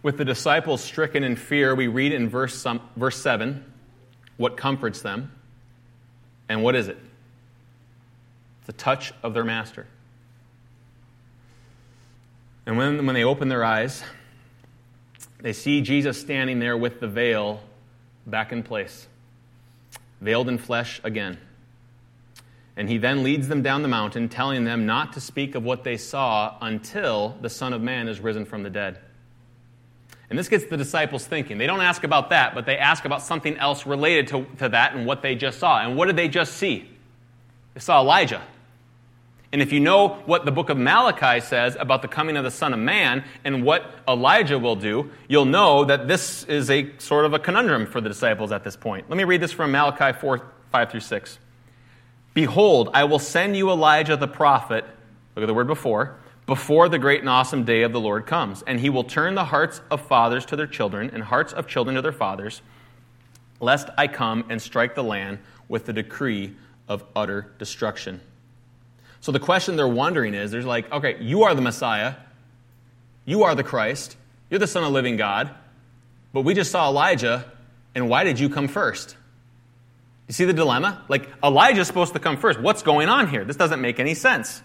With 0.06 0.18
the 0.20 0.26
disciples 0.26 0.84
stricken 0.84 1.24
in 1.24 1.36
fear, 1.36 1.74
we 1.74 1.88
read 1.88 2.14
in 2.14 2.30
verse, 2.30 2.54
some, 2.54 2.80
verse 2.96 3.20
7 3.20 3.66
what 4.38 4.56
comforts 4.56 5.02
them. 5.02 5.32
And 6.48 6.62
what 6.62 6.76
is 6.76 6.90
it? 6.90 7.00
The 8.68 8.74
touch 8.74 9.14
of 9.24 9.34
their 9.34 9.44
master. 9.44 9.88
And 12.68 12.78
when, 12.78 13.08
when 13.08 13.16
they 13.16 13.24
open 13.24 13.50
their 13.50 13.64
eyes, 13.64 14.04
they 15.40 15.54
see 15.54 15.82
Jesus 15.82 16.22
standing 16.22 16.60
there 16.60 16.78
with 16.78 17.00
the 17.00 17.08
veil 17.08 17.64
back 18.28 18.52
in 18.52 18.62
place, 18.62 19.08
veiled 20.22 20.50
in 20.50 20.60
flesh 20.60 21.02
again. 21.04 21.40
And 22.78 22.88
he 22.88 23.00
then 23.00 23.24
leads 23.24 23.48
them 23.48 23.64
down 23.64 23.82
the 23.82 23.88
mountain, 23.88 24.30
telling 24.30 24.66
them 24.66 24.86
not 24.86 25.14
to 25.14 25.20
speak 25.20 25.56
of 25.56 25.64
what 25.64 25.84
they 25.84 25.98
saw 25.98 26.58
until 26.62 27.36
the 27.42 27.50
Son 27.50 27.74
of 27.74 27.82
Man 27.82 28.08
is 28.08 28.20
risen 28.20 28.46
from 28.46 28.62
the 28.62 28.70
dead. 28.70 29.00
And 30.30 30.40
this 30.40 30.50
gets 30.50 30.66
the 30.66 30.78
disciples 30.78 31.26
thinking. 31.26 31.58
They 31.58 31.68
don't 31.68 31.82
ask 31.82 32.04
about 32.04 32.32
that, 32.32 32.56
but 32.56 32.66
they 32.66 32.78
ask 32.78 33.06
about 33.06 33.22
something 33.22 33.58
else 33.58 33.86
related 33.86 34.28
to, 34.30 34.46
to 34.58 34.70
that 34.70 34.96
and 34.96 35.06
what 35.06 35.22
they 35.22 35.36
just 35.36 35.60
saw. 35.60 35.80
And 35.82 35.96
what 35.96 36.08
did 36.08 36.16
they 36.16 36.28
just 36.28 36.54
see? 36.56 36.90
They 37.76 37.80
saw 37.80 38.02
Elijah. 38.02 38.42
And 39.52 39.62
if 39.62 39.72
you 39.72 39.80
know 39.80 40.10
what 40.26 40.44
the 40.44 40.52
book 40.52 40.70
of 40.70 40.78
Malachi 40.78 41.40
says 41.40 41.78
about 41.80 42.02
the 42.02 42.08
coming 42.08 42.36
of 42.36 42.44
the 42.44 42.52
Son 42.52 42.74
of 42.74 42.80
Man 42.80 43.24
and 43.44 43.64
what 43.64 43.90
Elijah 44.08 44.60
will 44.60 44.76
do, 44.76 45.12
you'll 45.30 45.46
know 45.46 45.86
that 45.86 46.08
this 46.08 46.44
is 46.46 46.70
a 46.70 46.92
sort 46.98 47.26
of 47.26 47.34
a 47.34 47.40
conundrum 47.40 47.86
for 47.86 48.02
the 48.02 48.10
disciples 48.10 48.52
at 48.52 48.64
this 48.64 48.76
point. 48.76 49.10
Let 49.10 49.18
me 49.18 49.24
read 49.24 49.42
this 49.42 49.52
from 49.52 49.72
Malachi 49.72 50.18
4 50.20 50.42
5 50.72 50.92
through 50.92 51.00
6. 51.00 51.40
Behold, 52.34 52.90
I 52.94 53.06
will 53.06 53.20
send 53.20 53.56
you 53.56 53.70
Elijah 53.70 54.18
the 54.18 54.28
prophet, 54.28 54.84
look 55.36 55.44
at 55.44 55.46
the 55.46 55.54
word 55.54 55.68
before, 55.68 56.18
before 56.46 56.90
the 56.90 57.00
great 57.00 57.22
and 57.22 57.30
awesome 57.30 57.64
day 57.64 57.82
of 57.82 57.92
the 57.92 58.00
Lord 58.00 58.26
comes. 58.26 58.64
And 58.68 58.80
he 58.80 58.90
will 58.90 59.04
turn 59.04 59.36
the 59.36 59.46
hearts 59.46 59.82
of 59.90 60.02
fathers 60.02 60.46
to 60.48 60.56
their 60.56 60.68
children 60.68 61.10
and 61.14 61.24
hearts 61.24 61.54
of 61.54 61.68
children 61.68 61.96
to 61.96 62.02
their 62.02 62.12
fathers, 62.12 62.62
lest 63.60 63.90
I 63.98 64.08
come 64.08 64.46
and 64.50 64.62
strike 64.62 64.96
the 64.96 65.04
land 65.04 65.40
with 65.68 65.86
the 65.86 65.94
decree 65.94 66.56
of 66.88 67.04
utter 67.16 67.52
destruction. 67.58 68.22
So 69.22 69.32
the 69.32 69.40
question 69.40 69.76
they're 69.76 69.88
wondering 69.88 70.36
is 70.36 70.52
there's 70.52 70.66
like, 70.66 70.92
okay, 70.92 71.18
you 71.20 71.44
are 71.44 71.56
the 71.56 71.62
Messiah, 71.62 72.16
you 73.26 73.44
are 73.44 73.56
the 73.56 73.64
Christ, 73.64 74.16
you're 74.52 74.60
the 74.60 74.68
Son 74.68 74.84
of 74.84 74.92
living 74.92 75.18
God, 75.18 75.50
but 76.32 76.42
we 76.42 76.54
just 76.54 76.70
saw 76.70 76.88
Elijah, 76.88 77.52
and 77.96 78.08
why 78.08 78.24
did 78.24 78.40
you 78.40 78.50
come 78.50 78.68
first? 78.68 79.16
You 80.28 80.34
see 80.34 80.46
the 80.46 80.54
dilemma? 80.54 81.04
Like, 81.08 81.30
Elijah's 81.44 81.88
supposed 81.88 82.14
to 82.14 82.20
come 82.20 82.38
first. 82.38 82.60
What's 82.60 82.84
going 82.84 83.10
on 83.10 83.28
here? 83.28 83.46
This 83.46 83.56
doesn't 83.56 83.82
make 83.82 84.00
any 84.00 84.14
sense. 84.14 84.62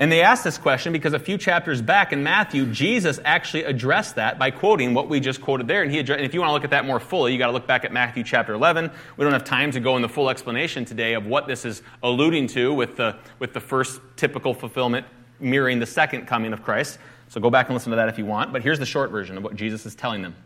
And 0.00 0.12
they 0.12 0.22
asked 0.22 0.44
this 0.44 0.58
question 0.58 0.92
because 0.92 1.12
a 1.12 1.18
few 1.18 1.36
chapters 1.36 1.82
back 1.82 2.12
in 2.12 2.22
Matthew, 2.22 2.66
Jesus 2.66 3.18
actually 3.24 3.64
addressed 3.64 4.14
that 4.14 4.38
by 4.38 4.52
quoting 4.52 4.94
what 4.94 5.08
we 5.08 5.18
just 5.18 5.40
quoted 5.40 5.66
there. 5.66 5.82
And, 5.82 5.90
he 5.90 5.98
addressed, 5.98 6.18
and 6.18 6.26
if 6.26 6.34
you 6.34 6.40
want 6.40 6.50
to 6.50 6.52
look 6.52 6.62
at 6.62 6.70
that 6.70 6.84
more 6.84 7.00
fully, 7.00 7.32
you 7.32 7.38
got 7.38 7.48
to 7.48 7.52
look 7.52 7.66
back 7.66 7.84
at 7.84 7.92
Matthew 7.92 8.22
chapter 8.22 8.52
11. 8.52 8.92
We 9.16 9.24
don't 9.24 9.32
have 9.32 9.44
time 9.44 9.72
to 9.72 9.80
go 9.80 9.96
in 9.96 10.02
the 10.02 10.08
full 10.08 10.30
explanation 10.30 10.84
today 10.84 11.14
of 11.14 11.26
what 11.26 11.48
this 11.48 11.64
is 11.64 11.82
alluding 12.04 12.46
to 12.48 12.72
with 12.72 12.96
the, 12.96 13.16
with 13.40 13.52
the 13.54 13.60
first 13.60 14.00
typical 14.14 14.54
fulfillment 14.54 15.04
mirroring 15.40 15.80
the 15.80 15.86
second 15.86 16.26
coming 16.26 16.52
of 16.52 16.62
Christ. 16.62 16.98
So 17.28 17.40
go 17.40 17.50
back 17.50 17.66
and 17.66 17.74
listen 17.74 17.90
to 17.90 17.96
that 17.96 18.08
if 18.08 18.18
you 18.18 18.24
want. 18.24 18.52
But 18.52 18.62
here's 18.62 18.78
the 18.78 18.86
short 18.86 19.10
version 19.10 19.36
of 19.36 19.42
what 19.42 19.56
Jesus 19.56 19.84
is 19.84 19.96
telling 19.96 20.22
them. 20.22 20.36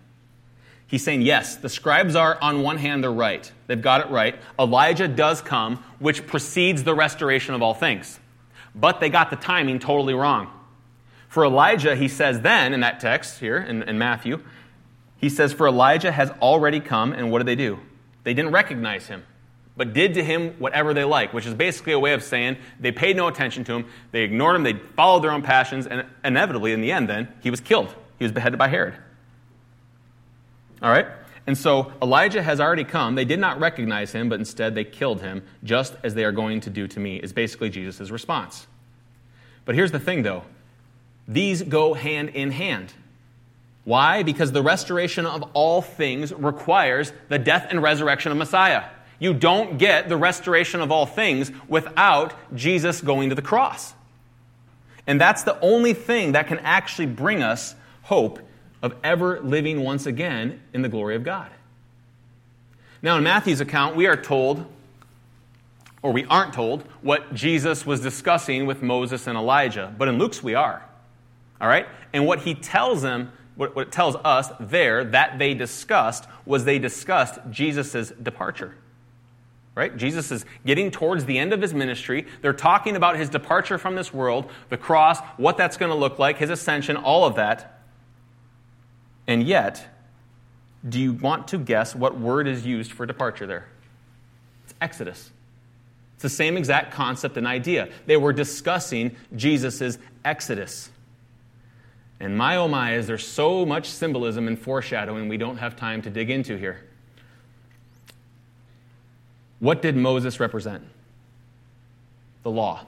He's 0.87 1.05
saying, 1.05 1.23
yes, 1.23 1.57
the 1.57 1.69
scribes 1.69 2.17
are 2.17 2.39
on 2.41 2.63
one 2.63 2.79
hand, 2.79 3.05
they're 3.05 3.13
right. 3.13 3.51
They've 3.67 3.81
got 3.81 4.01
it 4.01 4.11
right. 4.11 4.35
Elijah 4.59 5.09
does 5.09 5.43
come, 5.43 5.83
which 5.99 6.27
precedes 6.27 6.85
the 6.85 6.95
restoration 6.95 7.55
of 7.55 7.63
all 7.63 7.75
things 7.75 8.19
but 8.75 9.01
they 9.01 9.09
got 9.09 9.31
the 9.31 9.37
timing 9.37 9.79
totally 9.79 10.15
wrong. 10.15 10.51
For 11.29 11.45
Elijah, 11.45 11.97
he 11.97 12.09
says 12.09 12.41
then 12.43 12.75
in 12.75 12.81
that 12.81 13.01
text 13.01 13.41
here 13.41 13.57
in, 13.57 13.83
in, 13.85 13.99
Matthew, 13.99 14.43
he 15.17 15.29
says, 15.29 15.53
For 15.53 15.67
Elijah 15.67 16.13
has 16.13 16.31
already 16.43 16.81
come, 16.81 17.13
and 17.13 17.31
what 17.31 17.39
did 17.39 17.47
they 17.47 17.57
do? 17.57 17.79
They 18.25 18.35
didn't 18.35 18.53
recognize 18.53 19.07
him, 19.07 19.25
but 19.77 19.95
did 19.95 20.15
to 20.15 20.23
him 20.23 20.51
whatever 20.59 20.93
they 20.93 21.05
like, 21.05 21.33
which 21.33 21.47
is 21.47 21.55
basically 21.55 21.95
a 21.95 21.99
way 21.99 22.13
of 22.13 22.23
saying 22.23 22.59
they 22.79 22.93
paid 22.93 23.17
no 23.17 23.29
attention 23.29 23.65
to 23.65 23.73
him, 23.73 23.87
they 24.11 24.23
ignored 24.23 24.57
him, 24.57 24.63
they 24.63 24.75
followed 24.75 25.21
their 25.21 25.31
own 25.31 25.43
passions, 25.43 25.87
and 25.87 26.05
inevitably, 26.23 26.73
in 26.73 26.81
the 26.83 26.93
end, 26.93 27.09
then, 27.09 27.29
he 27.41 27.51
was 27.51 27.61
killed. 27.61 27.95
He 28.19 28.25
was 28.25 28.33
beheaded 28.33 28.59
by 28.59 28.69
Herod. 28.69 28.95
All 30.83 30.91
right? 30.91 31.07
And 31.47 31.59
so 31.59 31.93
Elijah 32.01 32.43
has 32.43 32.61
already 32.61 32.85
come. 32.85 33.15
They 33.15 33.25
did 33.25 33.41
not 33.41 33.59
recognize 33.59 34.13
him, 34.13 34.29
but 34.29 34.39
instead 34.39 34.75
they 34.75 34.85
killed 34.85 35.23
him, 35.23 35.43
just 35.65 35.97
as 36.05 36.15
they 36.15 36.25
are 36.25 36.33
going 36.33 36.61
to 36.61 36.71
do 36.71 36.87
to 36.89 37.01
me, 37.01 37.17
is 37.17 37.33
basically 37.33 37.69
Jesus' 37.69 38.11
response. 38.11 38.67
But 39.65 39.75
here's 39.75 39.93
the 39.93 40.01
thing, 40.01 40.23
though 40.23 40.45
these 41.27 41.63
go 41.63 41.95
hand 41.95 42.31
in 42.31 42.51
hand. 42.51 42.93
Why? 43.85 44.23
Because 44.23 44.53
the 44.53 44.63
restoration 44.63 45.27
of 45.27 45.43
all 45.55 45.83
things 45.83 46.33
requires 46.33 47.13
the 47.29 47.39
death 47.39 47.67
and 47.71 47.83
resurrection 47.83 48.31
of 48.31 48.39
Messiah. 48.39 48.85
You 49.19 49.35
don't 49.35 49.79
get 49.79 50.09
the 50.09 50.17
restoration 50.17 50.81
of 50.81 50.93
all 50.93 51.07
things 51.07 51.51
without 51.69 52.35
Jesus 52.55 53.01
going 53.01 53.29
to 53.31 53.35
the 53.35 53.43
cross. 53.43 53.95
And 55.07 55.21
that's 55.21 55.43
the 55.43 55.59
only 55.61 55.95
thing 55.95 56.33
that 56.33 56.47
can 56.47 56.61
actually 56.61 57.07
bring 57.07 57.43
us 57.43 57.75
hope 58.03 58.41
of 58.83 58.95
ever 59.05 59.41
living 59.41 59.83
once 59.83 60.07
again 60.07 60.61
in 60.75 60.83
the 60.83 60.89
glory 60.89 61.15
of 61.15 61.23
God. 61.23 61.51
Now, 63.01 63.17
in 63.17 63.25
Matthew's 63.25 63.61
account, 63.61 63.97
we 63.97 64.07
are 64.07 64.17
told, 64.17 64.65
or 66.03 66.13
we 66.13 66.25
aren't 66.27 66.53
told, 66.53 66.83
what 67.01 67.33
Jesus 67.35 67.87
was 67.87 68.01
discussing 68.01 68.67
with 68.67 68.83
Moses 68.83 69.27
and 69.27 69.37
Elijah, 69.39 69.95
but 69.97 70.09
in 70.09 70.19
Luke's 70.19 70.43
we 70.43 70.55
are. 70.55 70.83
All 71.61 71.69
right? 71.69 71.87
And 72.13 72.27
what 72.27 72.41
he 72.41 72.55
tells 72.55 73.03
them, 73.03 73.33
what, 73.55 73.77
it 73.77 73.93
tells 73.93 74.17
us 74.17 74.51
there 74.59 75.05
that 75.05 75.39
they 75.39 75.55
discussed 75.55 76.27
was 76.45 76.65
they 76.65 76.79
discussed 76.79 77.39
Jesus' 77.51 78.11
departure. 78.11 78.75
Right? 79.75 79.97
Jesus 79.97 80.31
is 80.31 80.45
getting 80.67 80.91
towards 80.91 81.25
the 81.25 81.39
end 81.39 81.53
of 81.53 81.63
his 81.63 81.73
ministry. 81.73 82.27
They're 82.43 82.53
talking 82.53 82.95
about 82.95 83.17
his 83.17 83.31
departure 83.31 83.79
from 83.79 83.95
this 83.95 84.13
world, 84.13 84.51
the 84.69 84.77
cross, 84.77 85.19
what 85.39 85.57
that's 85.57 85.77
going 85.77 85.91
to 85.91 85.97
look 85.97 86.19
like, 86.19 86.37
his 86.37 86.51
ascension, 86.51 86.97
all 86.97 87.25
of 87.25 87.37
that. 87.37 87.82
And 89.27 89.43
yet, 89.43 89.87
do 90.89 91.01
you 91.01 91.13
want 91.13 91.49
to 91.49 91.59
guess 91.59 91.95
what 91.95 92.19
word 92.19 92.49
is 92.49 92.67
used 92.67 92.93
for 92.93 93.07
departure 93.07 93.47
there? 93.47 93.69
It's 94.65 94.75
Exodus. 94.81 95.31
It's 96.15 96.23
the 96.23 96.29
same 96.29 96.57
exact 96.57 96.93
concept 96.93 97.37
and 97.37 97.47
idea. 97.47 97.89
They 98.07 98.17
were 98.17 98.33
discussing 98.33 99.17
Jesus' 99.37 99.99
Exodus. 100.25 100.91
And 102.21 102.37
my 102.37 102.57
oh 102.57 102.69
my, 102.69 102.95
is 102.95 103.09
there 103.09 103.19
so 103.19 103.67
much 103.67 103.89
symbolism 103.89 104.47
and 104.47 104.59
foreshadowing 104.59 105.29
we 105.29 105.37
don't 105.37 105.57
have 105.57 105.75
time 105.75 106.03
to 106.03 106.11
dig 106.11 106.31
into 106.31 106.57
here. 106.57 106.85
What 109.59 109.83
did 109.83 109.97
Moses 109.97 110.39
represent? 110.39 110.85
The 112.45 112.51
law. 112.51 112.87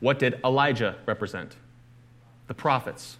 What 0.00 0.18
did 0.18 0.40
Elijah 0.44 0.96
represent? 1.06 1.56
The 2.48 2.54
prophets, 2.54 3.16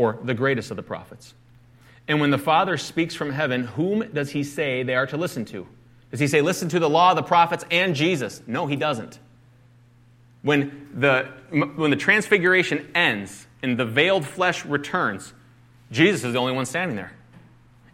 or 0.00 0.18
the 0.24 0.32
greatest 0.32 0.70
of 0.70 0.78
the 0.78 0.82
prophets. 0.82 1.34
And 2.08 2.22
when 2.22 2.30
the 2.30 2.38
Father 2.38 2.78
speaks 2.78 3.14
from 3.14 3.30
heaven, 3.30 3.64
whom 3.64 4.10
does 4.14 4.30
he 4.30 4.42
say 4.44 4.82
they 4.82 4.94
are 4.94 5.06
to 5.06 5.18
listen 5.18 5.44
to? 5.46 5.66
Does 6.10 6.18
he 6.18 6.26
say, 6.26 6.40
listen 6.40 6.70
to 6.70 6.78
the 6.78 6.88
law, 6.88 7.12
the 7.12 7.22
prophets, 7.22 7.66
and 7.70 7.94
Jesus? 7.94 8.42
No, 8.46 8.66
he 8.66 8.76
doesn't. 8.76 9.18
When 10.40 10.88
the, 10.94 11.28
when 11.50 11.90
the 11.90 11.96
transfiguration 11.96 12.90
ends 12.94 13.46
and 13.62 13.78
the 13.78 13.84
veiled 13.84 14.24
flesh 14.24 14.64
returns, 14.64 15.34
Jesus 15.92 16.24
is 16.24 16.32
the 16.32 16.38
only 16.38 16.54
one 16.54 16.64
standing 16.64 16.96
there. 16.96 17.12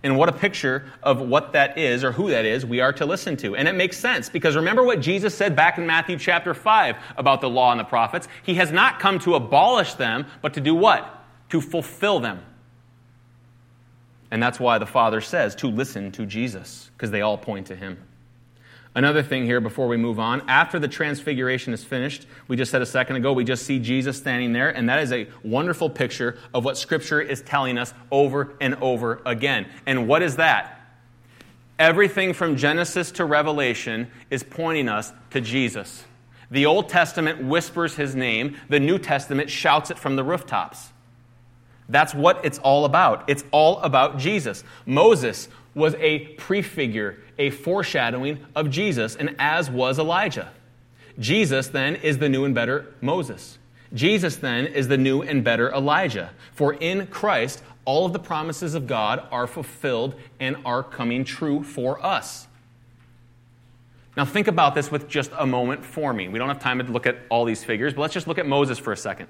And 0.05 0.17
what 0.17 0.29
a 0.29 0.33
picture 0.33 0.85
of 1.03 1.21
what 1.21 1.55
that 1.55 1.77
is 1.77 2.05
or 2.05 2.13
who 2.13 2.31
that 2.31 2.45
is 2.45 2.65
we 2.65 2.81
are 2.81 2.93
to 2.93 3.05
listen 3.05 3.37
to. 3.39 3.57
And 3.57 3.67
it 3.67 3.75
makes 3.75 3.97
sense 3.97 4.31
because 4.31 4.55
remember 4.55 4.85
what 4.85 5.01
Jesus 5.01 5.35
said 5.35 5.57
back 5.57 5.77
in 5.77 5.87
Matthew 5.87 6.17
chapter 6.17 6.55
5 6.55 6.97
about 7.17 7.41
the 7.41 7.51
law 7.51 7.73
and 7.73 7.81
the 7.81 7.85
prophets? 7.85 8.29
He 8.45 8.55
has 8.55 8.71
not 8.71 9.01
come 9.01 9.19
to 9.21 9.35
abolish 9.35 9.95
them, 9.95 10.27
but 10.41 10.55
to 10.55 10.61
do 10.61 10.77
what? 10.77 11.16
To 11.51 11.61
fulfill 11.61 12.21
them. 12.21 12.43
And 14.31 14.43
that's 14.43 14.59
why 14.59 14.79
the 14.79 14.87
Father 14.87 15.21
says 15.21 15.55
to 15.57 15.69
listen 15.69 16.11
to 16.13 16.27
Jesus, 16.27 16.91
because 16.97 17.11
they 17.11 17.21
all 17.21 17.39
point 17.39 17.69
to 17.69 17.77
him. 17.77 17.99
Another 18.97 19.23
thing 19.23 19.45
here 19.45 19.61
before 19.61 19.89
we 19.89 19.99
move 19.99 20.19
on 20.19 20.43
after 20.49 20.79
the 20.79 20.89
transfiguration 20.89 21.75
is 21.75 21.85
finished, 21.85 22.27
we 22.49 22.57
just 22.57 22.71
said 22.71 22.81
a 22.81 22.87
second 22.87 23.17
ago, 23.17 23.35
we 23.35 23.45
just 23.45 23.67
see 23.67 23.79
Jesus 23.79 24.17
standing 24.17 24.55
there, 24.55 24.71
and 24.71 24.89
that 24.89 25.01
is 25.03 25.13
a 25.13 25.29
wonderful 25.45 25.91
picture 25.91 26.39
of 26.55 26.65
what 26.65 26.79
Scripture 26.79 27.21
is 27.21 27.43
telling 27.43 27.77
us 27.77 27.93
over 28.11 28.57
and 28.59 28.75
over 28.77 29.21
again. 29.27 29.67
And 29.85 30.09
what 30.09 30.23
is 30.23 30.37
that? 30.37 30.81
Everything 31.79 32.33
from 32.33 32.57
Genesis 32.57 33.13
to 33.13 33.27
Revelation 33.27 34.11
is 34.31 34.43
pointing 34.43 34.89
us 34.89 35.13
to 35.31 35.43
Jesus. 35.43 36.05
The 36.51 36.65
Old 36.65 36.89
Testament 36.89 37.45
whispers 37.45 37.97
his 37.97 38.17
name, 38.17 38.57
the 38.71 38.81
New 38.81 38.99
Testament 38.99 39.51
shouts 39.51 39.91
it 39.91 39.99
from 39.99 40.17
the 40.17 40.25
rooftops. 40.25 40.93
That's 41.89 42.15
what 42.15 42.45
it's 42.45 42.59
all 42.59 42.85
about. 42.85 43.29
It's 43.29 43.45
all 43.51 43.79
about 43.81 44.19
Jesus. 44.19 44.65
Moses 44.87 45.49
was 45.75 45.95
a 45.97 46.21
prefigure, 46.37 47.19
a 47.39 47.51
foreshadowing 47.51 48.45
of 48.55 48.71
Jesus, 48.71 49.15
and 49.15 49.37
as 49.39 49.71
was 49.71 49.99
Elijah. 49.99 50.51
Jesus 51.19 51.69
then 51.69 51.97
is 51.97 52.19
the 52.19 52.29
new 52.29 52.45
and 52.45 52.55
better 52.55 52.95
Moses. 53.01 53.59
Jesus 53.95 54.37
then 54.37 54.67
is 54.67 54.89
the 54.89 54.99
new 54.99 55.23
and 55.23 55.45
better 55.45 55.71
Elijah. 55.73 56.31
For 56.53 56.75
in 56.75 57.07
Christ, 57.07 57.63
all 57.85 58.05
of 58.05 58.13
the 58.13 58.19
promises 58.19 58.75
of 58.75 58.87
God 58.87 59.27
are 59.31 59.47
fulfilled 59.47 60.15
and 60.41 60.57
are 60.65 60.83
coming 60.83 61.25
true 61.25 61.63
for 61.63 62.05
us. 62.05 62.49
Now, 64.17 64.25
think 64.25 64.49
about 64.49 64.75
this 64.75 64.91
with 64.91 65.09
just 65.09 65.31
a 65.39 65.47
moment 65.47 65.85
for 65.85 66.13
me. 66.13 66.29
We 66.29 66.39
don't 66.39 66.49
have 66.49 66.59
time 66.59 66.79
to 66.79 66.85
look 66.85 67.07
at 67.07 67.19
all 67.29 67.45
these 67.45 67.63
figures, 67.63 67.93
but 67.93 68.01
let's 68.01 68.15
just 68.15 68.27
look 68.27 68.39
at 68.39 68.47
Moses 68.47 68.79
for 68.79 68.93
a 68.93 68.97
second. 68.97 69.29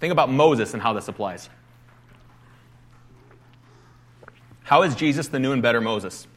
Think 0.00 0.10
about 0.10 0.30
Moses 0.30 0.72
and 0.72 0.82
how 0.82 0.94
this 0.94 1.08
applies. 1.08 1.50
How 4.70 4.82
is 4.82 4.94
Jesus 4.94 5.26
the 5.26 5.40
new 5.40 5.50
and 5.50 5.60
better 5.60 5.80
Moses? 5.80 6.28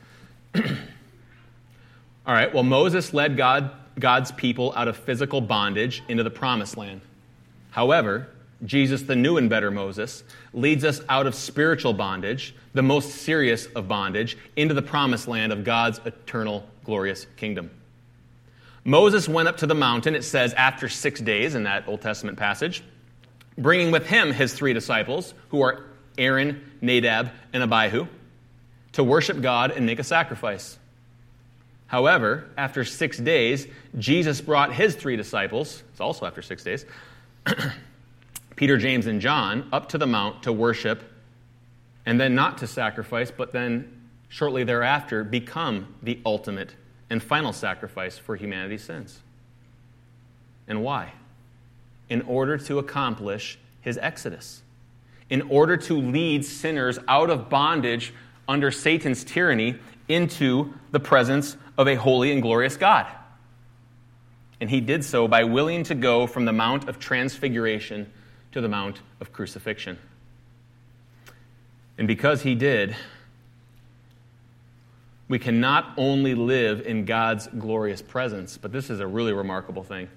All 0.54 0.62
right, 2.24 2.54
well, 2.54 2.62
Moses 2.62 3.12
led 3.12 3.36
God, 3.36 3.72
God's 3.98 4.30
people 4.30 4.72
out 4.76 4.86
of 4.86 4.96
physical 4.96 5.40
bondage 5.40 6.04
into 6.06 6.22
the 6.22 6.30
promised 6.30 6.76
land. 6.76 7.00
However, 7.70 8.28
Jesus, 8.64 9.02
the 9.02 9.16
new 9.16 9.36
and 9.36 9.50
better 9.50 9.72
Moses, 9.72 10.22
leads 10.52 10.84
us 10.84 11.00
out 11.08 11.26
of 11.26 11.34
spiritual 11.34 11.92
bondage, 11.92 12.54
the 12.72 12.82
most 12.82 13.10
serious 13.10 13.66
of 13.74 13.88
bondage, 13.88 14.38
into 14.54 14.72
the 14.72 14.80
promised 14.80 15.26
land 15.26 15.52
of 15.52 15.64
God's 15.64 16.00
eternal, 16.04 16.64
glorious 16.84 17.26
kingdom. 17.36 17.72
Moses 18.84 19.28
went 19.28 19.48
up 19.48 19.56
to 19.56 19.66
the 19.66 19.74
mountain, 19.74 20.14
it 20.14 20.22
says, 20.22 20.54
after 20.54 20.88
six 20.88 21.20
days 21.20 21.56
in 21.56 21.64
that 21.64 21.88
Old 21.88 22.00
Testament 22.00 22.38
passage, 22.38 22.84
bringing 23.58 23.90
with 23.90 24.06
him 24.06 24.30
his 24.30 24.54
three 24.54 24.72
disciples, 24.72 25.34
who 25.48 25.62
are 25.62 25.86
Aaron, 26.18 26.72
Nadab, 26.80 27.30
and 27.52 27.62
Abihu 27.62 28.06
to 28.92 29.04
worship 29.04 29.42
God 29.42 29.72
and 29.72 29.84
make 29.84 29.98
a 29.98 30.04
sacrifice. 30.04 30.78
However, 31.86 32.46
after 32.56 32.84
six 32.84 33.18
days, 33.18 33.66
Jesus 33.98 34.40
brought 34.40 34.72
his 34.72 34.94
three 34.94 35.16
disciples, 35.16 35.82
it's 35.90 36.00
also 36.00 36.26
after 36.26 36.42
six 36.42 36.64
days, 36.64 36.86
Peter, 38.56 38.78
James, 38.78 39.06
and 39.06 39.20
John, 39.20 39.68
up 39.72 39.90
to 39.90 39.98
the 39.98 40.06
mount 40.06 40.44
to 40.44 40.52
worship, 40.52 41.02
and 42.06 42.18
then 42.18 42.34
not 42.34 42.58
to 42.58 42.66
sacrifice, 42.66 43.30
but 43.30 43.52
then 43.52 44.08
shortly 44.28 44.64
thereafter 44.64 45.22
become 45.22 45.94
the 46.02 46.18
ultimate 46.24 46.74
and 47.10 47.22
final 47.22 47.52
sacrifice 47.52 48.18
for 48.18 48.34
humanity's 48.34 48.82
sins. 48.82 49.20
And 50.66 50.82
why? 50.82 51.12
In 52.08 52.22
order 52.22 52.56
to 52.58 52.78
accomplish 52.78 53.58
his 53.80 53.98
exodus 53.98 54.62
in 55.30 55.42
order 55.42 55.76
to 55.76 55.94
lead 55.94 56.44
sinners 56.44 56.98
out 57.08 57.30
of 57.30 57.48
bondage 57.48 58.12
under 58.48 58.70
Satan's 58.70 59.24
tyranny 59.24 59.78
into 60.08 60.72
the 60.92 61.00
presence 61.00 61.56
of 61.76 61.88
a 61.88 61.96
holy 61.96 62.32
and 62.32 62.42
glorious 62.42 62.76
God. 62.76 63.06
And 64.60 64.70
he 64.70 64.80
did 64.80 65.04
so 65.04 65.28
by 65.28 65.44
willing 65.44 65.84
to 65.84 65.94
go 65.94 66.26
from 66.26 66.44
the 66.44 66.52
Mount 66.52 66.88
of 66.88 66.98
Transfiguration 66.98 68.10
to 68.52 68.60
the 68.60 68.68
Mount 68.68 69.00
of 69.20 69.32
Crucifixion. 69.32 69.98
And 71.98 72.08
because 72.08 72.42
he 72.42 72.54
did, 72.54 72.94
we 75.28 75.38
can 75.38 75.60
not 75.60 75.92
only 75.96 76.34
live 76.34 76.86
in 76.86 77.04
God's 77.04 77.48
glorious 77.48 78.00
presence, 78.00 78.56
but 78.56 78.72
this 78.72 78.90
is 78.90 79.00
a 79.00 79.06
really 79.06 79.32
remarkable 79.32 79.82
thing. 79.82 80.08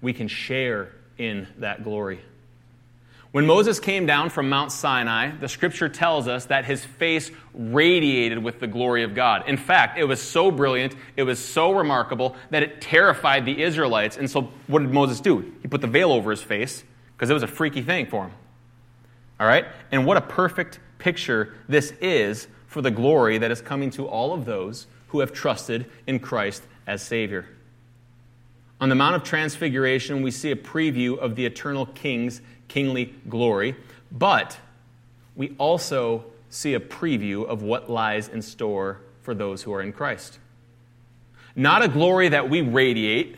We 0.00 0.12
can 0.12 0.28
share 0.28 0.92
in 1.18 1.46
that 1.58 1.84
glory. 1.84 2.20
When 3.36 3.44
Moses 3.44 3.78
came 3.78 4.06
down 4.06 4.30
from 4.30 4.48
Mount 4.48 4.72
Sinai, 4.72 5.30
the 5.30 5.46
scripture 5.46 5.90
tells 5.90 6.26
us 6.26 6.46
that 6.46 6.64
his 6.64 6.82
face 6.82 7.30
radiated 7.52 8.42
with 8.42 8.60
the 8.60 8.66
glory 8.66 9.02
of 9.02 9.14
God. 9.14 9.46
In 9.46 9.58
fact, 9.58 9.98
it 9.98 10.04
was 10.04 10.22
so 10.22 10.50
brilliant, 10.50 10.96
it 11.18 11.24
was 11.24 11.38
so 11.38 11.72
remarkable 11.72 12.34
that 12.48 12.62
it 12.62 12.80
terrified 12.80 13.44
the 13.44 13.62
Israelites. 13.62 14.16
And 14.16 14.30
so, 14.30 14.48
what 14.68 14.78
did 14.78 14.90
Moses 14.90 15.20
do? 15.20 15.52
He 15.60 15.68
put 15.68 15.82
the 15.82 15.86
veil 15.86 16.12
over 16.12 16.30
his 16.30 16.42
face 16.42 16.82
because 17.12 17.28
it 17.28 17.34
was 17.34 17.42
a 17.42 17.46
freaky 17.46 17.82
thing 17.82 18.06
for 18.06 18.24
him. 18.24 18.32
All 19.38 19.46
right? 19.46 19.66
And 19.92 20.06
what 20.06 20.16
a 20.16 20.22
perfect 20.22 20.80
picture 20.96 21.52
this 21.68 21.92
is 22.00 22.48
for 22.68 22.80
the 22.80 22.90
glory 22.90 23.36
that 23.36 23.50
is 23.50 23.60
coming 23.60 23.90
to 23.90 24.08
all 24.08 24.32
of 24.32 24.46
those 24.46 24.86
who 25.08 25.20
have 25.20 25.34
trusted 25.34 25.90
in 26.06 26.20
Christ 26.20 26.62
as 26.86 27.02
Savior. 27.02 27.44
On 28.80 28.88
the 28.88 28.94
Mount 28.94 29.16
of 29.16 29.24
Transfiguration, 29.24 30.22
we 30.22 30.30
see 30.30 30.50
a 30.50 30.56
preview 30.56 31.18
of 31.18 31.34
the 31.34 31.44
eternal 31.44 31.84
King's 31.84 32.40
kingly 32.68 33.14
glory, 33.28 33.76
but 34.10 34.58
we 35.34 35.54
also 35.58 36.24
see 36.48 36.74
a 36.74 36.80
preview 36.80 37.46
of 37.46 37.62
what 37.62 37.90
lies 37.90 38.28
in 38.28 38.42
store 38.42 39.00
for 39.22 39.34
those 39.34 39.62
who 39.62 39.72
are 39.72 39.82
in 39.82 39.92
Christ. 39.92 40.38
Not 41.54 41.82
a 41.82 41.88
glory 41.88 42.28
that 42.28 42.48
we 42.50 42.60
radiate, 42.60 43.36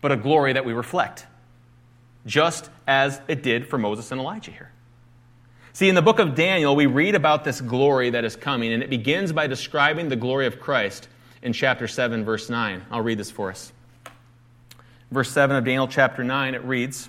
but 0.00 0.12
a 0.12 0.16
glory 0.16 0.52
that 0.52 0.64
we 0.64 0.72
reflect, 0.72 1.26
just 2.26 2.70
as 2.86 3.20
it 3.28 3.42
did 3.42 3.66
for 3.68 3.78
Moses 3.78 4.10
and 4.12 4.20
Elijah 4.20 4.50
here. 4.50 4.70
See, 5.72 5.88
in 5.88 5.94
the 5.94 6.02
book 6.02 6.18
of 6.18 6.34
Daniel, 6.34 6.74
we 6.74 6.86
read 6.86 7.14
about 7.14 7.44
this 7.44 7.60
glory 7.60 8.10
that 8.10 8.24
is 8.24 8.36
coming, 8.36 8.72
and 8.72 8.82
it 8.82 8.90
begins 8.90 9.32
by 9.32 9.46
describing 9.46 10.08
the 10.08 10.16
glory 10.16 10.46
of 10.46 10.60
Christ 10.60 11.08
in 11.42 11.52
chapter 11.52 11.86
7, 11.86 12.24
verse 12.24 12.50
9. 12.50 12.84
I'll 12.90 13.02
read 13.02 13.18
this 13.18 13.30
for 13.30 13.50
us. 13.50 13.72
Verse 15.10 15.30
7 15.30 15.56
of 15.56 15.64
Daniel 15.64 15.88
chapter 15.88 16.22
9, 16.22 16.54
it 16.54 16.64
reads, 16.64 17.08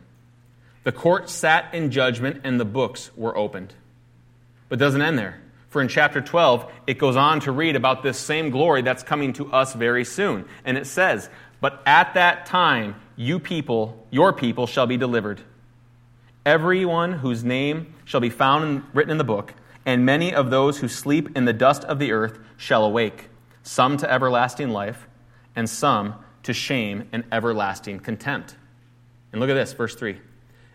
The 0.83 0.91
court 0.91 1.29
sat 1.29 1.73
in 1.73 1.91
judgment 1.91 2.41
and 2.43 2.59
the 2.59 2.65
books 2.65 3.11
were 3.15 3.35
opened. 3.37 3.73
But 4.69 4.79
doesn't 4.79 5.01
end 5.01 5.17
there. 5.17 5.41
For 5.69 5.81
in 5.81 5.87
chapter 5.87 6.21
12, 6.21 6.69
it 6.87 6.97
goes 6.97 7.15
on 7.15 7.39
to 7.41 7.51
read 7.51 7.75
about 7.75 8.03
this 8.03 8.17
same 8.17 8.49
glory 8.49 8.81
that's 8.81 9.03
coming 9.03 9.31
to 9.33 9.51
us 9.53 9.73
very 9.73 10.03
soon. 10.03 10.45
And 10.65 10.77
it 10.77 10.85
says, 10.85 11.29
But 11.61 11.81
at 11.85 12.15
that 12.15 12.45
time, 12.45 12.95
you 13.15 13.39
people, 13.39 14.05
your 14.09 14.33
people, 14.33 14.67
shall 14.67 14.87
be 14.87 14.97
delivered. 14.97 15.39
Everyone 16.45 17.13
whose 17.13 17.43
name 17.43 17.93
shall 18.03 18.19
be 18.19 18.29
found 18.29 18.83
written 18.93 19.11
in 19.11 19.17
the 19.17 19.23
book, 19.23 19.53
and 19.85 20.05
many 20.05 20.33
of 20.33 20.49
those 20.49 20.79
who 20.79 20.87
sleep 20.87 21.37
in 21.37 21.45
the 21.45 21.53
dust 21.53 21.83
of 21.85 21.99
the 21.99 22.11
earth 22.11 22.39
shall 22.57 22.83
awake, 22.83 23.29
some 23.63 23.95
to 23.97 24.11
everlasting 24.11 24.71
life, 24.71 25.07
and 25.55 25.69
some 25.69 26.15
to 26.43 26.53
shame 26.53 27.07
and 27.11 27.23
everlasting 27.31 27.99
contempt. 27.99 28.55
And 29.31 29.39
look 29.39 29.49
at 29.49 29.53
this, 29.53 29.71
verse 29.73 29.95
3. 29.95 30.19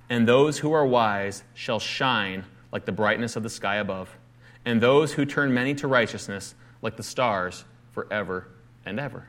And 0.09 0.27
those 0.27 0.59
who 0.59 0.73
are 0.73 0.87
wise 0.87 1.43
shall 1.55 1.81
shine 1.81 2.45
like 2.73 2.85
the 2.85 2.93
brightness 2.93 3.37
of 3.37 3.43
the 3.43 3.51
sky 3.51 3.77
above, 3.77 4.17
and 4.65 4.81
those 4.81 5.13
who 5.13 5.25
turn 5.25 5.55
many 5.55 5.75
to 5.77 5.89
righteousness 5.89 6.55
like 6.83 6.97
the 6.97 7.03
stars 7.03 7.65
forever 7.93 8.49
and 8.85 9.01
ever. 9.01 9.27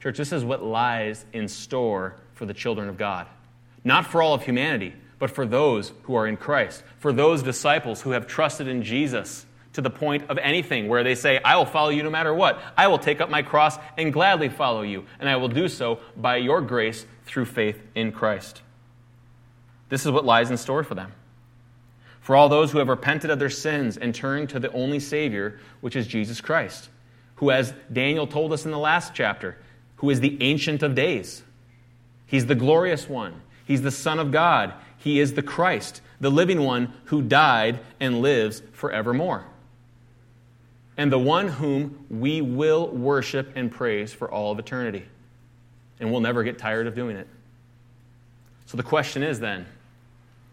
Church, 0.00 0.16
this 0.16 0.32
is 0.32 0.44
what 0.44 0.62
lies 0.62 1.24
in 1.32 1.48
store 1.48 2.16
for 2.34 2.46
the 2.46 2.54
children 2.54 2.88
of 2.88 2.96
God. 2.96 3.26
Not 3.82 4.06
for 4.06 4.22
all 4.22 4.34
of 4.34 4.42
humanity, 4.42 4.94
but 5.18 5.30
for 5.30 5.46
those 5.46 5.92
who 6.04 6.14
are 6.14 6.26
in 6.26 6.36
Christ, 6.36 6.82
for 6.98 7.12
those 7.12 7.42
disciples 7.42 8.02
who 8.02 8.10
have 8.10 8.26
trusted 8.26 8.68
in 8.68 8.82
Jesus 8.82 9.46
to 9.72 9.80
the 9.80 9.90
point 9.90 10.30
of 10.30 10.38
anything 10.38 10.88
where 10.88 11.04
they 11.04 11.14
say, 11.14 11.40
I 11.44 11.56
will 11.56 11.66
follow 11.66 11.90
you 11.90 12.02
no 12.02 12.10
matter 12.10 12.32
what. 12.32 12.60
I 12.76 12.86
will 12.86 12.98
take 12.98 13.20
up 13.20 13.30
my 13.30 13.42
cross 13.42 13.78
and 13.96 14.12
gladly 14.12 14.48
follow 14.48 14.82
you, 14.82 15.04
and 15.18 15.28
I 15.28 15.36
will 15.36 15.48
do 15.48 15.68
so 15.68 16.00
by 16.16 16.36
your 16.36 16.60
grace 16.60 17.06
through 17.26 17.46
faith 17.46 17.80
in 17.94 18.12
Christ. 18.12 18.62
This 19.88 20.04
is 20.04 20.12
what 20.12 20.24
lies 20.24 20.50
in 20.50 20.56
store 20.56 20.82
for 20.82 20.94
them. 20.94 21.12
For 22.20 22.34
all 22.34 22.48
those 22.48 22.72
who 22.72 22.78
have 22.78 22.88
repented 22.88 23.30
of 23.30 23.38
their 23.38 23.50
sins 23.50 23.96
and 23.96 24.14
turned 24.14 24.48
to 24.50 24.58
the 24.58 24.72
only 24.72 24.98
Savior, 24.98 25.60
which 25.80 25.94
is 25.94 26.06
Jesus 26.06 26.40
Christ, 26.40 26.88
who, 27.36 27.50
as 27.50 27.72
Daniel 27.92 28.26
told 28.26 28.52
us 28.52 28.64
in 28.64 28.72
the 28.72 28.78
last 28.78 29.14
chapter, 29.14 29.56
who 29.96 30.10
is 30.10 30.20
the 30.20 30.36
Ancient 30.40 30.82
of 30.82 30.94
Days. 30.94 31.42
He's 32.26 32.46
the 32.46 32.54
glorious 32.54 33.08
one. 33.08 33.42
He's 33.64 33.82
the 33.82 33.90
Son 33.90 34.18
of 34.18 34.32
God. 34.32 34.74
He 34.98 35.20
is 35.20 35.34
the 35.34 35.42
Christ, 35.42 36.00
the 36.20 36.30
living 36.30 36.62
one 36.62 36.92
who 37.04 37.22
died 37.22 37.78
and 38.00 38.20
lives 38.22 38.62
forevermore. 38.72 39.44
And 40.96 41.12
the 41.12 41.18
one 41.18 41.48
whom 41.48 42.06
we 42.10 42.40
will 42.40 42.88
worship 42.88 43.52
and 43.54 43.70
praise 43.70 44.12
for 44.12 44.30
all 44.30 44.50
of 44.50 44.58
eternity. 44.58 45.04
And 46.00 46.10
we'll 46.10 46.20
never 46.20 46.42
get 46.42 46.58
tired 46.58 46.86
of 46.86 46.94
doing 46.94 47.16
it. 47.16 47.28
So 48.66 48.76
the 48.76 48.82
question 48.82 49.22
is 49.22 49.38
then 49.38 49.66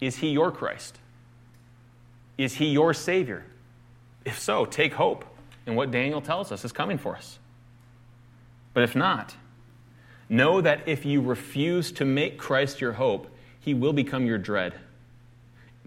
is 0.06 0.18
he 0.18 0.30
your 0.30 0.51
Christ? 0.51 0.97
Is 2.38 2.56
he 2.56 2.68
your 2.68 2.93
Savior? 2.93 3.45
If 4.26 4.39
so, 4.39 4.66
take 4.66 4.93
hope 4.93 5.26
in 5.66 5.76
what 5.76 5.91
Daniel 5.91 6.22
tells 6.22 6.51
us 6.51 6.66
is 6.66 6.72
coming 6.72 6.97
for 6.97 7.16
us. 7.16 7.39
But 8.74 8.84
if 8.84 8.95
not, 8.95 9.36
know 10.30 10.62
that 10.62 10.88
if 10.88 11.06
you 11.06 11.22
refuse 11.22 11.91
to 11.93 12.06
make 12.06 12.38
Christ 12.38 12.82
your 12.82 12.93
hope, 12.93 13.28
he 13.60 13.74
will 13.74 13.93
become 13.93 14.26
your 14.26 14.38
dread. 14.38 14.74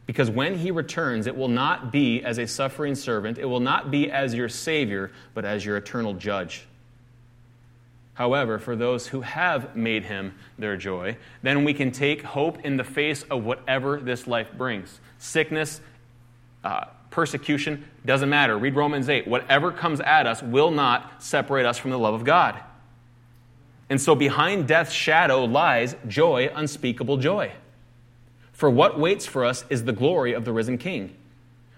Because 0.06 0.30
when 0.30 0.56
he 0.58 0.70
returns, 0.70 1.26
it 1.26 1.36
will 1.36 1.48
not 1.48 1.90
be 1.90 2.22
as 2.22 2.38
a 2.38 2.46
suffering 2.46 2.94
servant, 2.94 3.38
it 3.38 3.44
will 3.44 3.60
not 3.60 3.90
be 3.90 4.10
as 4.10 4.34
your 4.34 4.48
Savior, 4.48 5.10
but 5.34 5.44
as 5.44 5.64
your 5.64 5.76
eternal 5.76 6.14
judge. 6.14 6.66
However, 8.16 8.58
for 8.58 8.74
those 8.74 9.08
who 9.08 9.20
have 9.20 9.76
made 9.76 10.04
him 10.04 10.34
their 10.58 10.78
joy, 10.78 11.18
then 11.42 11.64
we 11.64 11.74
can 11.74 11.92
take 11.92 12.22
hope 12.22 12.64
in 12.64 12.78
the 12.78 12.84
face 12.84 13.22
of 13.24 13.44
whatever 13.44 14.00
this 14.00 14.26
life 14.26 14.50
brings 14.56 15.00
sickness, 15.18 15.82
uh, 16.64 16.86
persecution, 17.10 17.84
doesn't 18.06 18.30
matter. 18.30 18.56
Read 18.56 18.74
Romans 18.74 19.10
8. 19.10 19.28
Whatever 19.28 19.70
comes 19.70 20.00
at 20.00 20.26
us 20.26 20.42
will 20.42 20.70
not 20.70 21.22
separate 21.22 21.66
us 21.66 21.76
from 21.76 21.90
the 21.90 21.98
love 21.98 22.14
of 22.14 22.24
God. 22.24 22.58
And 23.90 24.00
so 24.00 24.14
behind 24.14 24.66
death's 24.66 24.92
shadow 24.92 25.44
lies 25.44 25.94
joy, 26.08 26.50
unspeakable 26.54 27.18
joy. 27.18 27.52
For 28.52 28.70
what 28.70 28.98
waits 28.98 29.26
for 29.26 29.44
us 29.44 29.66
is 29.68 29.84
the 29.84 29.92
glory 29.92 30.32
of 30.32 30.46
the 30.46 30.52
risen 30.52 30.78
King, 30.78 31.14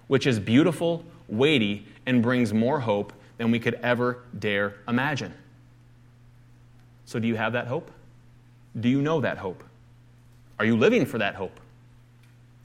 which 0.07 0.25
is 0.25 0.39
beautiful, 0.39 1.05
weighty, 1.27 1.85
and 2.07 2.23
brings 2.23 2.55
more 2.55 2.79
hope 2.79 3.13
than 3.39 3.51
we 3.51 3.59
could 3.59 3.75
ever 3.83 4.23
dare 4.39 4.77
imagine. 4.87 5.35
So, 7.09 7.19
do 7.19 7.27
you 7.27 7.37
have 7.37 7.55
that 7.55 7.69
hope? 7.69 7.91
Do 8.79 8.87
you 8.87 9.01
know 9.01 9.23
that 9.23 9.39
hope? 9.39 9.65
Are 10.59 10.67
you 10.67 10.77
living 10.77 11.07
for 11.07 11.17
that 11.17 11.37
hope? 11.37 11.59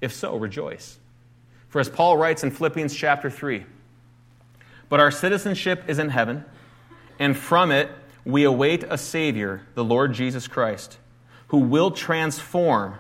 If 0.02 0.12
so, 0.12 0.36
rejoice. 0.36 1.00
For 1.70 1.80
as 1.80 1.88
Paul 1.88 2.18
writes 2.18 2.44
in 2.44 2.52
Philippians 2.52 2.94
chapter 2.94 3.30
3, 3.30 3.64
but 4.90 5.00
our 5.00 5.12
citizenship 5.12 5.86
is 5.88 5.98
in 5.98 6.10
heaven, 6.10 6.44
and 7.20 7.38
from 7.38 7.72
it 7.72 7.90
we 8.26 8.44
await 8.44 8.84
a 8.84 8.98
Savior, 8.98 9.62
the 9.76 9.84
Lord 9.86 10.12
Jesus 10.12 10.46
Christ, 10.46 10.98
who 11.48 11.60
will 11.60 11.92
transform 11.92 12.96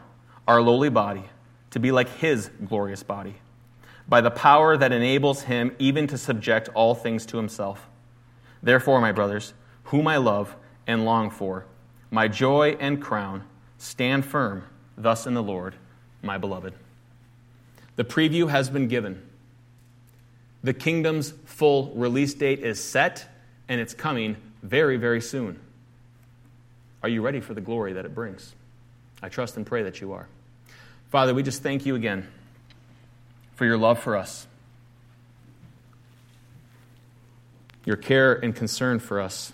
our 0.47 0.61
lowly 0.61 0.87
body 0.87 1.25
to 1.71 1.79
be 1.81 1.91
like 1.91 2.07
his 2.19 2.51
glorious 2.65 3.03
body, 3.03 3.35
by 4.07 4.21
the 4.21 4.31
power 4.31 4.77
that 4.77 4.93
enables 4.93 5.41
him 5.41 5.75
even 5.77 6.07
to 6.07 6.17
subject 6.17 6.69
all 6.69 6.95
things 6.95 7.25
to 7.25 7.35
himself. 7.35 7.89
Therefore, 8.61 9.01
my 9.01 9.11
brothers, 9.11 9.53
whom 9.83 10.07
I 10.07 10.15
love 10.15 10.55
and 10.87 11.05
long 11.05 11.29
for, 11.29 11.65
my 12.11 12.27
joy 12.27 12.77
and 12.79 13.01
crown, 13.01 13.43
stand 13.77 14.25
firm 14.25 14.63
thus 14.97 15.25
in 15.25 15.33
the 15.33 15.43
Lord, 15.43 15.75
my 16.21 16.37
beloved. 16.37 16.73
The 17.95 18.03
preview 18.03 18.49
has 18.49 18.69
been 18.69 18.87
given. 18.87 19.21
The 20.63 20.73
kingdom's 20.73 21.31
full 21.45 21.91
release 21.95 22.33
date 22.33 22.59
is 22.59 22.83
set, 22.83 23.27
and 23.67 23.81
it's 23.81 23.93
coming 23.93 24.37
very, 24.61 24.97
very 24.97 25.21
soon. 25.21 25.59
Are 27.01 27.09
you 27.09 27.21
ready 27.21 27.41
for 27.41 27.53
the 27.53 27.61
glory 27.61 27.93
that 27.93 28.05
it 28.05 28.15
brings? 28.15 28.53
I 29.21 29.29
trust 29.29 29.57
and 29.57 29.65
pray 29.65 29.83
that 29.83 29.99
you 29.99 30.13
are. 30.13 30.27
Father, 31.09 31.33
we 31.33 31.43
just 31.43 31.61
thank 31.61 31.85
you 31.85 31.95
again 31.95 32.27
for 33.55 33.65
your 33.65 33.77
love 33.77 33.99
for 33.99 34.15
us, 34.15 34.47
your 37.85 37.97
care 37.97 38.33
and 38.33 38.55
concern 38.55 38.99
for 38.99 39.19
us 39.19 39.51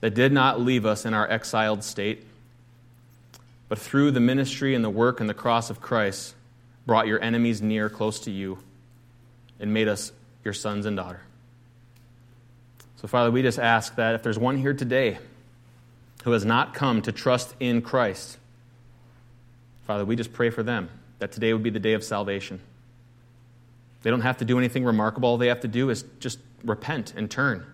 that 0.00 0.14
did 0.14 0.32
not 0.32 0.60
leave 0.60 0.84
us 0.84 1.04
in 1.04 1.14
our 1.14 1.28
exiled 1.30 1.82
state, 1.82 2.24
but 3.68 3.78
through 3.78 4.10
the 4.10 4.20
ministry 4.20 4.74
and 4.74 4.84
the 4.84 4.90
work 4.90 5.20
and 5.20 5.28
the 5.28 5.34
cross 5.34 5.70
of 5.70 5.80
Christ, 5.80 6.34
brought 6.86 7.06
your 7.06 7.20
enemies 7.20 7.60
near, 7.60 7.88
close 7.88 8.20
to 8.20 8.30
you, 8.30 8.58
and 9.58 9.72
made 9.72 9.88
us 9.88 10.12
your 10.44 10.54
sons 10.54 10.86
and 10.86 10.96
daughter. 10.96 11.20
So, 12.96 13.08
Father, 13.08 13.30
we 13.30 13.42
just 13.42 13.58
ask 13.58 13.96
that 13.96 14.14
if 14.14 14.22
there's 14.22 14.38
one 14.38 14.56
here 14.58 14.74
today 14.74 15.18
who 16.24 16.32
has 16.32 16.44
not 16.44 16.74
come 16.74 17.02
to 17.02 17.12
trust 17.12 17.54
in 17.58 17.82
Christ, 17.82 18.38
Father, 19.86 20.04
we 20.04 20.16
just 20.16 20.32
pray 20.32 20.50
for 20.50 20.62
them 20.62 20.88
that 21.18 21.32
today 21.32 21.52
would 21.52 21.62
be 21.62 21.70
the 21.70 21.80
day 21.80 21.94
of 21.94 22.04
salvation. 22.04 22.60
They 24.02 24.10
don't 24.10 24.22
have 24.22 24.38
to 24.38 24.44
do 24.44 24.58
anything 24.58 24.84
remarkable. 24.84 25.30
All 25.30 25.38
they 25.38 25.48
have 25.48 25.60
to 25.60 25.68
do 25.68 25.90
is 25.90 26.04
just 26.20 26.38
repent 26.64 27.14
and 27.16 27.30
turn 27.30 27.66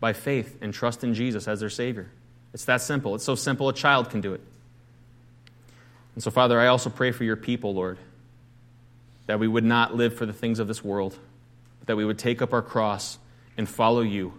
by 0.00 0.14
faith 0.14 0.58
and 0.60 0.72
trust 0.72 1.04
in 1.04 1.14
Jesus 1.14 1.46
as 1.46 1.60
their 1.60 1.70
Savior. 1.70 2.10
It's 2.52 2.64
that 2.64 2.80
simple. 2.80 3.14
It's 3.14 3.24
so 3.24 3.34
simple 3.34 3.68
a 3.68 3.72
child 3.72 4.10
can 4.10 4.20
do 4.20 4.34
it. 4.34 4.40
And 6.14 6.24
so, 6.24 6.30
Father, 6.30 6.58
I 6.58 6.66
also 6.66 6.90
pray 6.90 7.12
for 7.12 7.24
your 7.24 7.36
people, 7.36 7.74
Lord, 7.74 7.98
that 9.26 9.38
we 9.38 9.46
would 9.46 9.64
not 9.64 9.94
live 9.94 10.14
for 10.14 10.26
the 10.26 10.32
things 10.32 10.58
of 10.58 10.66
this 10.66 10.82
world, 10.82 11.16
but 11.78 11.86
that 11.86 11.96
we 11.96 12.04
would 12.04 12.18
take 12.18 12.42
up 12.42 12.52
our 12.52 12.62
cross 12.62 13.18
and 13.56 13.68
follow 13.68 14.00
you. 14.00 14.32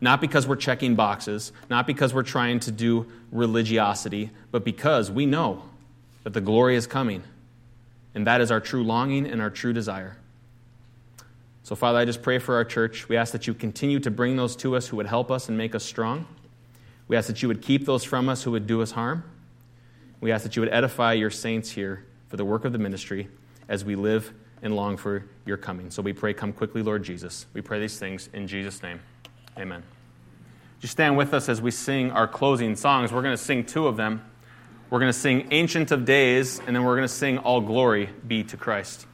Not 0.00 0.20
because 0.20 0.48
we're 0.48 0.56
checking 0.56 0.94
boxes, 0.94 1.52
not 1.68 1.86
because 1.86 2.14
we're 2.14 2.22
trying 2.22 2.60
to 2.60 2.72
do 2.72 3.06
religiosity, 3.30 4.30
but 4.50 4.64
because 4.64 5.10
we 5.10 5.26
know 5.26 5.62
that 6.24 6.32
the 6.32 6.40
glory 6.40 6.76
is 6.76 6.86
coming. 6.86 7.22
And 8.14 8.26
that 8.26 8.40
is 8.40 8.50
our 8.50 8.60
true 8.60 8.82
longing 8.82 9.26
and 9.26 9.40
our 9.40 9.50
true 9.50 9.72
desire. 9.72 10.16
So, 11.64 11.76
Father, 11.76 11.98
I 11.98 12.04
just 12.04 12.22
pray 12.22 12.38
for 12.38 12.56
our 12.56 12.64
church. 12.64 13.08
We 13.08 13.16
ask 13.16 13.32
that 13.32 13.46
you 13.46 13.54
continue 13.54 14.00
to 14.00 14.10
bring 14.10 14.36
those 14.36 14.56
to 14.56 14.74
us 14.76 14.88
who 14.88 14.96
would 14.96 15.06
help 15.06 15.30
us 15.30 15.48
and 15.48 15.56
make 15.56 15.74
us 15.74 15.84
strong. 15.84 16.26
We 17.06 17.16
ask 17.16 17.28
that 17.28 17.42
you 17.42 17.48
would 17.48 17.62
keep 17.62 17.86
those 17.86 18.04
from 18.04 18.28
us 18.28 18.42
who 18.42 18.50
would 18.52 18.66
do 18.66 18.82
us 18.82 18.90
harm. 18.90 19.24
We 20.20 20.32
ask 20.32 20.42
that 20.44 20.56
you 20.56 20.62
would 20.62 20.72
edify 20.72 21.12
your 21.12 21.30
saints 21.30 21.70
here 21.70 22.04
for 22.28 22.36
the 22.36 22.44
work 22.44 22.64
of 22.64 22.72
the 22.72 22.78
ministry 22.78 23.28
as 23.68 23.84
we 23.84 23.94
live 23.94 24.32
and 24.62 24.74
long 24.74 24.96
for 24.96 25.24
your 25.44 25.56
coming. 25.56 25.90
So 25.90 26.02
we 26.02 26.12
pray, 26.12 26.34
come 26.34 26.52
quickly, 26.52 26.82
Lord 26.82 27.02
Jesus. 27.02 27.46
We 27.52 27.60
pray 27.60 27.80
these 27.80 27.98
things 27.98 28.28
in 28.32 28.46
Jesus' 28.46 28.82
name. 28.82 29.00
Amen. 29.58 29.82
Just 30.80 30.92
stand 30.92 31.16
with 31.16 31.34
us 31.34 31.48
as 31.48 31.60
we 31.60 31.70
sing 31.70 32.10
our 32.10 32.26
closing 32.26 32.74
songs. 32.74 33.12
We're 33.12 33.22
going 33.22 33.36
to 33.36 33.42
sing 33.42 33.64
two 33.64 33.86
of 33.86 33.96
them. 33.96 34.24
We're 34.90 34.98
going 34.98 35.12
to 35.12 35.18
sing 35.18 35.48
Ancient 35.50 35.90
of 35.90 36.04
Days, 36.04 36.60
and 36.66 36.74
then 36.74 36.84
we're 36.84 36.96
going 36.96 37.08
to 37.08 37.14
sing 37.14 37.38
All 37.38 37.60
Glory 37.60 38.08
Be 38.26 38.44
to 38.44 38.56
Christ. 38.56 39.06